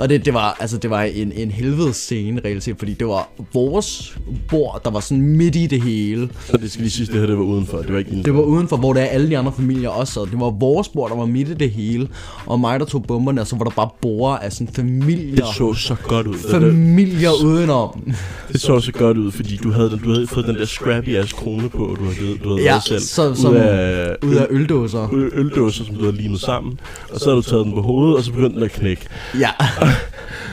[0.00, 3.06] Og det, det var, altså, det var en, en helvedes scene, reelt set, fordi det
[3.06, 4.16] var vores
[4.48, 6.28] bord, der var sådan midt i det hele.
[6.46, 7.78] Så det skal lige sige, det her det var udenfor.
[7.78, 8.32] Det var ikke indenfor.
[8.32, 10.22] Det var udenfor, hvor der er alle de andre familier også sad.
[10.22, 12.08] Det var vores bord, der var midt i det hele.
[12.46, 15.34] Og mig, der tog bomberne, og så var der bare borde af sådan familier.
[15.36, 16.34] Det så så godt ud.
[16.34, 18.12] Det, det, familier udenom.
[18.52, 21.16] det så så godt ud, fordi du havde, den, du havde fået den der scrappy
[21.16, 23.00] ass krone på, og du havde, du havde Ja, selv.
[23.00, 25.14] så- som- ud af, Ud af øldåser.
[25.14, 26.80] øl, øldåser, som du havde limet sammen.
[27.12, 29.02] Og så havde du taget den på hovedet, og så begyndte den at knække.
[29.40, 29.50] Ja.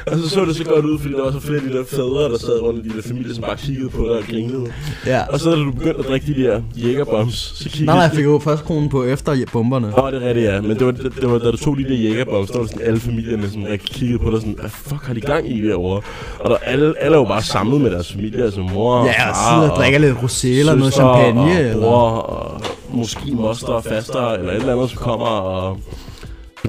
[0.07, 1.83] Og så så det så godt ud, fordi der var så flere af de der
[1.89, 4.65] fædre, der sad rundt i de der familier, som bare kiggede på dig og grinede.
[5.05, 5.21] ja.
[5.29, 8.11] Og så da du begyndte at drikke de der jægerbombs, så kiggede Nej, nej, jeg
[8.11, 9.87] fik jo først kronen på efter bomberne.
[9.97, 10.61] Åh, oh, det er rigtigt, ja.
[10.61, 12.81] Men det var, det, det var, da du tog de der jægerbombs, der var sådan
[12.87, 16.01] alle familierne, som rigtig kiggede på dig sådan, hvad fuck har de gang i derovre?
[16.39, 19.29] Og der, alle, alle er jo bare samlet med deres familie, altså mor og Ja,
[19.29, 21.41] og sidder og drikker lidt rosé eller noget champagne.
[21.41, 21.81] og Eller...
[21.81, 22.61] bror, og
[22.93, 25.77] måske moster og faster, eller et eller andet, som kommer og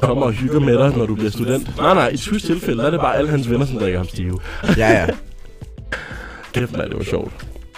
[0.02, 1.76] kommer og hygger med dig, når du bliver student.
[1.76, 4.38] Nej, nej, i Tues tilfælde, er det bare alle hans venner, som drikker ham stive.
[4.76, 5.06] Ja, ja.
[6.52, 7.32] Kæft, mand, det var sjovt.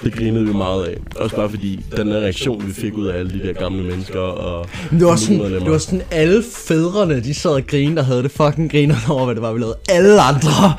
[0.04, 0.96] Det grinede vi meget af.
[1.16, 4.20] Også bare fordi, den der reaktion, vi fik ud af alle de der gamle mennesker
[4.20, 8.06] og Men det var, sådan, det var sådan, alle fædrene, de sad og grinede og
[8.06, 9.76] havde det fucking griner over, hvad det var, vi lavede.
[9.88, 10.74] Alle andre,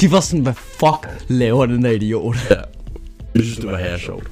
[0.00, 2.36] de var sådan, hvad fuck laver den der idiot?
[2.50, 2.54] Ja.
[3.34, 4.26] Jeg synes, det var her sjovt.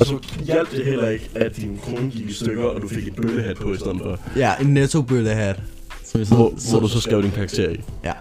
[0.00, 3.06] Og så hjalp det heller ikke, at din krone gik i stykker, og du fik
[3.08, 4.18] et bøllehat på i stedet for.
[4.36, 5.60] Ja, en nettobøllehat.
[6.04, 7.80] Som vi så, Hvor, hvor du så skrev din karakter i.
[8.04, 8.12] Ja.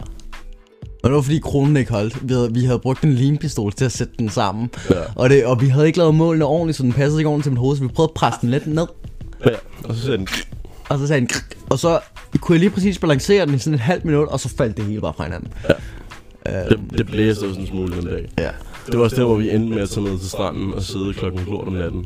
[1.03, 2.29] Og det var fordi kronen ikke holdt.
[2.29, 4.69] Vi havde, vi havde brugt en limpistol til at sætte den sammen.
[4.89, 4.95] Ja.
[5.15, 7.51] Og, det, og vi havde ikke lavet målene ordentligt, så den passede ikke ordentligt til
[7.51, 8.87] mit hoved, så vi prøvede at presse den lidt ned.
[9.45, 9.51] Ja,
[9.83, 10.27] og så sagde den,
[10.89, 11.29] Og så sagde den,
[11.69, 11.99] og så
[12.39, 14.85] kunne jeg lige præcis balancere den i sådan et halvt minut, og så faldt det
[14.85, 15.53] hele bare fra hinanden.
[16.45, 18.29] det, det blæste sådan en smule den dag.
[18.37, 18.49] Ja.
[18.87, 21.13] Det var også der, hvor vi endte med at tage ned til stranden og sidde
[21.13, 22.05] klokken lort om natten.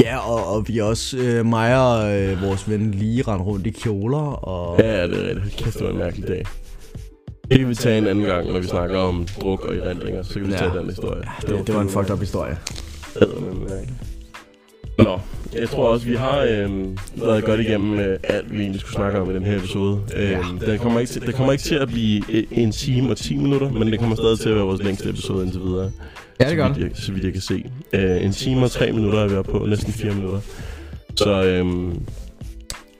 [0.00, 3.70] Ja, og, og vi også, øh, mig og øh, vores ven lige rendte rundt i
[3.70, 4.78] kjoler, og...
[4.80, 5.56] Ja, det er rigtigt.
[5.56, 6.44] Kæft, det var en mærkelig dag.
[7.50, 10.22] Det kan vi tage en anden gang, når vi snakker om druk og erindringer.
[10.22, 10.58] Så kan vi Ja.
[10.58, 11.22] tage den historie.
[11.40, 12.56] det, det var en fucked up historie.
[13.16, 13.92] Eddermame mærkeligt.
[15.04, 15.20] Nå,
[15.60, 19.18] jeg tror også, vi har øhm, været godt igennem øh, alt, vi egentlig skulle snakke
[19.20, 20.00] om i den her episode.
[20.16, 23.16] Øhm, den, kommer ikke til, det kommer ikke til at blive øh, en time og
[23.16, 25.90] 10 minutter, men det kommer stadig til at være vores længste episode indtil videre.
[26.40, 26.82] Ja, det gør så det.
[26.82, 27.64] vidt, jeg, så vidt jeg kan se.
[27.92, 30.40] Øh, en time og 3 minutter er vi oppe på, næsten 4 minutter.
[31.16, 31.90] Så øhm,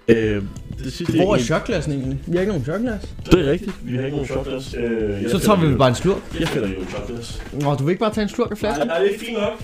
[0.09, 0.43] øh,
[0.85, 1.13] det sidste...
[1.17, 2.19] Hvor er jeg- shotglassen egentlig?
[2.27, 3.09] Vi har ikke nogen shotglas.
[3.31, 4.75] Det er rigtigt, vi har ikke nogen shotglas.
[4.79, 6.19] Øh, Så tager vi bare en slurk.
[6.41, 7.43] Jeg finder jo en shotglas.
[7.53, 8.87] Nå, du vil ikke bare tage en slurk af flasken?
[8.87, 9.59] Nej, nej, det er fint nok.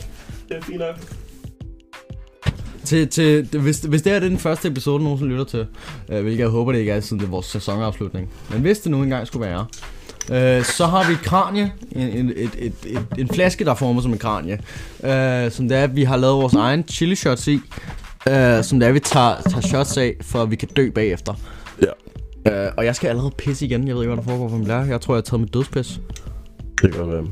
[0.48, 0.96] Det er fint nok.
[2.86, 5.66] Til, til, hvis, hvis det her er den første episode, nogen lytter til,
[6.08, 8.30] øh, hvilket jeg håber, det ikke er, siden det er vores sæsonafslutning.
[8.50, 9.66] Men hvis det nu engang skulle være,
[10.58, 13.74] øh, så har vi et kranje, en, en, et, et, et, en flaske, der er
[13.74, 14.58] formet som en kranje,
[15.04, 17.60] øh, som det er, vi har lavet vores egen chili shots i,
[18.28, 21.34] øh, som det er, vi tager, tager shots af, for at vi kan dø bagefter.
[21.82, 22.66] Ja.
[22.66, 24.84] Øh, og jeg skal allerede pisse igen, jeg ved ikke, hvad der foregår for lærer.
[24.84, 26.00] Jeg tror, jeg har taget mit dødspis.
[26.82, 27.26] Det kan godt være.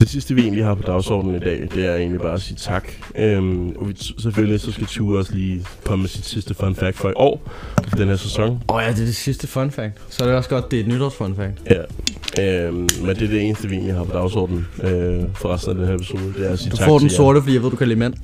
[0.00, 2.56] Det sidste, vi egentlig har på dagsordenen i dag, det er egentlig bare at sige
[2.56, 2.88] tak.
[3.16, 6.96] Øhm, og vi, selvfølgelig så skal Ture også lige komme med sit sidste fun fact
[6.96, 7.50] for i år,
[7.88, 8.48] for den her sæson.
[8.68, 9.92] Åh oh, ja, det er det sidste fun fact.
[10.08, 11.52] Så er det også godt, det er et nytårs fun fact.
[11.70, 12.64] Ja.
[12.66, 15.76] Øhm, men det er det eneste, vi egentlig har på dagsordenen øh, for resten af
[15.76, 16.34] den her episode.
[16.38, 17.14] Det er at sige Du tak får den jer.
[17.14, 18.14] sorte, fordi jeg ved, du kan lide mænd.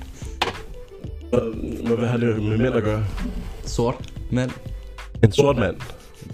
[1.82, 3.04] Men hvad har det med mænd at gøre?
[3.64, 3.94] Sort
[4.30, 4.50] mand.
[5.24, 5.76] En sort mand.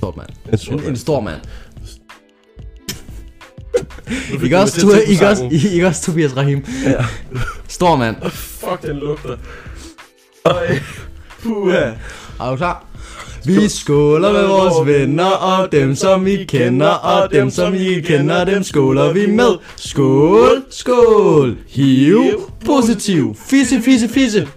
[0.01, 0.29] Sort mand.
[0.53, 1.41] En sort En, en stor mand.
[4.33, 5.73] Ikke du også, tænke på ikke, også, sangen.
[5.75, 6.65] ikke også Tobias Rahim.
[6.85, 7.05] Ja.
[7.69, 8.17] Stor mand.
[8.31, 9.37] Fuck, den lugter.
[10.45, 10.79] Øj.
[11.43, 11.91] Puha.
[12.41, 12.87] Er du klar?
[13.45, 18.45] Vi skåler med vores venner og dem som I kender Og dem som I kender,
[18.45, 22.23] dem skåler vi med Skål, skål, hiv,
[22.67, 24.49] positiv, fisse, fisse, fisse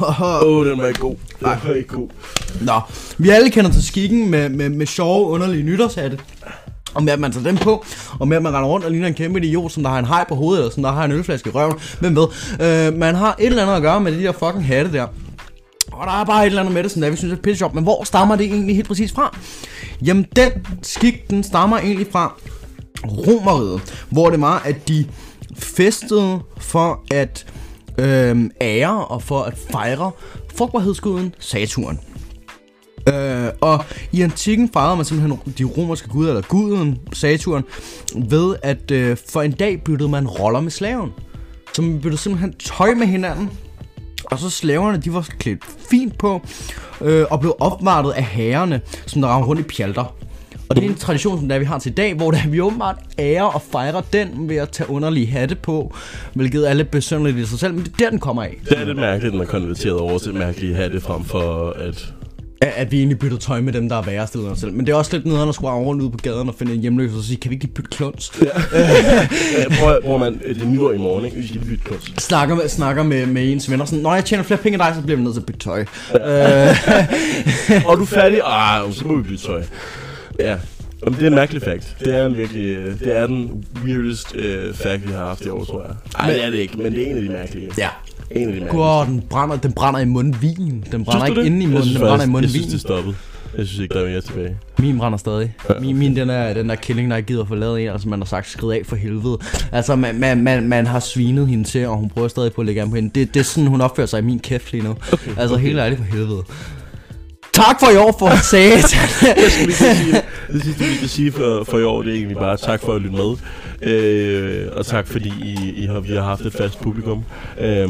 [0.00, 1.16] Åh, oh, den var ikke god.
[1.40, 2.08] Den var ikke god.
[2.60, 2.80] Nå,
[3.18, 6.18] vi alle kender til skikken med, med, med sjove, underlige nytårshatte.
[6.94, 7.84] Og med at man tager dem på,
[8.18, 10.04] og med at man render rundt og ligner en kæmpe idiot, som der har en
[10.04, 11.74] hej på hovedet, eller som der har en ølflaske i røven.
[12.00, 12.26] Hvem ved?
[12.60, 15.06] Øh, man har et eller andet at gøre med de der fucking hatte der.
[15.92, 17.58] Og der er bare et eller andet med det, sådan der, vi synes er pisse
[17.58, 17.74] sjovt.
[17.74, 19.38] Men hvor stammer det egentlig helt præcis fra?
[20.04, 20.50] Jamen, den
[20.82, 22.34] skik, den stammer egentlig fra
[23.04, 25.06] Romeriet, hvor det var, at de
[25.56, 27.46] festede for at
[27.98, 30.10] øh, ære og for at fejre
[30.56, 32.00] frugtbarhedsguden Saturn.
[33.08, 37.64] Øh, og i antikken fejrede man simpelthen de romerske guder, eller guden Saturn,
[38.14, 41.12] ved at øh, for en dag byttede man roller med slaven.
[41.74, 43.50] Så man byttede simpelthen tøj med hinanden,
[44.24, 46.42] og så slaverne, de var klædt fint på,
[47.00, 50.14] øh, og blev opvartet af herrerne, som der ramte rundt i pjalter.
[50.68, 52.60] Og det er en tradition, som der vi har til i dag, hvor der vi
[52.60, 55.94] åbenbart ærer og fejrer den ved at tage underlige hatte på,
[56.34, 58.60] hvilket er lidt besønderligt i sig selv, men det er der, den kommer af.
[58.68, 62.13] Det er lidt mærkeligt, at den er konverteret over til mærkelige hatte frem for at...
[62.64, 64.72] At, at vi egentlig bytter tøj med dem, der er værre sted os selv.
[64.72, 66.80] Men det er også lidt nederen at skulle rundt ude på gaden og finde en
[66.80, 68.32] hjemløs og sige, kan vi ikke lige bytte kluns?
[68.42, 68.50] Ja,
[69.80, 71.36] prøv, prøv man, det er nytår i morgen, ikke?
[71.36, 72.20] Vi skal bytte kunst.
[72.20, 74.92] snakker med, snakker med, med ens venner sådan, når jeg tjener flere penge end dig,
[74.94, 75.80] så bliver vi nødt til at bytte tøj.
[75.80, 75.86] øh,
[77.86, 78.40] Og er du færdig?
[78.44, 79.62] Ah, så må vi bytte tøj.
[80.38, 80.56] Ja.
[81.04, 81.96] Jamen, det er en mærkelig fact.
[82.00, 85.48] Det er en virkelig, øh, det er den weirdest uh, fact, vi har haft i
[85.48, 85.94] år, tror jeg.
[86.18, 87.70] Nej, det er det ikke, men det er en af de mærkelige.
[87.78, 87.88] ja.
[88.34, 90.84] En af de den brænder, den brænder i munden vin.
[90.92, 91.46] Den brænder ikke det?
[91.46, 93.14] inde i munden, den brænder i munden Jeg synes, det stoppede.
[93.58, 94.56] Jeg synes ikke, der er mere tilbage.
[94.78, 95.54] Min brænder stadig.
[95.80, 98.20] Min, min den, er, den der killing, der ikke gider få lavet en, altså man
[98.20, 99.38] har sagt, skrid af for helvede.
[99.72, 102.66] Altså man, man, man, man har svinet hende til, og hun prøver stadig på at
[102.66, 103.10] lægge an på hende.
[103.14, 104.90] Det, det er sådan, hun opfører sig i min kæft lige nu.
[105.12, 106.42] Okay, altså helt ærligt for helvede.
[107.54, 108.96] Tak for i år, for sat.
[109.36, 110.24] Jeg skal lige at sige det.
[110.52, 112.92] Det sidste, vi kan sige for, for i år, det er egentlig bare tak for
[112.92, 113.36] at lytte med.
[113.82, 117.24] Øh, og tak fordi I, I har, vi har haft et fast publikum.
[117.60, 117.88] Øh,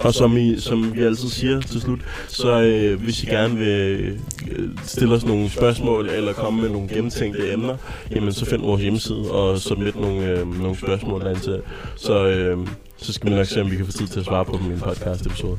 [0.00, 4.16] og som, I, som vi altid siger til slut, så øh, hvis I gerne vil
[4.50, 7.76] øh, stille os nogle spørgsmål eller komme med nogle gennemtænkte emner,
[8.14, 11.60] jamen så find vores hjemmeside og submit nogle, øh, nogle spørgsmål derinde til.
[11.96, 12.58] Så, øh,
[12.96, 14.70] så skal vi nok se, om vi kan få tid til at svare på dem
[14.70, 15.58] i en podcast episode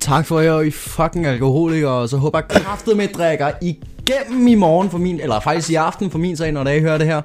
[0.00, 4.54] tak for jer, I fucking alkoholikere, og så håber jeg kraftet med drikker igennem i
[4.54, 7.20] morgen for min, eller faktisk i aften for min sag, når I hører det her.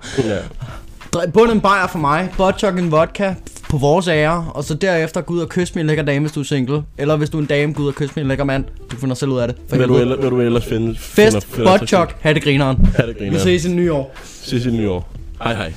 [1.13, 3.33] Drik bund en bajer for mig, butchok en vodka
[3.69, 6.39] på vores ære, og så derefter gå ud og kysse min lækker dame, hvis du
[6.39, 6.83] er single.
[6.97, 8.65] Eller hvis du er en dame, gå ud og kysse min lækker mand.
[8.91, 9.57] Du finder selv ud af det.
[9.69, 10.95] For Hvad du, ellers, hvad du ellers finde?
[10.99, 12.77] Fest, butchok, ha' det grineren.
[12.97, 13.33] Ha' det grineren.
[13.33, 14.15] Vi ses i nyår.
[14.43, 15.09] Ses i nyår.
[15.43, 15.73] Hej hej.